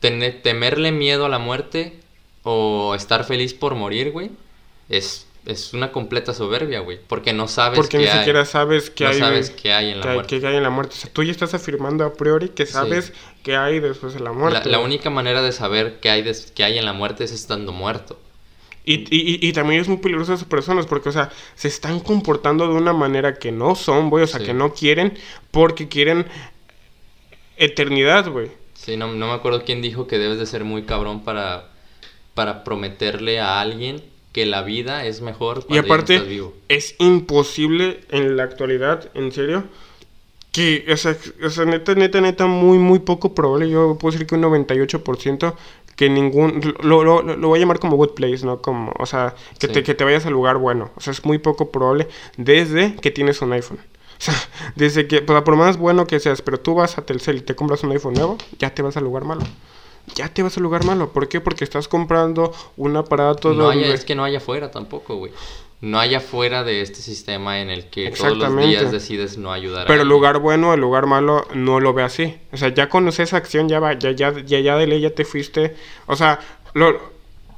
[0.00, 1.98] tene- temerle miedo a la muerte
[2.42, 4.30] o estar feliz por morir, güey,
[4.88, 6.98] es, es una completa soberbia, güey.
[7.06, 8.18] Porque no sabes Porque qué ni hay.
[8.18, 10.62] siquiera sabes que no hay, sabes güey, qué hay en la que hay, que en
[10.62, 10.94] la muerte.
[10.96, 13.12] O sea, tú ya estás afirmando a priori que sabes
[13.42, 14.68] que hay después de la muerte.
[14.68, 17.72] La, única manera de saber qué hay, des- qué hay en la muerte es estando
[17.72, 18.18] muerto.
[18.84, 22.68] Y, y, y- también es muy peligroso esas personas porque, o sea, se están comportando
[22.68, 24.46] de una manera que no son, güey, o sea, Sí.
[24.46, 25.18] que no quieren
[25.50, 26.26] porque quieren
[27.56, 28.50] eternidad, güey.
[28.74, 31.70] Sí, no, no me acuerdo quién dijo que debes de ser muy cabrón para,
[32.34, 34.02] para prometerle a alguien
[34.36, 36.52] que la vida es mejor cuando Y ya no aparte, estás vivo.
[36.68, 39.64] es imposible en la actualidad, en serio,
[40.52, 44.26] que, o sea, o sea, neta, neta, neta, muy, muy poco probable, yo puedo decir
[44.26, 45.54] que un 98%
[45.96, 48.60] que ningún, lo, lo, lo- voy a llamar como good place, ¿no?
[48.60, 49.72] Como, o sea, que, Sí.
[49.72, 52.06] te, que te vayas al lugar bueno, o sea, es muy poco probable
[52.36, 53.78] desde que tienes un iPhone.
[54.18, 54.34] O sea,
[54.76, 57.54] desde que, pues, por más bueno que seas, pero tú vas a Telcel y te
[57.54, 59.42] compras un iPhone nuevo, ya te vas al lugar malo.
[60.14, 61.10] Ya te vas al lugar malo.
[61.12, 61.40] ¿Por qué?
[61.40, 63.84] Porque estás comprando un aparato No donde...
[63.84, 65.32] haya, es que no haya afuera tampoco, güey.
[65.82, 69.84] No haya afuera de este sistema en el que todos los días decides no ayudar
[69.84, 72.34] a Pero el lugar bueno, el lugar malo, no lo ve así.
[72.52, 75.10] O sea, ya con esa acción ya va, ya, ya, ya, ya de ley ya
[75.10, 75.76] te fuiste.
[76.06, 76.40] O sea,
[76.72, 76.98] lo,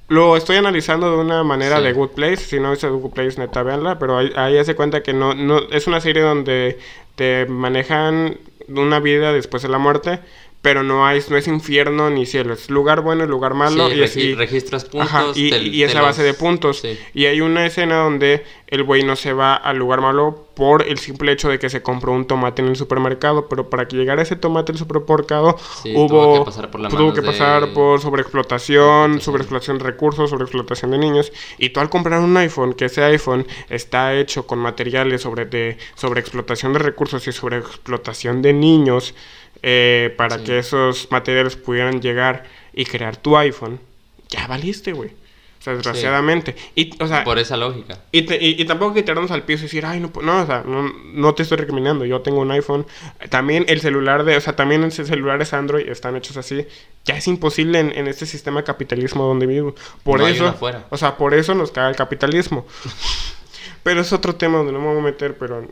[0.08, 1.84] lo estoy analizando de una manera Sí.
[1.84, 2.38] de Good Place.
[2.38, 4.00] Si no es de Good Place, neta, véanla.
[4.00, 6.78] Pero ahí, ahí hace cuenta que no, no, es una serie donde
[7.14, 10.18] te manejan una vida después de la muerte.
[10.60, 12.52] Pero no hay, no es infierno ni cielo.
[12.52, 13.89] Es lugar bueno y lugar malo.
[13.89, 15.09] Sí, y, y- registras puntos.
[15.09, 16.80] Ajá, y, te- y es base de puntos.
[16.80, 16.98] sí.
[17.14, 20.98] Y hay una escena donde el güey no se va al lugar malo por el
[20.98, 24.20] simple hecho de que se compró un tomate en el supermercado, pero para que llegara
[24.22, 27.72] ese tomate al supermercado Sí, hubo tuvo que pasar por la tuvo que de- pasar
[27.72, 29.20] por sobreexplotación, Explotación.
[29.20, 33.47] sobreexplotación de recursos, sobreexplotación de niños, y tú al comprar un iPhone, que ese iPhone
[33.70, 39.14] está hecho con materiales sobre de sobreexplotación de recursos y sobreexplotación de niños
[39.62, 40.44] eh, para Sí.
[40.44, 43.80] que esos materiales pudieran llegar y crear tu iPhone,
[44.28, 45.10] ya valiste, güey.
[45.59, 46.55] O sea, desgraciadamente.
[46.76, 47.98] Y, o sea, Por esa lógica.
[48.12, 50.47] y, te- y- y tampoco que tirarnos al piso y decir, ay, no, no, o
[50.47, 52.86] sea, no, no te estoy recriminando, yo tengo un iPhone.
[53.28, 56.64] También el celular de, o sea, también los celulares Android están hechos así.
[57.05, 59.74] Ya es imposible en, en este sistema capitalismo donde vivo.
[60.05, 60.55] Por No eso,
[60.90, 62.64] o sea, por eso nos caga el capitalismo.
[63.82, 65.66] pero es otro tema donde no me voy a meter, pero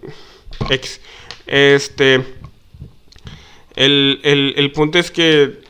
[0.68, 1.00] X.
[1.46, 2.24] Este,
[3.76, 5.60] el, el, el punto es que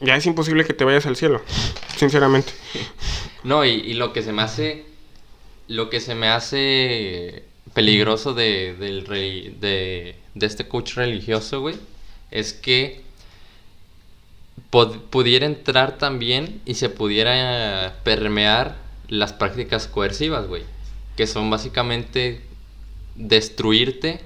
[0.00, 1.42] ya es imposible que te vayas al cielo,
[1.96, 2.52] sinceramente.
[3.42, 4.84] No, y, lo que se me hace.
[5.66, 11.76] Lo que se me hace peligroso de, del reli- de, de este coach religioso, güey,
[12.30, 13.00] es que
[15.10, 18.76] pudiera entrar también y se pudiera permear
[19.08, 20.64] las prácticas coercivas, güey,
[21.16, 22.42] que son básicamente
[23.14, 24.20] destruirte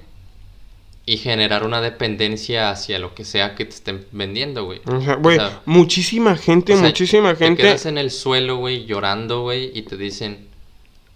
[1.09, 4.79] y generar una dependencia hacia lo que sea que te estén vendiendo, güey.
[4.85, 7.63] O sea, güey, O sea, muchísima gente, o sea, muchísima Te gente.
[7.63, 10.45] quedas en el suelo, güey, llorando, güey, y te dicen,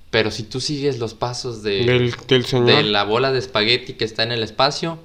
[0.10, 2.76] pero si tú sigues los pasos de, Del, del señor.
[2.76, 4.98] de la bola de espagueti que está en el espacio,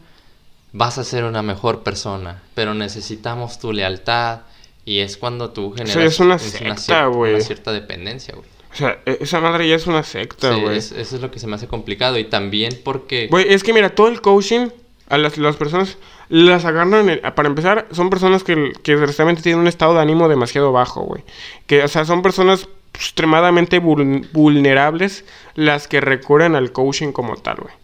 [0.73, 4.41] vas a ser una mejor persona, pero necesitamos tu lealtad.
[4.87, 8.49] Y es cuando tú generas es una una cierta dependencia, güey.
[8.79, 10.79] O sea, e- esa madre ya es una secta, güey.
[10.79, 12.17] es- eso es lo que se me hace complicado.
[12.19, 13.27] Y también porque...
[13.29, 14.69] Güey, es que mira, todo el coaching
[15.09, 15.99] a las, las personas
[16.29, 20.29] las agarran, en- para empezar, son personas que, que desgraciadamente tienen un estado de ánimo
[20.29, 21.25] demasiado bajo, güey.
[21.67, 25.25] Que, o sea, son personas extremadamente vul- vulnerables
[25.55, 27.75] las que recurren al coaching como tal, güey.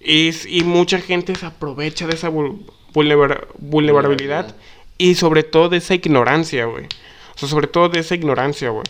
[0.00, 2.62] Y, y mucha gente se aprovecha de esa vul-
[2.92, 3.92] vulnera- vulnerabilidad
[4.48, 4.56] Vulnerabilidad.
[4.98, 6.86] y sobre todo de esa ignorancia, güey.
[7.34, 8.84] O sea, sobre todo de esa ignorancia, güey.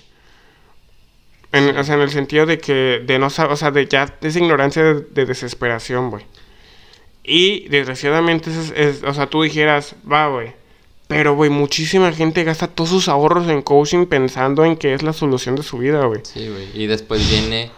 [1.54, 4.38] En, o sea, en el sentido de que, de no o sea, de ya, esa
[4.38, 6.24] ignorancia de, de desesperación, güey.
[7.22, 10.52] Y desgraciadamente, es, es- o sea, tú dijeras, va, güey.
[11.06, 15.12] Pero, güey, muchísima gente gasta todos sus ahorros en coaching pensando en que es la
[15.12, 16.20] solución de su vida, güey.
[16.24, 16.68] Sí, güey.
[16.74, 17.70] Y después viene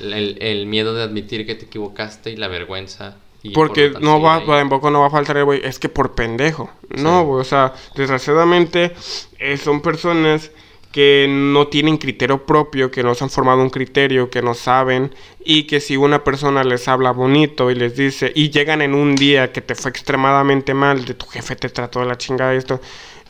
[0.00, 3.16] el, el miedo de admitir que te equivocaste y la vergüenza.
[3.42, 4.46] y por Porque tanto no va, ahí.
[4.46, 6.70] tampoco no va a faltar güey, es que por pendejo.
[6.88, 8.92] No, güey, o sea, desgraciadamente
[9.38, 10.50] eh, son personas
[10.92, 15.14] que no tienen criterio propio, que no se han formado un criterio, que no saben
[15.44, 19.14] y que si una persona les habla bonito y les dice y llegan en un
[19.14, 22.58] día que te fue extremadamente mal, de tu jefe te trató de la chingada y
[22.58, 22.80] esto,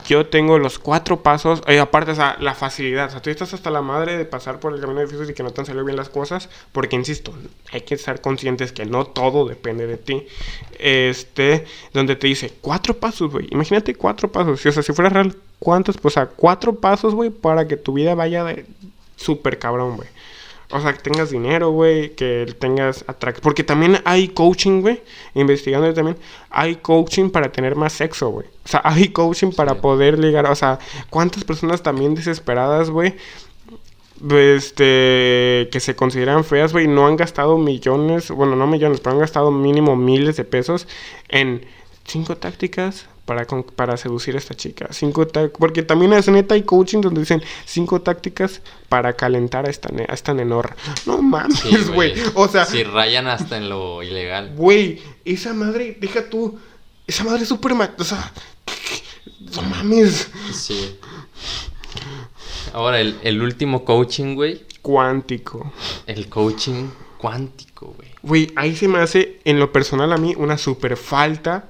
[0.07, 3.53] yo tengo los cuatro pasos, y aparte, o sea, la facilidad, o sea, tú estás
[3.53, 5.85] hasta la madre de pasar por el camino difícil y que no te han salido
[5.85, 7.33] bien las cosas, porque insisto,
[7.71, 10.25] hay que estar conscientes que no todo depende de ti.
[10.79, 13.47] Este, donde te dice cuatro pasos, güey.
[13.51, 14.61] Imagínate cuatro pasos.
[14.61, 15.97] Si, o sea, si fuera real, ¿cuántos?
[15.97, 18.65] Pues, o sea, cuatro pasos, güey, para que tu vida vaya de
[19.15, 20.09] súper cabrón, güey.
[20.73, 23.41] O sea, que tengas dinero, güey, que tengas atracción.
[23.43, 25.01] Porque también hay coaching, güey.
[25.33, 26.17] Investigando también.
[26.49, 28.47] Hay coaching para tener más sexo, güey.
[28.65, 29.79] O sea, hay coaching para Sí.
[29.81, 30.45] poder ligar.
[30.45, 30.79] O sea,
[31.09, 33.15] ¿cuántas personas también desesperadas, güey?
[34.29, 39.19] Este, que se consideran feas, güey, no han gastado millones, bueno, no millones, pero han
[39.19, 40.87] gastado mínimo miles de pesos
[41.27, 41.65] en
[42.05, 44.89] cinco tácticas para, con- para seducir a esta chica.
[44.91, 45.25] Cinco
[45.57, 50.05] porque también es neta hay coaching donde dicen cinco tácticas para calentar a esta, ne-
[50.09, 50.75] a esta nenorra.
[51.05, 52.13] No mames, Sí, güey.
[52.33, 54.51] O sea, Si rayan hasta en lo ilegal.
[54.57, 56.59] güey, esa madre, deja tú,
[57.07, 58.33] esa madre es súper, o sea,
[59.55, 60.29] no mames.
[60.51, 60.97] Sí.
[62.73, 64.65] Ahora, el, el último coaching, güey.
[64.81, 65.71] Cuántico.
[66.05, 68.09] El coaching cuántico, güey.
[68.23, 71.69] Güey, ahí se me hace, en lo personal a mí, una super falta.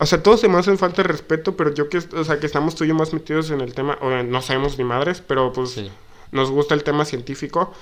[0.00, 2.46] O sea, todos se me hacen falta de respeto, pero yo que, o sea, que
[2.46, 5.52] estamos tú y yo más metidos en el tema, o no sabemos ni madres, pero
[5.52, 5.90] pues Sí.
[6.32, 7.72] nos gusta el tema científico.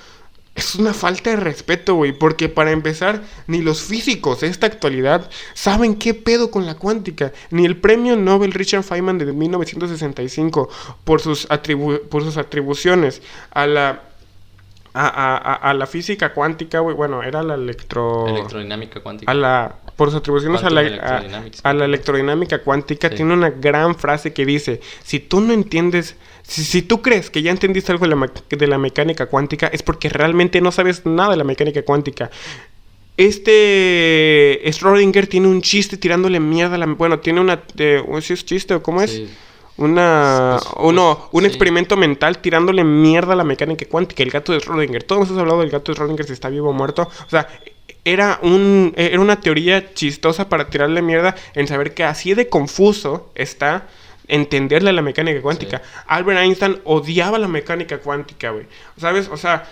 [0.57, 5.31] Es una falta de respeto, güey, porque para empezar, ni los físicos de esta actualidad
[5.55, 7.32] saben qué pedo con la cuántica.
[7.51, 10.69] Ni el premio Nobel Richard Feynman de 1965
[11.05, 13.23] por sus, atribu- por sus atribuciones
[13.53, 14.03] a la,
[14.95, 16.97] a, a- a- a la física cuántica, güey.
[16.97, 18.27] Bueno, era la electro...
[18.27, 19.31] Electrodinámica cuántica.
[19.31, 23.16] A la, por sus atribuciones a la, a- la electrodinámica cuántica, Sí.
[23.16, 26.15] tiene una gran frase que dice, si tú no entiendes,
[26.45, 29.83] si, si tú crees que ya entendiste algo de la, de la mecánica cuántica, es
[29.83, 32.31] porque realmente no sabes nada de la mecánica cuántica.
[33.16, 36.87] Este Schrödinger tiene un chiste tirándole mierda a la...
[36.87, 37.61] Bueno, tiene una...
[37.75, 39.11] De, ¿sí es chiste o cómo es?
[39.11, 39.29] Sí.
[39.79, 40.59] Una...
[40.61, 41.49] Pues, o no, un sí.
[41.49, 44.23] experimento mental tirándole mierda a la mecánica cuántica.
[44.23, 45.03] El gato de Schrödinger.
[45.03, 47.03] Todos hemos hablado del gato de Schrödinger si está vivo o muerto.
[47.27, 47.49] O sea,
[48.12, 53.30] era, un, era una teoría chistosa para tirarle mierda en saber que así de confuso
[53.35, 53.86] está
[54.28, 55.82] entenderle la mecánica cuántica.
[56.06, 58.66] Albert Einstein odiaba la mecánica cuántica, güey.
[58.98, 59.28] ¿Sabes?
[59.32, 59.66] O sea,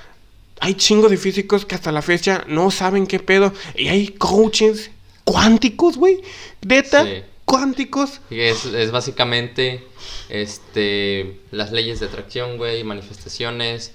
[0.61, 3.53] hay chingo de físicos que hasta la fecha no saben qué pedo.
[3.75, 4.91] Y hay coaches
[5.25, 6.23] cuánticos, güey.
[6.63, 7.23] Neta, Sí.
[7.45, 8.21] cuánticos.
[8.31, 9.85] Es, es básicamente
[10.31, 13.93] este las leyes de atracción, güey, manifestaciones.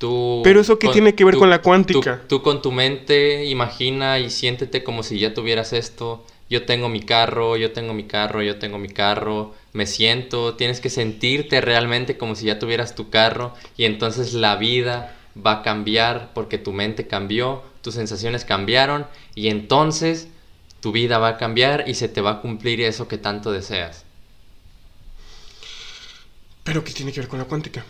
[0.00, 2.22] Tú Pero eso qué tiene que ver con la cuántica?
[2.22, 6.24] Tú, tú con tu mente imagina y siéntete como si ya tuvieras esto.
[6.48, 9.54] Yo tengo mi carro, yo tengo mi carro, yo tengo mi carro.
[9.74, 14.56] Me siento, tienes que sentirte realmente como si ya tuvieras tu carro y entonces la
[14.56, 20.28] vida va a cambiar porque tu mente cambió, tus sensaciones cambiaron y entonces
[20.80, 24.06] tu vida va a cambiar y se te va a cumplir eso que tanto deseas.
[26.64, 27.84] ¿Pero qué tiene que ver con la cuántica?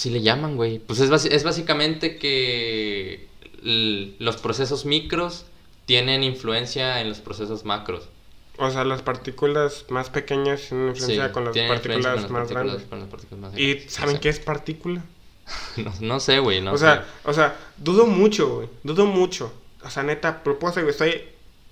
[0.00, 0.78] Así le llaman, güey.
[0.78, 3.28] Pues es, es básicamente que
[3.62, 5.44] los procesos micros
[5.84, 8.08] tienen influencia en los procesos macros.
[8.56, 12.40] O sea, las partículas más pequeñas tienen influencia Sí, con las partículas con las más
[12.48, 12.48] partículas-
[12.88, 12.90] grandes.
[13.30, 13.92] las más ¿Y grandes.
[13.92, 15.04] saben O sea, qué es partícula?
[15.76, 16.86] No, no sé, güey, no o sé.
[16.86, 18.68] sea, o sea, dudo mucho, güey.
[18.82, 19.52] Dudo mucho.
[19.84, 21.24] O sea, neta, propuesto que estoy.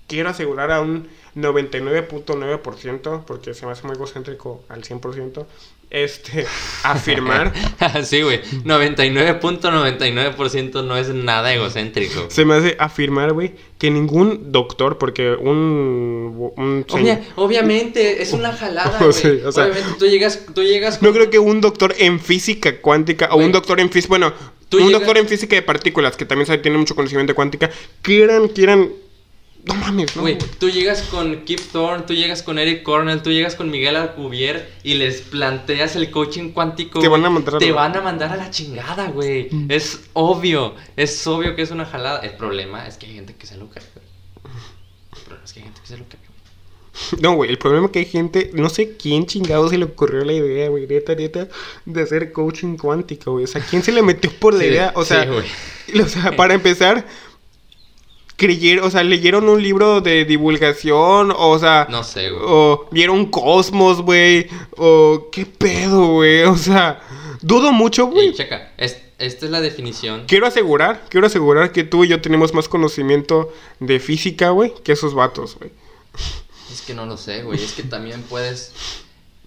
[0.07, 5.45] Quiero asegurar a un 99.9%, porque se me hace muy egocéntrico al 100%,
[5.91, 6.45] este,
[6.83, 7.51] afirmar.
[8.03, 8.41] sí, güey.
[8.63, 12.25] 99.99% no es nada egocéntrico.
[12.29, 16.51] se me hace afirmar, güey, que ningún doctor, porque un.
[16.57, 19.13] un Obvia- obviamente, es una jalada, O güey.
[19.13, 22.79] sea, o sea- Obviamente, tú llegas, tú llegas No creo que un doctor en física
[22.81, 24.33] cuántica o un doctor en física, bueno,
[24.71, 27.69] un llegas- doctor en física de partículas que también sabe, tiene mucho conocimiento de cuántica,
[28.01, 28.89] quieran, quieran,
[29.69, 30.23] no mames, no.
[30.23, 33.95] Güey, tú llegas con Kip Thorne, tú llegas con Eric Cornell, tú llegas con Miguel
[33.95, 36.99] Alcubierre y les planteas el coaching cuántico.
[36.99, 39.49] Te van a mandar a Te la- van a mandar a la chingada, güey.
[39.69, 42.19] Es obvio, es obvio que es una jalada.
[42.19, 44.05] El problema es que hay gente que se lo cree, güey.
[45.15, 46.29] El problema es que hay gente que se lo cree, güey.
[47.21, 50.25] No, güey, el problema es que hay gente, no sé quién chingado se le ocurrió
[50.25, 51.47] la idea, güey, neta, neta,
[51.85, 53.45] de hacer coaching cuántico, güey.
[53.45, 54.91] O sea, ¿quién se le metió por la Sí, idea?
[54.95, 56.01] O sea, sí, güey.
[56.03, 57.05] o sea, para empezar,
[58.39, 62.41] creyeron, o sea, leyeron un libro de divulgación, o sea, No sé, güey.
[62.43, 64.47] o vieron Cosmos, güey,
[64.77, 67.01] o qué pedo, güey, o sea,
[67.41, 68.33] dudo mucho, güey.
[68.33, 70.23] checa, es- esta es la definición.
[70.27, 73.51] Quiero asegurar, quiero asegurar que tú y yo tenemos más conocimiento
[73.81, 75.71] de física, güey, que esos vatos, güey.
[76.71, 77.61] Es que no lo sé, güey.
[77.61, 78.71] Es que también puedes.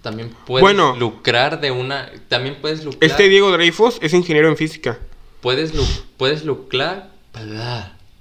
[0.02, 0.94] También puedes Bueno.
[0.97, 2.10] lucrar de una.
[2.28, 3.09] También puedes lucrar.
[3.10, 4.98] Este Diego Dreyfus es ingeniero en física.
[5.40, 5.86] Puedes, lu-
[6.19, 7.10] puedes lucrar.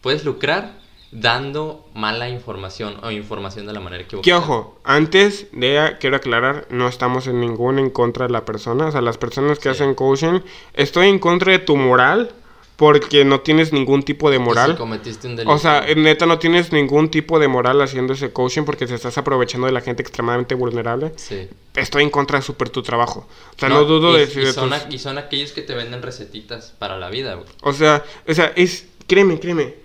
[0.02, 0.80] Puedes lucrar
[1.12, 4.24] dando mala información o información de la manera equivocada.
[4.24, 8.88] Que ojo, antes de quiero aclarar, no estamos en ningún en contra de la persona,
[8.88, 9.70] o sea, las personas que Sí.
[9.70, 10.40] hacen coaching,
[10.74, 12.32] estoy en contra de tu moral
[12.78, 14.76] porque no tienes ningún tipo de Y si moral.
[14.78, 15.54] cometiste un delito.
[15.54, 18.96] O sea, en neta no tienes ningún tipo de moral haciendo ese coaching porque te
[18.96, 21.12] estás aprovechando de la gente extremadamente vulnerable.
[21.18, 21.48] Sí.
[21.76, 23.28] Estoy en contra de súper tu trabajo.
[23.56, 25.62] O sea, no, dudo y, de, y de son, tus- a- y son aquellos que
[25.62, 27.48] te venden recetitas para la vida, güey.
[27.62, 28.88] O sea, o sea, es.
[29.08, 29.76] Créeme, créeme.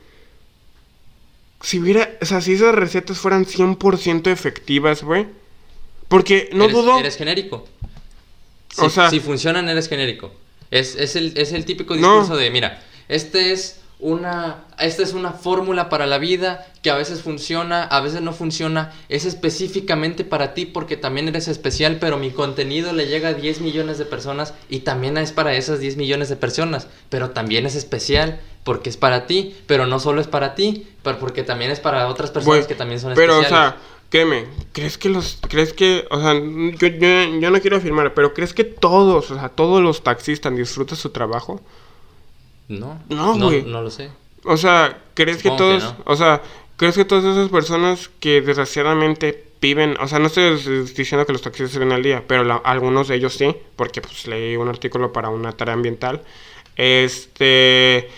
[1.66, 2.16] Si hubiera.
[2.22, 5.26] O sea, si esas recetas fueran 100% efectivas, güey.
[6.06, 7.00] Porque no eres, dudo.
[7.00, 7.66] Eres genérico.
[8.72, 10.32] Si, O sea- si funcionan, eres genérico.
[10.70, 12.20] Es, es, el, es el típico No.
[12.20, 16.96] discurso de, mira, este es una, esta es una fórmula para la vida que a
[16.96, 18.92] veces funciona, a veces no funciona.
[19.08, 23.60] Es específicamente para ti porque también eres especial, pero mi contenido le llega a 10
[23.62, 26.88] millones de personas y también es para esas 10 millones de personas.
[27.08, 31.18] Pero también es especial porque es para ti, pero no solo es para ti, pero
[31.18, 33.74] porque también es para otras personas que también son Pero, o especiales.
[33.74, 35.38] sea, créeme, ¿crees que los.
[35.48, 36.04] ¿Crees que.?
[36.10, 39.82] O sea, yo, yo, yo no quiero afirmar, pero ¿crees que todos, o sea, todos
[39.82, 41.62] los taxistas disfrutan su trabajo?
[42.68, 43.62] No, No, no, güey.
[43.62, 44.10] no lo sé.
[44.44, 46.02] O sea, ¿crees que Supongo que todos, no.
[46.04, 46.42] o sea,
[46.76, 50.54] ¿crees que todas esas personas que desgraciadamente viven, o sea, no estoy
[50.96, 54.00] diciendo que los taxistas se ven al día, pero la- algunos de ellos sí, porque
[54.02, 56.22] pues leí un artículo para una tarea ambiental,
[56.76, 58.08] este,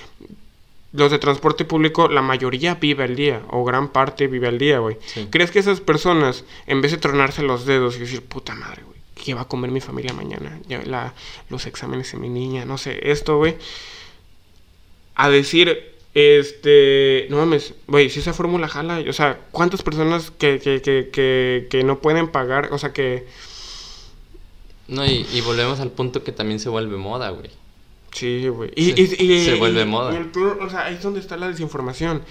[0.93, 4.79] los de transporte público, la mayoría vive al día, o gran parte vive al día,
[4.81, 4.97] güey.
[5.07, 5.29] Sí.
[5.31, 8.99] ¿Crees que esas personas, en vez de tronarse los dedos y decir, puta madre, güey,
[9.15, 10.59] ¿qué va a comer mi familia mañana?
[10.67, 11.15] Ya, la,
[11.51, 13.57] los exámenes de mi niña, no sé, esto, güey
[15.19, 20.59] a decir, este, no mames, güey, si esa fórmula jala, o sea, ¿cuántas personas que,
[20.59, 23.27] que, que, que, que no pueden pagar, o sea, que,
[24.89, 27.51] No, y, y volvemos al punto que también se vuelve moda, güey.
[28.13, 30.17] sí, güey, y, Sí, y- y- se vuelve moda.
[30.17, 30.31] el
[30.61, 32.23] o sea, ahí es donde está la desinformación.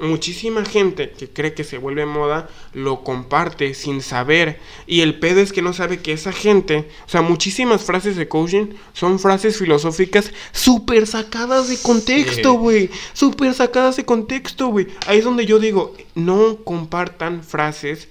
[0.00, 4.60] Muchísima gente que cree que se vuelve moda lo comparte sin saber.
[4.86, 8.28] Y el pedo es que no sabe que esa gente, o sea, muchísimas frases de
[8.28, 12.58] coaching son frases filosóficas súper sacadas de contexto, Sí.
[12.58, 12.90] güey.
[13.12, 14.86] Súper sacadas de contexto, güey.
[15.06, 18.08] Ahí es donde yo digo, no compartan frases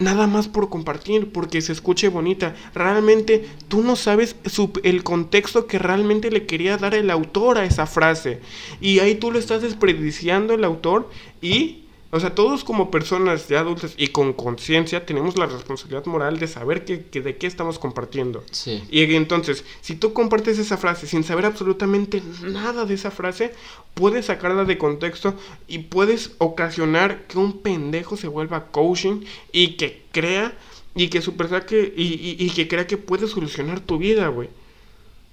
[0.00, 2.56] nada más por compartir, porque se escuche bonita.
[2.74, 7.64] Realmente tú no sabes su- el contexto que realmente le quería dar el autor a
[7.64, 8.40] esa frase.
[8.80, 11.08] Y ahí tú lo estás desperdiciando el autor
[11.40, 11.79] y,
[12.12, 16.48] o sea, todos como personas ya adultas y con conciencia tenemos la responsabilidad moral de
[16.48, 18.44] saber que, que de qué estamos compartiendo.
[18.50, 18.82] Sí.
[18.90, 23.54] Y entonces, si tú compartes esa frase sin saber absolutamente nada de esa frase,
[23.94, 25.34] puedes sacarla de contexto
[25.68, 30.56] y puedes ocasionar que un pendejo se vuelva coaching y que crea
[30.96, 34.48] y que super saque y, y- y que crea que puede solucionar tu vida, güey.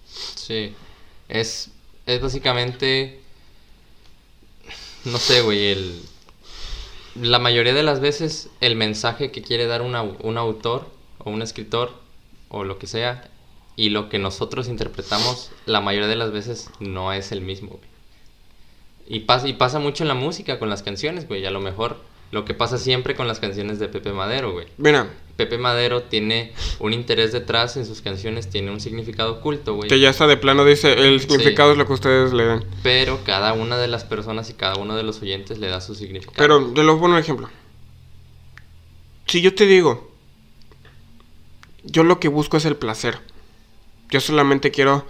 [0.06, 0.74] Sí.
[1.28, 1.72] Es,
[2.06, 3.20] es básicamente.
[5.06, 5.72] No sé, güey.
[5.72, 6.02] El,
[7.22, 10.88] la mayoría de las veces, el mensaje que quiere dar un, au- un autor
[11.20, 11.92] o un escritor
[12.50, 13.30] o lo que sea,
[13.76, 17.80] y lo que nosotros interpretamos la mayoría de las veces no es el mismo.
[19.08, 21.46] Y pasa, y pasa mucho en la música, con las canciones, güey.
[21.46, 21.98] A lo mejor
[22.32, 24.68] lo que pasa siempre con las canciones de Pepe Madero, güey.
[24.78, 29.88] Mira, Pepe Madero tiene un interés detrás en sus canciones, tiene un significado oculto, güey.
[29.90, 32.66] que ya está de plano, dice, el significado es lo que ustedes le dan.
[32.84, 35.96] Pero cada una de las personas y cada uno de los oyentes le da su
[35.96, 36.36] significado.
[36.38, 37.50] Pero, te lo pongo un ejemplo.
[39.28, 40.12] Si yo te digo,
[41.84, 43.20] yo lo que busco es el placer.
[44.10, 45.06] Yo solamente quiero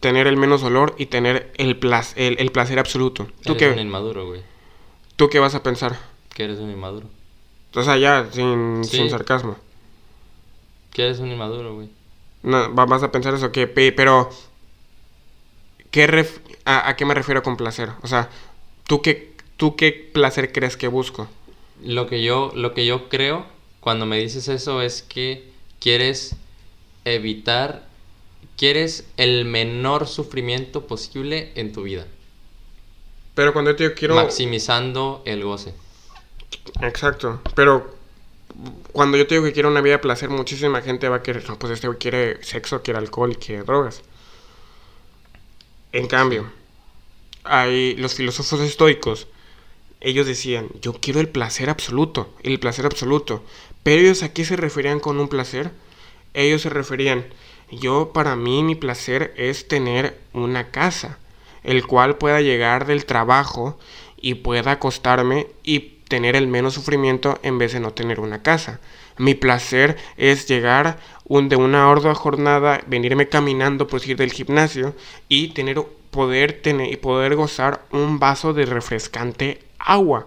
[0.00, 3.28] tener el menos dolor y tener el, plac- el, el placer absoluto.
[3.44, 4.42] ¿Tú eres un qué, inmaduro, güey.
[5.16, 5.98] ¿Tú qué vas a pensar?
[6.34, 7.06] Que eres un inmaduro.
[7.74, 8.98] O sea, ya, sin, Sí.
[8.98, 9.56] sin sarcasmo.
[10.92, 11.88] Que eres un inmaduro, güey.
[12.42, 14.30] No, va- vas a pensar eso, que, pe- pero...
[15.90, 17.90] ¿qué ref- a, a qué me refiero con placer?
[18.02, 18.30] O sea,
[18.86, 21.28] ¿tú qué, ¿tú qué placer crees que busco?
[21.82, 23.44] Lo que yo, lo que yo creo
[23.80, 25.50] cuando me dices eso es que
[25.80, 26.36] quieres
[27.04, 27.84] evitar,
[28.56, 32.06] quieres el menor sufrimiento posible en tu vida,
[33.34, 34.14] Pero cuando yo te digo quiero...
[34.14, 35.74] maximizando el goce.
[36.80, 37.96] Exacto, pero
[38.92, 41.48] cuando yo te digo que quiero una vida de placer, muchísima gente va a querer,
[41.48, 44.02] no, pues este quiere sexo, quiere alcohol, quiere drogas.
[45.92, 46.50] En cambio,
[47.44, 49.26] hay los filósofos estoicos,
[50.00, 53.44] ellos decían, yo quiero el placer absoluto, el placer absoluto.
[53.82, 55.70] Pero ellos a qué se referían con un placer?
[56.34, 57.26] Ellos se referían,
[57.70, 61.18] yo para mí mi placer es tener una casa,
[61.62, 63.78] el cual pueda llegar del trabajo
[64.16, 68.80] y pueda acostarme y tener el menos sufrimiento en vez de no tener una casa.
[69.16, 74.94] Mi placer es llegar un, de una ardua jornada, venirme caminando por ir del gimnasio
[75.30, 80.26] y tener poder tener y poder gozar un vaso de refrescante agua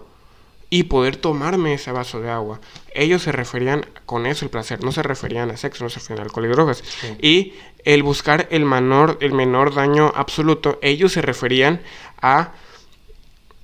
[0.70, 2.60] y poder tomarme ese vaso de agua.
[2.92, 6.18] Ellos se referían con eso el placer, no se referían a sexo, no se referían
[6.18, 6.82] a alcohol y drogas.
[7.22, 7.54] Y
[7.84, 11.80] el buscar el menor, el menor daño absoluto, ellos se referían
[12.20, 12.54] a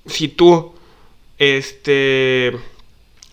[0.05, 0.73] si tú,
[1.43, 2.51] este,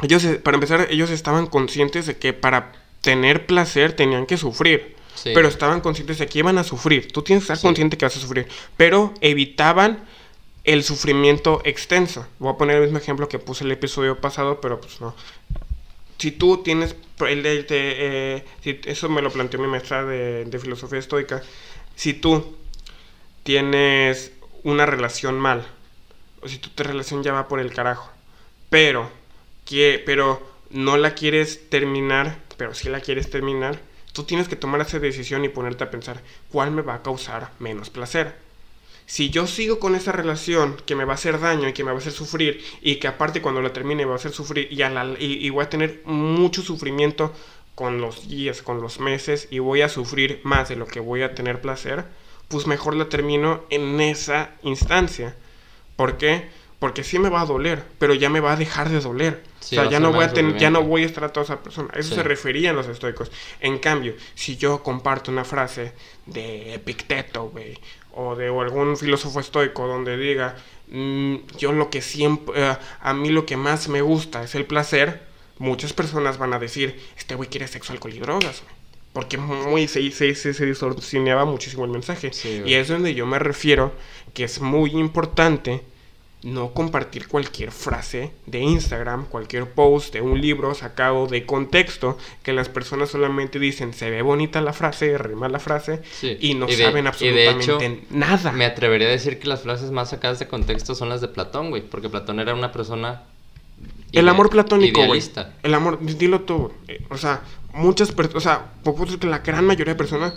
[0.03, 4.97] ellos, eh, para empezar, ellos estaban conscientes de que para tener placer tenían que sufrir.
[5.15, 5.31] Sí.
[5.35, 7.11] Pero estaban conscientes de que iban a sufrir.
[7.12, 7.66] Tú tienes que estar Sí.
[7.66, 8.47] consciente que vas a sufrir.
[8.77, 10.05] Pero evitaban
[10.65, 12.27] el sufrimiento extenso.
[12.39, 15.15] Voy a poner el mismo ejemplo que puse el episodio pasado, pero pues no.
[16.19, 16.95] Si tú tienes,
[17.27, 21.43] el de- de, eh, si- eso me lo planteó mi maestra de, de filosofía estoica,
[21.97, 22.57] si tú
[23.43, 24.32] tienes
[24.62, 25.66] una relación mal,
[26.43, 28.11] o si tu relación ya va por el carajo,
[28.69, 29.11] pero,
[29.65, 30.41] que, pero
[30.71, 33.81] no la quieres terminar, pero si la quieres terminar,
[34.12, 37.53] tú tienes que tomar esa decisión y ponerte a pensar cuál me va a causar
[37.59, 38.35] menos placer.
[39.07, 41.91] Si yo sigo con esa relación que me va a hacer daño y que me
[41.91, 44.83] va a hacer sufrir y que aparte cuando la termine va a hacer sufrir y,
[44.83, 47.33] a la- y- y voy a tener mucho sufrimiento
[47.75, 51.23] con los días, con los meses y voy a sufrir más de lo que voy
[51.23, 52.05] a tener placer,
[52.49, 55.35] pues mejor la termino en esa instancia.
[56.01, 56.49] ¿Por qué?
[56.79, 59.43] Porque sí me va a doler, pero ya me va a dejar de doler.
[59.61, 61.45] Sí, o sea, ya no, voy a ten- ya no voy a estar a toda
[61.45, 61.91] esa persona.
[61.95, 62.15] A Eso Sí.
[62.15, 63.31] se referían los estoicos.
[63.61, 65.93] En cambio, si yo comparto una frase
[66.25, 67.79] de Epicteto, güey,
[68.15, 70.57] o de o algún filósofo estoico donde diga,
[70.89, 74.65] "Mm, yo lo que siempre, eh, a mí lo que más me gusta es el
[74.65, 75.21] placer,
[75.59, 78.80] muchas personas van a decir, este güey quiere sexo, alcohol y drogas, güey.
[79.12, 82.32] Porque muy, se, se, se, se distorsionaba muchísimo el mensaje.
[82.32, 83.93] Sí, y es donde yo me refiero
[84.35, 85.82] que es muy importante
[86.43, 92.55] no compartir cualquier frase de Instagram, cualquier post de un libro sacado de contexto, que
[92.55, 96.39] las personas solamente dicen, se ve bonita la frase, rima la frase, Sí.
[96.41, 98.53] y no Y de- saben y de absolutamente hecho, nada.
[98.53, 101.69] Me atrevería a decir que las frases más sacadas de contexto son las de Platón,
[101.70, 103.24] güey, porque Platón era una persona
[104.12, 105.23] El amor platónico, güey.
[105.62, 106.73] El amor, dilo tú.
[107.11, 107.43] O sea,
[107.75, 110.35] muchas personas, o sea, por supuesto que la gran mayoría de personas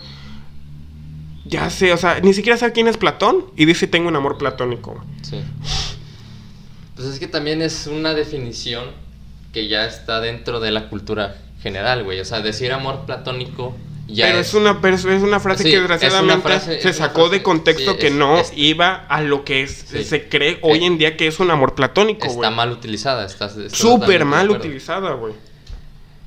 [1.45, 4.38] ya sé, o sea, ni siquiera sabe quién es Platón y dice tengo un amor
[4.38, 5.03] platónico.
[5.23, 5.41] Sí.
[6.95, 8.85] Pues es que también es una definición
[9.51, 12.19] que ya está dentro de la cultura general, güey.
[12.19, 13.76] O sea, decir amor platónico
[14.07, 17.41] ya pero es, una pero es una frase Sí, que desgraciadamente frase- se sacó de
[17.41, 20.03] contexto sí, que es- no es- iba a lo que es, Sí.
[20.03, 23.26] se cree hoy en día que es un amor platónico, está mal utilizada.
[23.26, 25.34] Está, Súper mal utilizada, güey.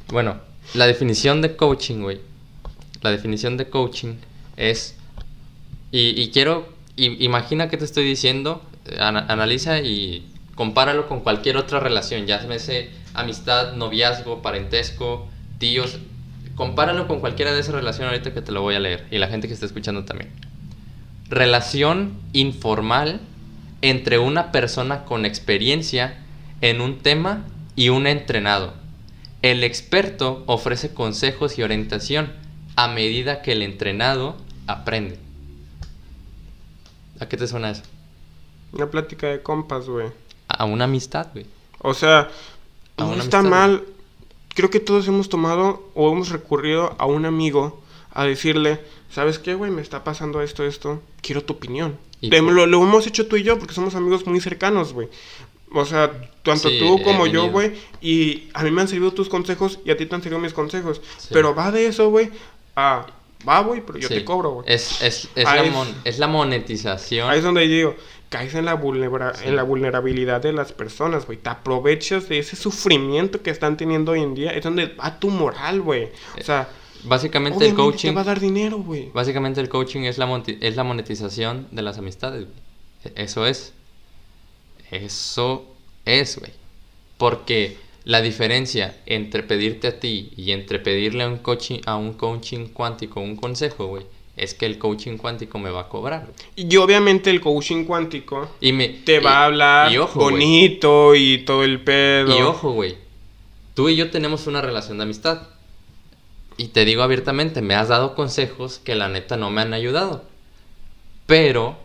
[0.09, 0.39] Bueno,
[0.75, 2.21] la definición de coaching, güey.
[3.03, 4.15] La definición de coaching
[4.57, 4.97] es.
[5.93, 6.69] Y, quiero.
[6.97, 8.63] imagina que te estoy diciendo.
[8.99, 12.27] ana- analiza y compáralo con cualquier otra relación.
[12.27, 15.29] Ya se amistad, noviazgo, parentesco,
[15.59, 15.99] tíos.
[16.55, 19.07] Compáralo con cualquiera de esas relaciones ahorita que te lo voy a leer.
[19.11, 20.31] Y la gente que está escuchando también.
[21.29, 23.21] Relación informal
[23.83, 26.19] entre una persona con experiencia
[26.61, 27.45] en un tema
[27.75, 28.75] y un entrenado.
[29.47, 32.33] El experto ofrece consejos y orientación
[32.75, 34.35] a medida que el entrenado
[34.67, 35.21] aprende.
[37.21, 37.83] ¿A qué te suena eso?
[38.73, 40.09] Una plática de compas, güey.
[40.49, 41.47] A una amistad, güey.
[41.79, 42.29] O sea,
[42.99, 43.85] no está amistad, mal.
[44.57, 48.81] Creo que todos hemos tomado o hemos recurrido a un amigo a decirle,
[49.13, 49.71] ¿sabes qué, güey?
[49.71, 51.03] Me está pasando esto, esto.
[51.21, 51.99] Quiero tu opinión.
[52.21, 55.09] Y Te- lo, lo hemos hecho tú y yo porque somos amigos muy cercanos, güey.
[55.73, 56.11] O sea,
[56.43, 57.73] tanto Sí, tú como yo, güey.
[58.01, 60.53] Y a mí me han servido tus consejos y a ti te han servido mis
[60.53, 61.01] consejos.
[61.19, 61.29] Sí.
[61.33, 62.31] Pero va de eso, güey,
[62.77, 63.07] a,
[63.47, 64.15] va, güey, pero yo Sí.
[64.15, 64.65] te cobro, güey.
[64.73, 67.29] Es, es, es, la es- mon- es la monetización.
[67.29, 67.97] Ahí es donde digo,
[68.29, 71.39] caes en la, vulnera- en la vulnerabilidad de las personas, güey.
[71.39, 74.51] Te aprovechas de ese sufrimiento que están teniendo hoy en día.
[74.53, 76.09] Es donde va tu moral, güey.
[76.41, 76.69] O sea,
[77.05, 78.11] Básicamente el coaching.
[78.11, 79.11] te va a dar dinero, güey.
[79.13, 82.47] Básicamente el coaching es la, es la monetización de las amistades.
[83.05, 83.73] E- Eso es.
[84.91, 85.67] Eso
[86.05, 86.53] es, güey.
[87.19, 92.13] Porque la diferencia entre pedirte a ti y entre pedirle a un coaching, a un
[92.13, 94.05] coaching cuántico un consejo, güey,
[94.37, 96.29] es que el coaching cuántico me va a cobrar.
[96.57, 100.31] Y obviamente el coaching cuántico Y me te y- va a hablar y ojo, güey.
[100.33, 102.39] bonito y todo el pedo.
[102.39, 102.97] Y ojo, güey.
[103.75, 105.43] Tú y yo tenemos una relación de amistad.
[106.59, 110.25] Y te digo abiertamente, me has dado consejos que la neta no me han ayudado.
[111.27, 111.77] Pero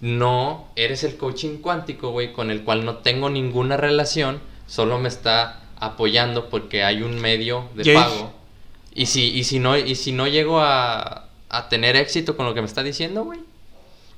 [0.00, 4.40] no eres el coaching cuántico, güey, con el cual no tengo ninguna relación.
[4.66, 8.32] Solo me está apoyando porque hay un medio de pago.
[8.94, 12.54] Y si, y si no, y si no llego a, a tener éxito con lo
[12.54, 13.40] que me está diciendo, güey.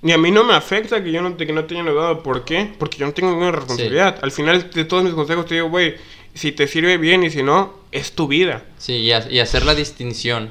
[0.03, 2.23] Ni a mí no me afecta que yo no te, que no te hayan ayudado.
[2.23, 2.73] ¿Por qué?
[2.79, 4.19] Porque yo no tengo ninguna responsabilidad.
[4.23, 5.95] Al final de todos mis consejos te digo, güey,
[6.35, 8.65] si te sirve bien y si no, es tu vida.
[8.79, 10.51] Sí, y, y hacer la distinción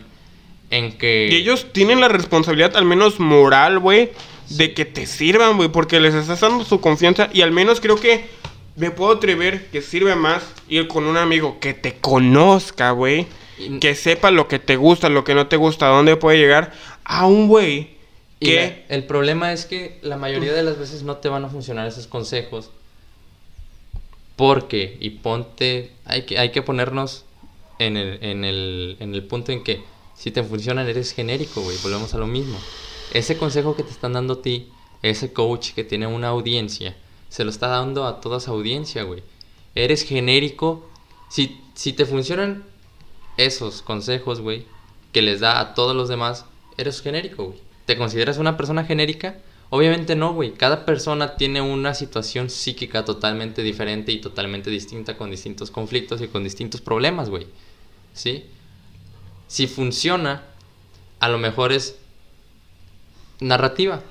[0.72, 1.30] en que...
[1.32, 4.12] Y ellos tienen la responsabilidad, al menos moral, güey,
[4.50, 7.96] de que te sirvan, güey, porque les estás dando su confianza y al menos creo
[8.00, 8.26] que
[8.76, 13.28] me puedo atrever que sirve más ir con un amigo que te conozca, güey,
[13.80, 16.74] que sepa lo que te gusta, lo que no te gusta, a dónde puede llegar,
[17.06, 17.96] a un güey
[18.40, 18.56] que...
[18.90, 21.88] la- el problema es que la mayoría de las veces no te van a funcionar
[21.88, 22.70] esos consejos.
[24.36, 27.24] Porque, y ponte, hay que, hay que ponernos
[27.80, 29.82] en el, en, el, en el punto en que
[30.18, 32.58] si te funcionan eres genérico, güey, volvemos a lo mismo.
[33.16, 34.68] Ese consejo que te están dando a ti,
[35.02, 36.98] ese coach que tiene una audiencia,
[37.30, 39.24] se lo está dando a toda esa audiencia, güey.
[39.74, 40.90] Eres genérico.
[41.30, 42.66] Si, si te funcionan
[43.38, 44.66] esos consejos, güey,
[45.14, 46.44] que les da a todos los demás,
[46.76, 47.60] eres genérico, güey.
[47.86, 49.38] ¿Te consideras una persona genérica?
[49.70, 50.54] Obviamente no, güey.
[50.54, 56.28] Cada persona tiene una situación psíquica totalmente diferente y totalmente distinta con distintos conflictos y
[56.28, 57.48] con distintos problemas, güey.
[58.12, 58.44] ¿Sí?
[59.48, 60.44] Si funciona,
[61.22, 61.96] a lo mejor es
[63.40, 64.02] narrativa.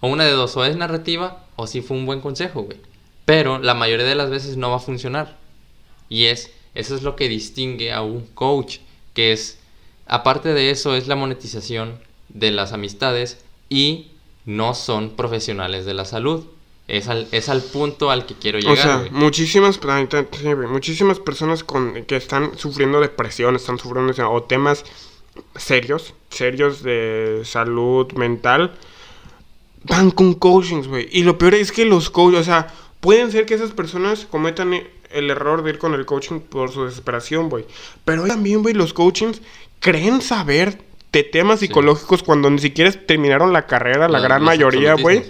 [0.00, 2.78] O una de dos, o es narrativa o si fue un buen consejo, güey.
[3.26, 5.38] Pero la mayoría de las veces no va a funcionar.
[6.08, 8.78] Y es, eso es lo que distingue a un coach,
[9.14, 9.58] que es,
[10.06, 14.08] aparte de eso, es la monetización de las amistades y
[14.46, 16.46] no son profesionales de la salud.
[16.88, 19.10] Es al, es al punto al que quiero llegar, O sea, güey.
[19.12, 24.84] muchísimas, sí, muchísimas personas con, que están sufriendo depresión, están sufriendo o temas
[25.56, 28.72] serios, serios de salud mental,
[29.84, 31.08] van con coachings, güey.
[31.10, 32.68] Y lo peor es que los coaches, o sea,
[33.00, 34.74] pueden ser que esas personas cometan
[35.10, 37.64] el error de ir con el coaching por su desesperación, güey.
[38.04, 39.40] Pero también, güey, los coachings
[39.80, 41.66] creen saber de temas Sí.
[41.66, 45.24] psicológicos cuando ni siquiera terminaron la carrera, la Los- gran mayoría, güey.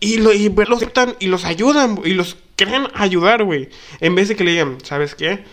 [0.00, 3.68] Y, lo, y los aceptan y los ayudan, y los creen ayudar, güey.
[4.00, 5.44] En vez de que le digan, ¿sabes qué?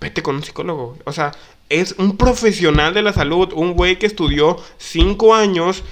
[0.00, 0.96] Vete con un psicólogo.
[1.04, 1.32] O sea,
[1.68, 5.82] es un profesional de la salud, un güey que estudió cinco años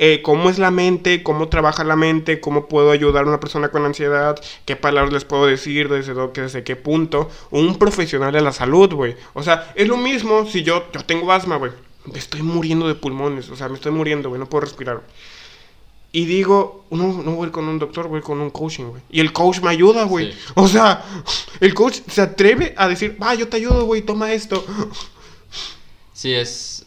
[0.00, 3.70] eh, cómo es la mente, cómo trabaja la mente, cómo puedo ayudar a una persona
[3.70, 7.28] con ansiedad, qué palabras les puedo decir, desde, desde qué punto.
[7.50, 9.16] Un profesional de la salud, güey.
[9.34, 11.72] O sea, es lo mismo si yo, yo tengo asma, güey.
[12.04, 15.02] Me estoy muriendo de pulmones, o sea, me estoy muriendo, güey, no puedo respirar.
[16.10, 19.02] Y digo, no, no voy con un doctor, voy con un coaching, güey.
[19.10, 20.32] Y el coach me ayuda, güey.
[20.32, 20.38] Sí.
[20.54, 21.04] O sea,
[21.60, 24.64] el coach se atreve a decir, va, yo te ayudo, güey, toma esto.
[26.14, 26.86] Sí, es.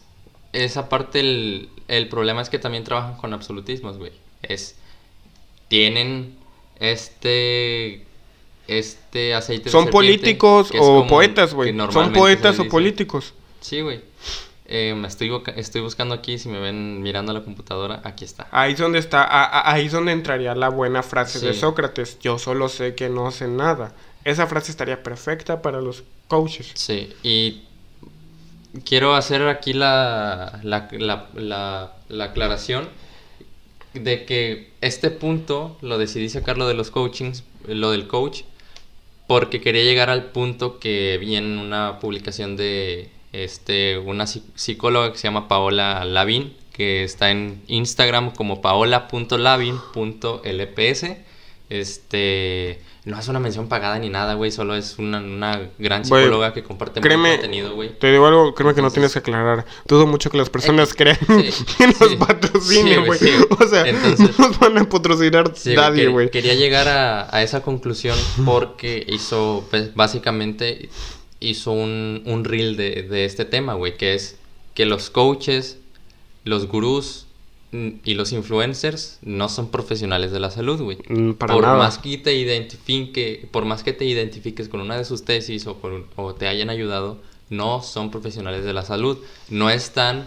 [0.52, 4.12] Esa parte, el, el problema es que también trabajan con absolutismos, güey.
[4.42, 4.74] Es.
[5.68, 6.36] Tienen
[6.78, 8.04] este.
[8.68, 11.76] Este aceite de Son políticos o poetas, güey.
[11.90, 13.34] Son poetas o políticos.
[13.60, 14.00] Sí, güey.
[14.74, 18.48] Eh, me estoy, estoy buscando aquí, si me ven mirando la computadora, aquí está.
[18.50, 21.52] Ahí es donde está, a- a- ahí es donde entraría la buena frase de.
[21.52, 22.18] Sócrates.
[22.20, 23.94] Yo solo sé que no sé nada.
[24.24, 26.70] Esa frase estaría perfecta para los coaches.
[26.74, 27.64] Sí, y
[28.86, 32.88] quiero hacer aquí la, la, la, la, la aclaración
[33.92, 38.44] de que este punto lo decidí sacarlo de los coachings, lo del coach,
[39.26, 45.18] porque quería llegar al punto que vi en una publicación de este, una psicóloga que
[45.18, 51.06] se llama Paola Lavin, que está en Instagram como paola.lavin.lps.
[51.68, 56.52] Este, no es una mención pagada ni nada, güey, solo es una, una gran psicóloga
[56.52, 57.98] que comparte créeme, mucho contenido, güey.
[57.98, 59.64] Te digo algo, créeme que no tienes que aclarar.
[59.86, 63.18] Dudo mucho que las personas crean que nos patrocinen, güey.
[63.58, 66.30] o sea, no nos van a patrocinar nadie, güey.
[66.30, 70.90] Quería llegar a, a, esa conclusión porque hizo, pues, básicamente,
[71.42, 74.36] hizo un, un reel de, de este tema, güey, que es
[74.74, 75.78] que los coaches,
[76.44, 77.26] los gurús
[77.72, 80.98] mm, y los influencers no son profesionales de la salud, güey.
[81.08, 85.24] Mm, por más que te identifique, por más que te identifiques con una de sus
[85.24, 85.78] tesis o,
[86.16, 87.20] o te hayan ayudado,
[87.50, 89.18] no son profesionales de la salud.
[89.50, 90.26] No están,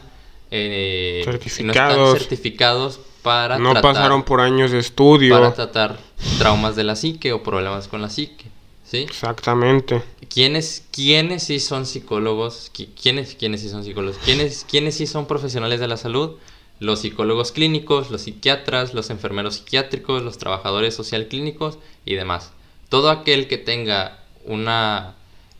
[0.52, 1.98] eh, certificados.
[1.98, 5.98] No están certificados para no pasaron por años de estudio para tratar
[6.38, 8.46] traumas de la psique o problemas con la psique.
[8.86, 8.98] ¿Sí?
[8.98, 10.04] Exactamente.
[10.30, 12.72] ¿Quiénes, quiénes sí son psicólogos?
[13.02, 14.20] ¿Quiénes, quiénes sí son psicólogos?
[14.24, 16.38] ¿Quiénes, ¿Quiénes sí son profesionales de la salud?
[16.80, 22.52] Los psicólogos clínicos, los psiquiatras, los enfermeros psiquiátricos, los trabajadores social clínicos y demás.
[22.90, 25.16] Todo aquel que tenga una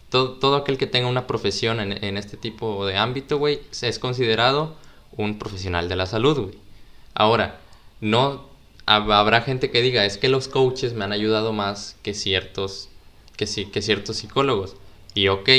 [0.10, 3.98] todo, todo aquel que tenga una profesión en, en este tipo de ámbito, güey, es
[3.98, 4.76] considerado
[5.18, 6.58] un profesional de la salud, güey.
[7.16, 7.60] Ahora,
[8.02, 8.50] no
[8.86, 12.90] habrá gente que diga, es que los coaches me han ayudado más que ciertos
[13.38, 14.76] que, sí, que ciertos psicólogos.
[15.14, 15.50] Y ok,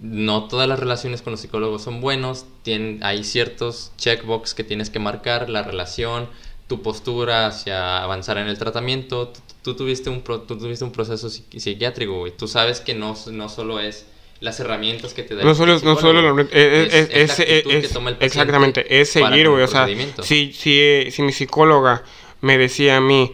[0.00, 4.90] no todas las relaciones con los psicólogos son buenos, tienen, hay ciertos checkbox que tienes
[4.90, 6.28] que marcar, la relación,
[6.66, 9.32] tu postura hacia avanzar en el tratamiento.
[9.62, 12.32] Tú, tuviste, un tuviste un proceso psiquiátrico, güey.
[12.36, 14.06] Tú sabes que no, no solo es
[14.40, 19.48] las herramientas que te da no solo no solo es, es, es, exactamente es seguir
[19.48, 19.86] güey o sea
[20.22, 22.02] si, si, si mi psicóloga
[22.40, 23.32] me decía a mí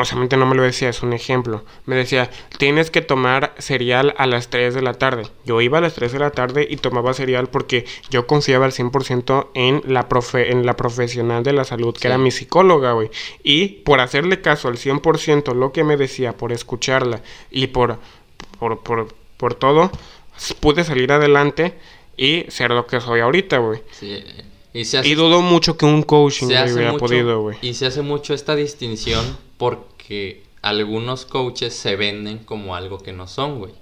[0.00, 1.64] o sea, no me lo decía, es un ejemplo.
[1.84, 5.24] Me decía, tienes que tomar cereal a las 3 de la tarde.
[5.44, 8.72] Yo iba a las 3 de la tarde y tomaba cereal porque yo confiaba al
[8.72, 13.10] 100% en la, profe en la profesional de la salud, que era mi psicóloga, güey.
[13.42, 17.20] Y por hacerle caso al 100% lo que me decía, por escucharla
[17.50, 17.98] y por,
[18.60, 19.90] por, por, por todo,
[20.60, 21.74] pude salir adelante
[22.16, 23.82] y ser lo que soy ahorita, güey.
[23.90, 24.24] Sí.
[24.78, 27.58] Y, y dudo mucho que un coaching hubiera podido, güey.
[27.62, 29.24] Y se hace mucho esta distinción
[29.56, 33.72] porque algunos coaches se venden como algo que no son, güey.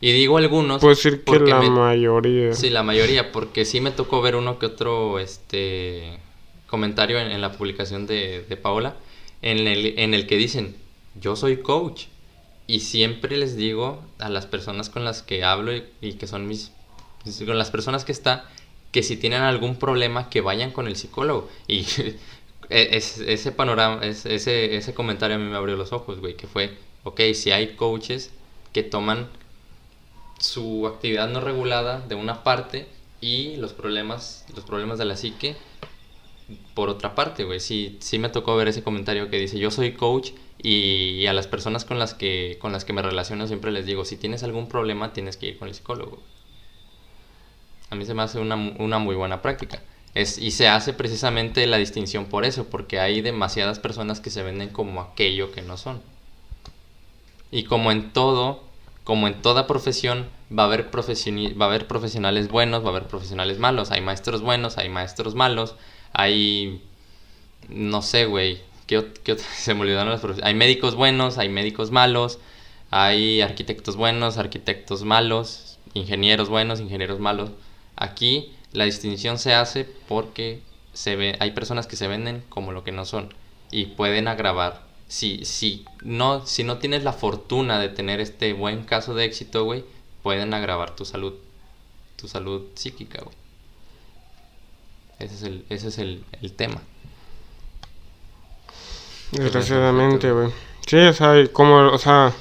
[0.00, 0.80] Y digo algunos.
[0.80, 2.54] Puedo decir que la mayoría.
[2.54, 6.18] Sí, la mayoría, porque sí me tocó ver uno que otro este
[6.66, 8.96] comentario en, la publicación de, de, Paola,
[9.42, 10.74] en el, en el que dicen,
[11.20, 12.06] yo soy coach.
[12.66, 16.48] Y siempre les digo a las personas con las que hablo y, y que son
[16.48, 16.72] mis.
[17.46, 18.50] con las personas que está,
[18.92, 21.48] que si tienen algún problema, que vayan con el psicólogo.
[21.66, 21.84] Y
[22.72, 26.78] E, ese panorama, ese, ese comentario a mí me abrió los ojos, güey, que fue,
[27.04, 28.32] ok, si hay coaches
[28.72, 29.28] que toman
[30.38, 32.88] su actividad no regulada de una parte
[33.20, 35.54] y los problemas, los problemas de la psique
[36.74, 37.60] por otra parte, güey.
[37.60, 40.30] Sí, sí me tocó ver ese comentario que dice, yo soy coach
[40.62, 44.06] y, a las personas con las, que, con las que me relaciono siempre les digo,
[44.06, 46.22] si tienes algún problema tienes que ir con el psicólogo.
[47.92, 49.82] A mí se me hace una, una muy buena práctica.
[50.14, 54.42] Es, y se hace precisamente la distinción por eso, porque hay demasiadas personas que se
[54.42, 56.00] venden como aquello que no son.
[57.50, 58.62] Y como en todo,
[59.04, 63.08] como en toda profesión, va a haber, va a haber profesionales buenos, va a haber
[63.08, 63.90] profesionales malos.
[63.90, 65.74] Hay maestros buenos, hay maestros malos,
[66.14, 66.82] hay...
[67.68, 68.62] No sé, güey.
[68.86, 70.48] ¿Qué, qué se me olvidaron las profesiones.
[70.48, 72.38] Hay médicos buenos, hay médicos malos,
[72.90, 77.50] hay arquitectos buenos, arquitectos malos, ingenieros buenos, ingenieros malos.
[77.96, 80.62] Aquí la distinción se hace porque
[80.92, 83.32] se ve, hay personas que se venden como lo que no son
[83.70, 84.82] y pueden agravar.
[85.08, 89.64] Si, si, no, si no tienes la fortuna de tener este buen caso de éxito,
[89.64, 89.84] güey,
[90.22, 91.34] pueden agravar tu salud,
[92.16, 93.36] tu salud psíquica, güey.
[95.18, 96.80] Ese es el, ese es el, el tema.
[99.32, 100.50] Desgraciadamente, güey.
[100.86, 102.32] Sí, o sea, como, o sea,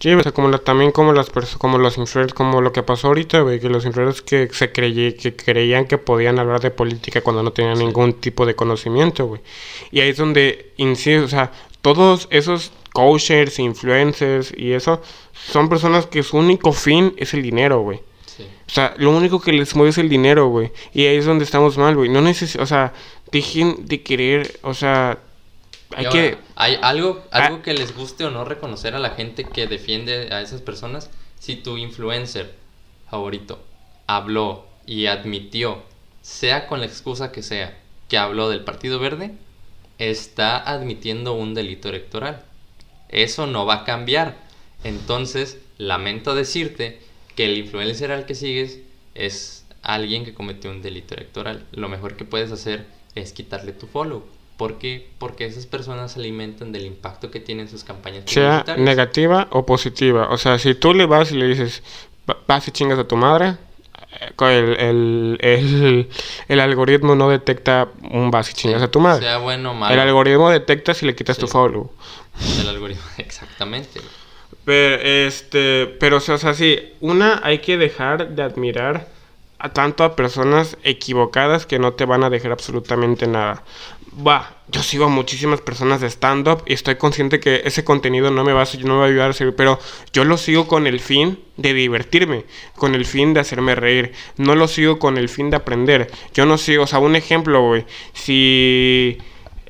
[0.00, 3.40] Sí, o sea, como también como las como los influencers, como lo que pasó ahorita,
[3.40, 7.42] güey, que los influencers que se creí, que creían que podían hablar de política cuando
[7.42, 9.40] no tenían ningún tipo de conocimiento, güey.
[9.90, 11.50] Y ahí es donde insisto, o sea,
[11.82, 15.02] todos esos coaches, influencers y eso
[15.32, 18.00] son personas que su único fin es el dinero, güey.
[18.68, 20.70] O sea, lo único que les mueve es el dinero, güey.
[20.92, 22.08] Y ahí es donde estamos mal, güey.
[22.08, 22.92] No neces o sea,
[23.32, 25.18] dejen de querer, o sea,
[25.96, 26.47] hay que...
[26.60, 27.62] ¿Hay algo, algo ah.
[27.62, 31.08] que les guste o no reconocer a la gente que defiende a esas personas?
[31.38, 32.52] Si tu influencer
[33.08, 33.64] favorito
[34.08, 35.84] habló y admitió,
[36.20, 37.78] sea con la excusa que sea,
[38.08, 39.36] que habló del Partido Verde,
[39.98, 42.42] está admitiendo un delito electoral.
[43.08, 44.36] Eso no va a cambiar.
[44.82, 46.98] Entonces, lamento decirte
[47.36, 48.80] que el influencer al que sigues
[49.14, 51.64] es alguien que cometió un delito electoral.
[51.70, 54.24] Lo mejor que puedes hacer es quitarle tu follow.
[54.58, 55.08] ¿Por qué?
[55.18, 60.28] Porque esas personas se alimentan del impacto que tienen sus campañas Sea negativa o positiva.
[60.30, 61.82] O sea, si tú le vas y le dices,
[62.28, 63.54] "Va- vas y chingas a tu madre,
[64.20, 66.08] eh, el, el, el,
[66.48, 69.22] el algoritmo no detecta un vas y chingas a tu madre.
[69.22, 69.94] Sea bueno o malo.
[69.94, 71.42] el algoritmo detecta si le quitas Sí.
[71.42, 71.90] tu follow.
[72.60, 74.00] El algoritmo, exactamente.
[74.64, 79.06] Pero, este, pero, o sea, o sea, sí, una, hay que dejar de admirar
[79.60, 83.62] a tanto a personas equivocadas que no te van a dejar absolutamente nada.
[84.26, 88.42] Va, yo sigo a muchísimas personas de stand-up y estoy consciente que ese contenido no
[88.42, 89.78] me va a, no va a ayudar a servir, pero
[90.12, 94.56] yo lo sigo con el fin de divertirme, con el fin de hacerme reír, no
[94.56, 96.10] lo sigo con el fin de aprender.
[96.34, 99.18] Yo no sigo, o sea, un ejemplo, güey, si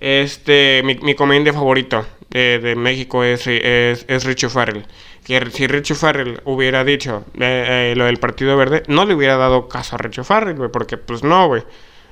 [0.00, 4.86] este, mi, mi comediante favorito de, de México es, es, es Richie Farrell.
[5.24, 9.36] Que si Richie Farrell hubiera dicho eh, eh, lo del Partido Verde, no le hubiera
[9.36, 11.64] dado caso a Richie Farrell, güey, porque pues no, güey.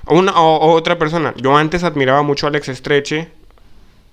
[0.07, 1.35] Una, o, otra persona.
[1.37, 3.29] Yo antes admiraba mucho a Alex Estreche.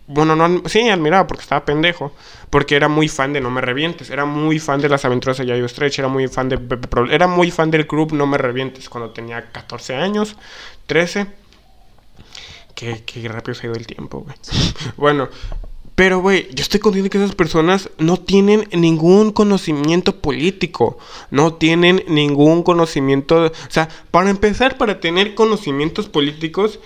[0.07, 2.13] Bueno, no, sí, admiraba porque estaba pendejo.
[2.49, 4.09] Porque era muy fan de No Me Revientes.
[4.09, 6.01] Era muy fan de las aventuras de Yayo Estreche.
[6.01, 6.59] Era muy fan de
[7.11, 10.35] Era muy fan del club No Me Revientes cuando tenía 14 años,
[10.87, 11.27] 13.
[12.75, 14.35] Qué, qué rápido se ha ido el tiempo, güey.
[14.97, 15.29] bueno,
[15.95, 20.97] pero, güey, yo estoy consciente que esas personas no tienen ningún conocimiento político.
[21.29, 23.45] No tienen ningún conocimiento.
[23.45, 26.79] O sea, para empezar, para tener conocimientos políticos,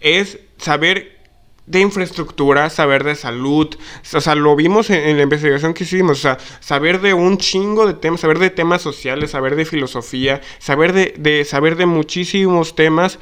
[0.00, 1.18] es saber
[1.66, 3.68] de infraestructura, saber de salud.
[4.14, 6.18] O sea, lo vimos en, en la investigación que hicimos.
[6.18, 10.40] O sea, saber de un chingo de temas, saber de temas sociales, saber de filosofía,
[10.58, 13.18] saber de, de saber de muchísimos temas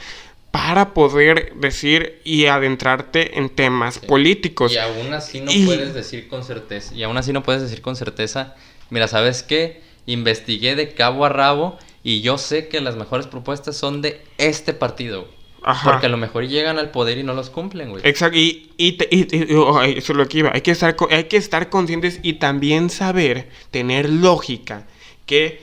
[0.56, 4.72] para poder decir y adentrarte en temas políticos.
[4.72, 6.94] Y aún así no Y- puedes decir con certeza.
[6.94, 8.54] Y aún así no puedes decir con certeza.
[8.88, 9.82] Mira, ¿sabes qué?
[10.06, 14.72] Investigué de cabo a rabo y yo sé que las mejores propuestas son de este
[14.72, 15.28] partido.
[15.62, 15.90] Ajá.
[15.90, 18.00] Porque a lo mejor llegan al poder y no los cumplen, güey.
[18.06, 20.52] Exacto, y, y, te- y- y- oh, eso es lo que iba.
[20.54, 24.86] Hay que, estar, hay que estar conscientes y también saber, tener lógica,
[25.26, 25.60] que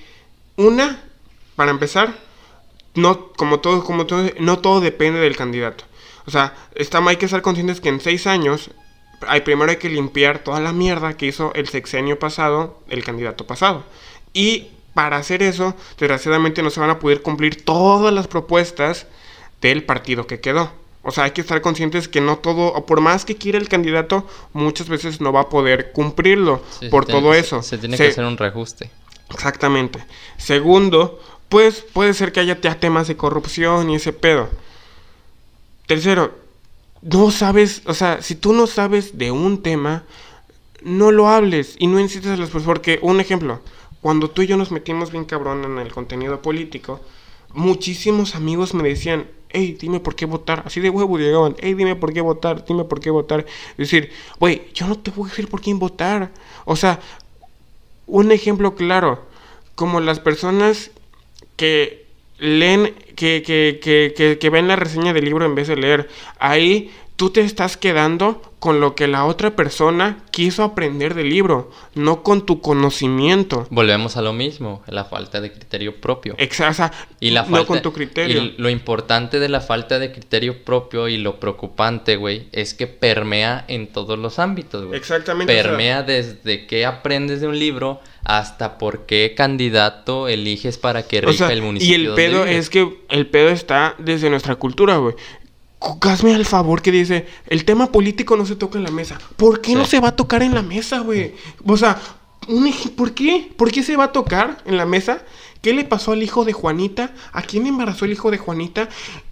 [0.56, 1.02] una,
[1.56, 2.14] para empezar,
[2.96, 5.84] no, como todo, como todo, no todo depende del candidato.
[6.26, 8.72] O sea, está, hay que estar conscientes que en seis años,
[9.28, 13.46] hay, primero hay que limpiar toda la mierda que hizo el sexenio pasado, el candidato
[13.48, 13.84] pasado.
[14.34, 19.08] Y para hacer eso, desgraciadamente no se van a poder cumplir todas las propuestas
[19.62, 20.72] del partido que quedó.
[21.06, 23.68] O sea, hay que estar conscientes que no todo, o por más que quiera el
[23.68, 27.62] candidato, muchas veces no va a poder cumplirlo Sí, por todo eso.
[27.62, 28.90] Se tiene Se- que hacer un reajuste.
[29.34, 30.06] Exactamente.
[30.38, 31.20] Segundo,
[31.54, 34.50] pues puede ser que haya ya temas de corrupción y ese pedo.
[35.86, 36.34] Tercero,
[37.04, 40.04] no sabes, o sea, si tú no sabes de un tema,
[40.82, 42.64] no lo hables y no insistas a personas.
[42.66, 43.60] Porque, un ejemplo,
[44.02, 47.02] cuando tú y yo nos metimos bien cabrón en el contenido político,
[47.54, 50.64] muchísimos amigos me decían, hey, dime por qué votar.
[50.66, 53.46] Así de huevo llegaban, hey, dime por qué votar, dime por qué votar.
[53.78, 54.10] Decir,
[54.40, 56.32] güey, yo no te voy a decir por quién votar.
[56.66, 57.00] O sea,
[58.08, 59.22] un ejemplo claro,
[59.76, 60.90] como las personas
[61.56, 62.06] que
[62.40, 66.10] leen, que, que, que, que, ven la reseña del libro en vez de leer,
[66.40, 71.70] ahí tú te estás quedando con lo que la otra persona quiso aprender del libro,
[71.96, 73.68] no con tu conocimiento.
[73.72, 76.38] Volvemos a lo mismo, la falta de criterio propio.
[76.38, 78.42] Exa- o sea, Y la no falta, con tu criterio.
[78.42, 82.88] Y lo importante de la falta de criterio propio y lo preocupante, güey, es que
[82.88, 84.98] permea en todos los ámbitos, güey.
[84.98, 90.78] Exactamente, o sea- Permea desde qué aprendes de un libro hasta por qué candidato eliges
[90.78, 91.98] para que O rija sea, el municipio.
[91.98, 95.16] y el pedo es que el pedo está desde nuestra cultura, güey.
[96.02, 99.20] Hazme al favor que dice, el tema político no se toca en la mesa.
[99.36, 101.34] ¿Por qué no se va a tocar en la mesa, güey?
[101.66, 102.00] O sea,
[102.48, 103.52] un ¿por qué?
[103.58, 105.24] ¿Por qué se va a tocar en la mesa?
[105.62, 107.14] ¿Qué le pasó al hijo de Juanita?
[107.32, 108.90] ¿A quién embarazó el hijo de Juanita?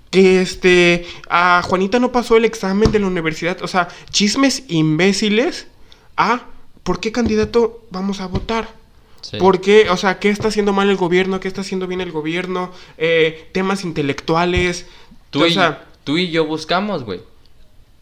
[0.10, 3.62] Que este, a Juanita no pasó el examen de la universidad.
[3.62, 5.68] O sea, chismes imbéciles.
[6.18, 6.44] Ah,
[6.84, 8.74] ¿por qué candidato vamos a votar?
[9.22, 9.38] Sí.
[9.38, 9.90] ¿Por qué?
[9.90, 11.40] O sea, ¿qué está haciendo mal el gobierno?
[11.40, 12.72] ¿Qué está haciendo bien el gobierno?
[12.98, 14.86] Eh, temas intelectuales.
[15.30, 17.22] Tú, o sea, tú y yo buscamos, güey.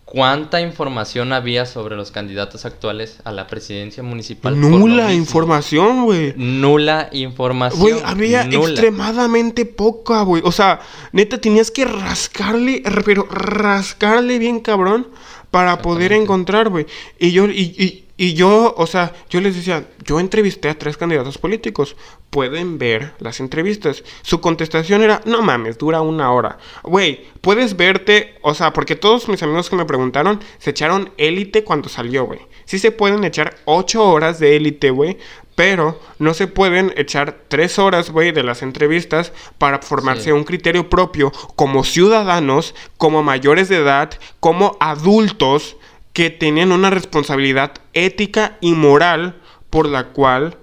[0.04, 4.60] ¿Cuánta información había sobre los candidatos actuales a la presidencia municipal?
[4.60, 6.34] nula información, güey.
[6.36, 7.80] Nula información.
[7.80, 8.70] Güey, había nula.
[8.72, 10.42] extremadamente poca, güey.
[10.44, 10.80] O sea,
[11.12, 15.08] neta, tenías que rascarle, pero rascarle bien cabrón
[15.52, 16.88] para poder encontrar, güey.
[17.20, 20.98] Y yo, y, y, Y yo, o sea, yo les decía, yo entrevisté a tres
[20.98, 21.96] candidatos políticos.
[22.30, 24.04] Pueden ver las entrevistas.
[24.24, 26.58] Su contestación era, no mames, dura una hora.
[26.84, 31.64] Güey, puedes verte, o sea, porque todos mis amigos que me preguntaron se echaron élite
[31.64, 32.42] cuando salió, güey.
[32.66, 35.18] Sí se pueden echar ocho horas de élite, güey.
[35.56, 40.32] Pero no se pueden echar tres horas, güey, de las entrevistas para formarse Sí.
[40.32, 45.78] un criterio propio como ciudadanos, como mayores de edad, como adultos
[46.14, 50.58] que tenían una responsabilidad ética y moral por la cual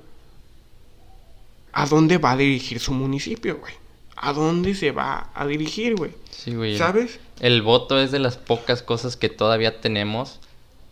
[1.72, 3.74] a dónde va a dirigir su municipio, güey.
[4.16, 6.12] ¿A dónde se va a dirigir, güey?
[6.30, 6.78] Sí, güey.
[6.78, 7.20] ¿Sabes?
[7.40, 10.40] El voto es de las pocas cosas que todavía tenemos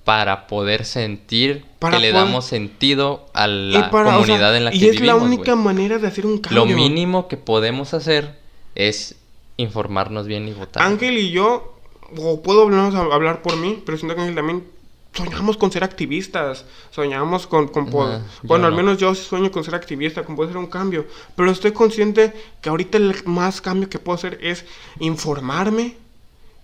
[0.04, 4.56] para poder sentir Para que le poder- damos sentido a la para- o sea, comunidad
[4.56, 5.06] en la que y es vivimos.
[5.06, 6.66] la única manera de hacer un cambio.
[6.66, 8.38] Lo mínimo que podemos hacer
[8.74, 9.14] es
[9.56, 10.82] informarnos bien y votar.
[10.82, 11.73] Ángel y yo,
[12.16, 14.64] o puedo hablar, hablar por mí, pero siento que también
[15.14, 18.78] soñamos con ser activistas, soñamos con, con po- Ajá, yo bueno, al no.
[18.78, 21.06] menos yo sueño con ser activista, con poder hacer un cambio,
[21.36, 24.64] pero estoy consciente que ahorita el más cambio que puedo hacer es
[24.98, 25.96] informarme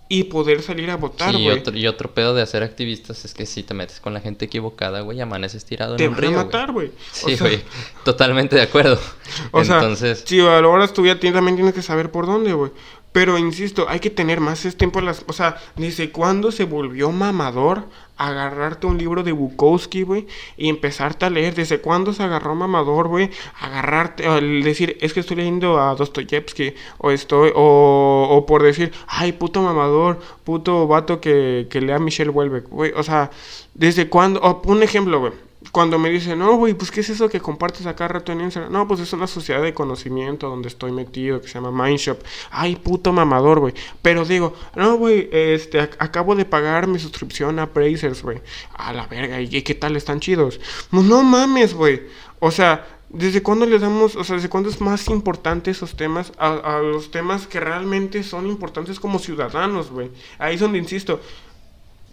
[0.09, 1.59] y poder salir a votar, Sí, y güey.
[1.59, 4.43] otro, y otro pedo de hacer activistas es que si te metes con la gente
[4.43, 6.45] equivocada, güey, amaneces tirado Te en un van a río, güey.
[6.45, 6.91] matar, güey.
[7.13, 7.61] Sí, sea, güey.
[8.03, 8.99] Totalmente de acuerdo.
[9.51, 12.25] O sea, Entonces, sí, a la hora tú ya tienes- también tienes que saber por
[12.25, 12.71] dónde, güey.
[13.11, 15.01] Pero insisto, hay que tener más tiempo.
[15.01, 20.27] Las, o sea, ¿desde cuándo se volvió mamador agarrarte un libro de Bukowski, güey?
[20.55, 21.53] Y empezarte a leer.
[21.53, 23.29] ¿Desde cuándo se agarró mamador, güey?
[23.59, 26.73] Agarrarte, al decir, es que estoy leyendo a Dostoyevsky.
[26.99, 32.31] O estoy, o, o por decir, ay, puto mamador, puto vato que, que lea Michelle
[32.31, 32.91] Houellebecq, güey.
[32.95, 33.31] O sea,
[33.73, 34.39] ¿desde cuándo?
[34.41, 35.33] O, un ejemplo, güey.
[35.71, 38.73] Cuando me dicen, no, güey, pues ¿qué es eso que compartes acá rato en Instagram?
[38.73, 42.17] No, pues es una sociedad de conocimiento donde estoy metido que se llama Mindshop.
[42.49, 43.73] Ay, puto mamador, güey.
[44.01, 48.41] Pero digo, no, güey, este, ac- acabo de pagar mi suscripción a Brazers, güey.
[48.73, 49.95] A la verga, ¿y qué tal?
[49.95, 50.59] ¿Están chidos?
[50.91, 52.01] No, no mames, güey.
[52.39, 56.33] O sea, ¿desde cuándo le damos, o sea, desde cuándo es más importante esos temas
[56.39, 60.09] a, a los temas que realmente son importantes como ciudadanos, güey?
[60.39, 61.21] Ahí es donde insisto,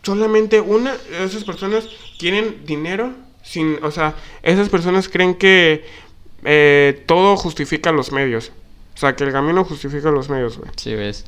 [0.02, 1.88] solamente una de esas personas
[2.18, 3.14] quieren dinero
[3.48, 5.84] sin, o sea, esas personas creen que
[6.44, 8.52] eh, todo justifica los medios.
[8.94, 10.70] O sea, que el camino justifica los medios, güey.
[10.76, 11.24] sí, ves.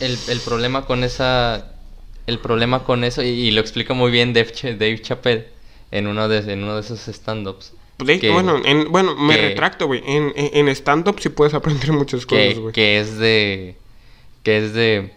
[0.00, 1.70] El, el problema con esa.
[2.26, 5.46] El problema con eso, y, y lo explica muy bien Dave, Ch- Dave Chappelle
[5.90, 7.72] en uno de, en uno de esos stand-ups.
[7.98, 10.02] Que- bueno, en, bueno, me que- retracto, güey.
[10.06, 12.72] En, en, en stand-up sí puedes aprender muchas cosas, que, güey.
[12.72, 13.76] que es de
[14.42, 15.12] que es de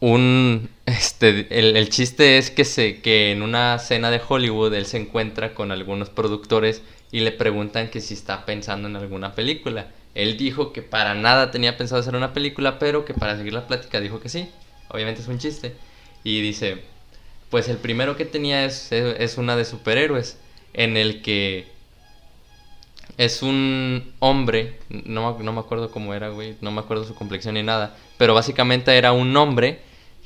[0.00, 4.86] un este el, el chiste es que se que en una cena de Hollywood él
[4.86, 9.88] se encuentra con algunos productores y le preguntan que si está pensando en alguna película.
[10.14, 13.66] Él dijo que para nada tenía pensado hacer una película, pero que para seguir la
[13.66, 14.48] plática dijo que sí.
[14.88, 15.74] Obviamente es un chiste.
[16.24, 16.82] Y dice,
[17.50, 20.38] pues el primero que tenía es, es, una de superhéroes,
[20.74, 21.66] en el que
[23.16, 27.54] es un hombre, no, no me acuerdo cómo era, güey, no me acuerdo su complexión
[27.54, 29.80] ni nada, pero básicamente era un hombre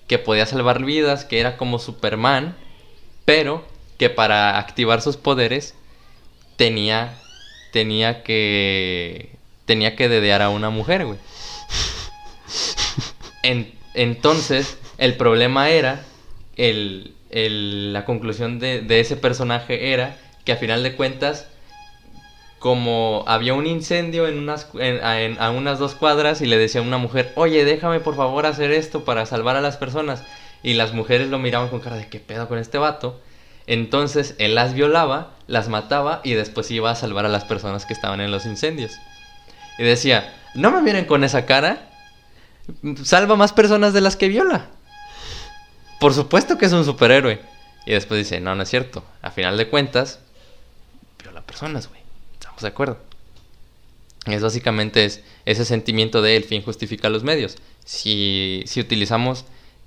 [0.08, 2.56] que podía salvar vidas, que era como Superman,
[3.24, 3.64] pero
[3.98, 5.74] que para activar sus poderes
[6.56, 7.18] tenía
[7.72, 11.18] tenía que tenía que dedear a una mujer, güey.
[13.42, 16.04] En- entonces, el problema era,
[16.56, 21.46] el, el- la conclusión de, de ese personaje era que a final de cuentas,
[22.62, 26.84] como había un incendio en unas, en- a, unas dos cuadras y le decía a
[26.84, 30.22] una mujer, oye, déjame por favor hacer esto para salvar a las personas.
[30.62, 33.20] Y las mujeres lo miraban con cara de qué pedo con este vato.
[33.66, 37.94] Entonces él las violaba, las mataba y después iba a salvar a las personas que
[37.94, 38.92] estaban en los incendios.
[39.76, 41.90] Y decía, no me miren con esa cara,
[43.02, 44.66] salva más personas de las que viola.
[45.98, 47.40] Por supuesto que es un superhéroe.
[47.86, 49.02] Y después dice, no, no es cierto.
[49.20, 50.20] A final de cuentas,
[51.20, 52.01] viola personas, güey.
[52.62, 52.98] De acuerdo.
[54.26, 57.56] Es básicamente es ese sentimiento de el fin justifica los medios.
[57.84, 59.44] Si, si utilizamos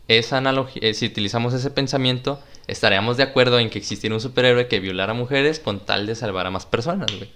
[0.07, 4.67] esa analogía, eh, si utilizamos ese pensamiento, estaríamos de acuerdo en que existiera un superhéroe
[4.67, 7.29] que violara mujeres con tal de salvar a más personas, güey.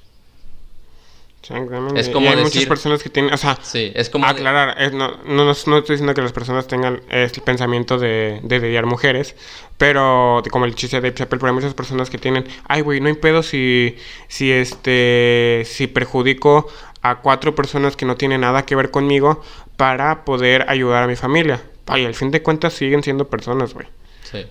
[1.41, 1.99] Exactamente.
[1.99, 4.25] Es como y hay muchas personas que tienen, o sea, Sí, es como...
[4.25, 8.39] de- aclarar, es- no, no, no estoy diciendo que las personas tengan este pensamiento de,
[8.43, 9.35] de dediar mujeres,
[9.77, 13.07] pero como el chiste de Chappelle, pero hay muchas personas que tienen, ay, güey, no
[13.07, 13.95] hay pedo si,
[14.27, 16.67] si, este, si perjudico
[17.01, 19.41] a cuatro personas que no tienen nada que ver conmigo
[19.77, 21.61] para poder ayudar a mi familia.
[21.87, 23.87] Ay, al fin de cuentas siguen siendo personas, güey.
[24.29, 24.45] Sí.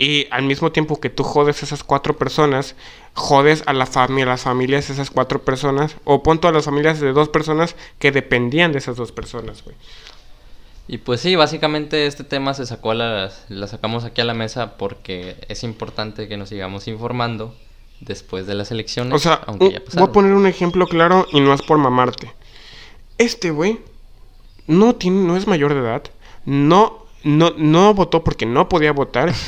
[0.00, 2.76] Y al mismo tiempo que tú jodes a esas cuatro personas,
[3.14, 7.00] jodes a la familia, las familias de esas cuatro personas, o punto a las familias
[7.00, 9.74] de dos personas que dependían de esas dos personas, güey.
[10.86, 14.34] Y pues sí, básicamente este tema se sacó a la, la sacamos aquí a la
[14.34, 17.54] mesa porque es importante que nos sigamos informando
[18.00, 19.12] después de las elecciones.
[19.14, 21.76] O sea, aunque un- ya voy a poner un ejemplo claro y no es por
[21.78, 22.32] mamarte.
[23.18, 23.80] Este güey
[24.68, 26.04] no tiene, no es mayor de edad.
[26.46, 29.34] No, no, no votó porque no podía votar.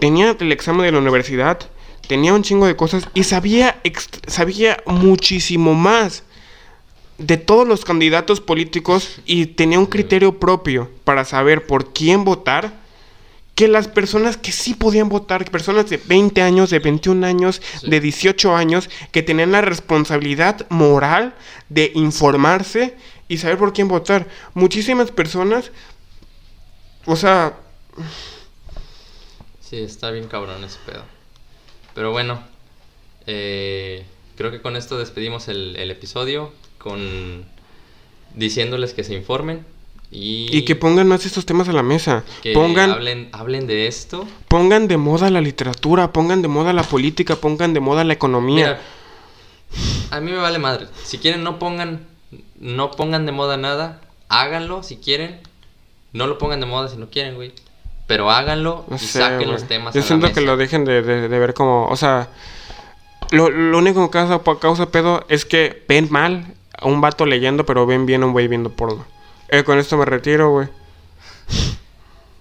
[0.00, 1.58] tenía el examen de la universidad.
[2.08, 3.80] Tenía un chingo de cosas y sabía,
[4.26, 6.22] sabía muchísimo más
[7.18, 12.84] de todos los candidatos políticos y tenía un criterio propio para saber por quién votar
[13.56, 17.88] que las personas que sí podían votar, personas de 20 años, de 21 años, Sí.
[17.88, 21.34] de 18 años, que tenían la responsabilidad moral
[21.70, 22.94] de informarse
[23.28, 24.28] y saber por quién votar.
[24.52, 25.72] Muchísimas personas,
[27.06, 27.54] o sea,
[29.68, 31.02] Sí, está bien cabrón ese pedo.
[31.94, 32.40] Pero bueno,
[33.26, 34.04] eh,
[34.36, 37.44] creo que con esto despedimos el, el episodio con
[38.34, 39.64] diciéndoles que se informen
[40.10, 42.22] y, y que pongan más estos temas a la mesa.
[42.42, 44.28] que pongan, hablen, hablen de esto.
[44.46, 48.54] pongan de moda la literatura, pongan de moda la política, pongan de moda la economía.
[48.54, 48.80] Mira,
[50.10, 50.86] a mí me vale madre.
[51.04, 52.06] Si quieren no pongan
[52.60, 55.40] no pongan de moda nada, háganlo si quieren.
[56.12, 57.52] No lo pongan de moda si no quieren, güey.
[58.06, 60.84] Pero háganlo No y sé, saquen los temas Yo a la siento que lo dejen
[60.84, 62.28] de, de- de ver como, o sea,
[63.32, 67.66] lo, lo único que causa, causa pedo es que ven mal a un vato leyendo,
[67.66, 69.04] pero ven bien a un güey viendo porno.
[69.48, 70.68] Eh, con esto me retiro, güey.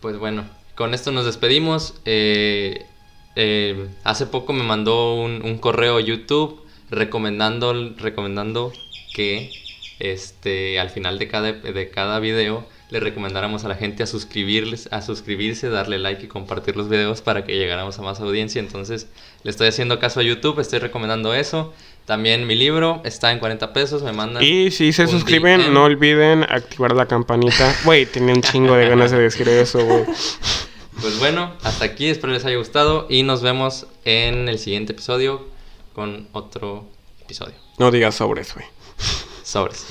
[0.02, 1.96] Pues bueno, con esto nos despedimos.
[2.06, 2.86] Eh,
[3.36, 8.72] eh, hace poco me mandó un, un correo YouTube recomendando, recomendando
[9.14, 9.52] que
[10.00, 14.88] este, al final de cada, de cada video le recomendáramos a la gente a suscribirles,
[14.92, 18.60] a suscribirse, darle like y compartir los videos para que llegáramos a más audiencia.
[18.60, 19.08] Entonces
[19.44, 21.74] le estoy haciendo caso a YouTube, estoy recomendando eso.
[22.06, 24.44] También mi libro está en 40 pesos, me mandan.
[24.44, 25.74] Y si se suscriben, DM.
[25.74, 27.76] no olviden activar la campanita.
[27.84, 30.06] Güey, tenía un chingo de ganas de decir eso, güey.
[31.02, 35.46] Pues bueno, hasta aquí, espero les haya gustado y nos vemos en el siguiente episodio
[35.94, 36.88] con otro
[37.22, 37.56] episodio.
[37.80, 38.66] No digas sobres, güey.
[39.44, 39.86] Sobres.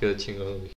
[0.00, 0.60] Quedó chingón, güey.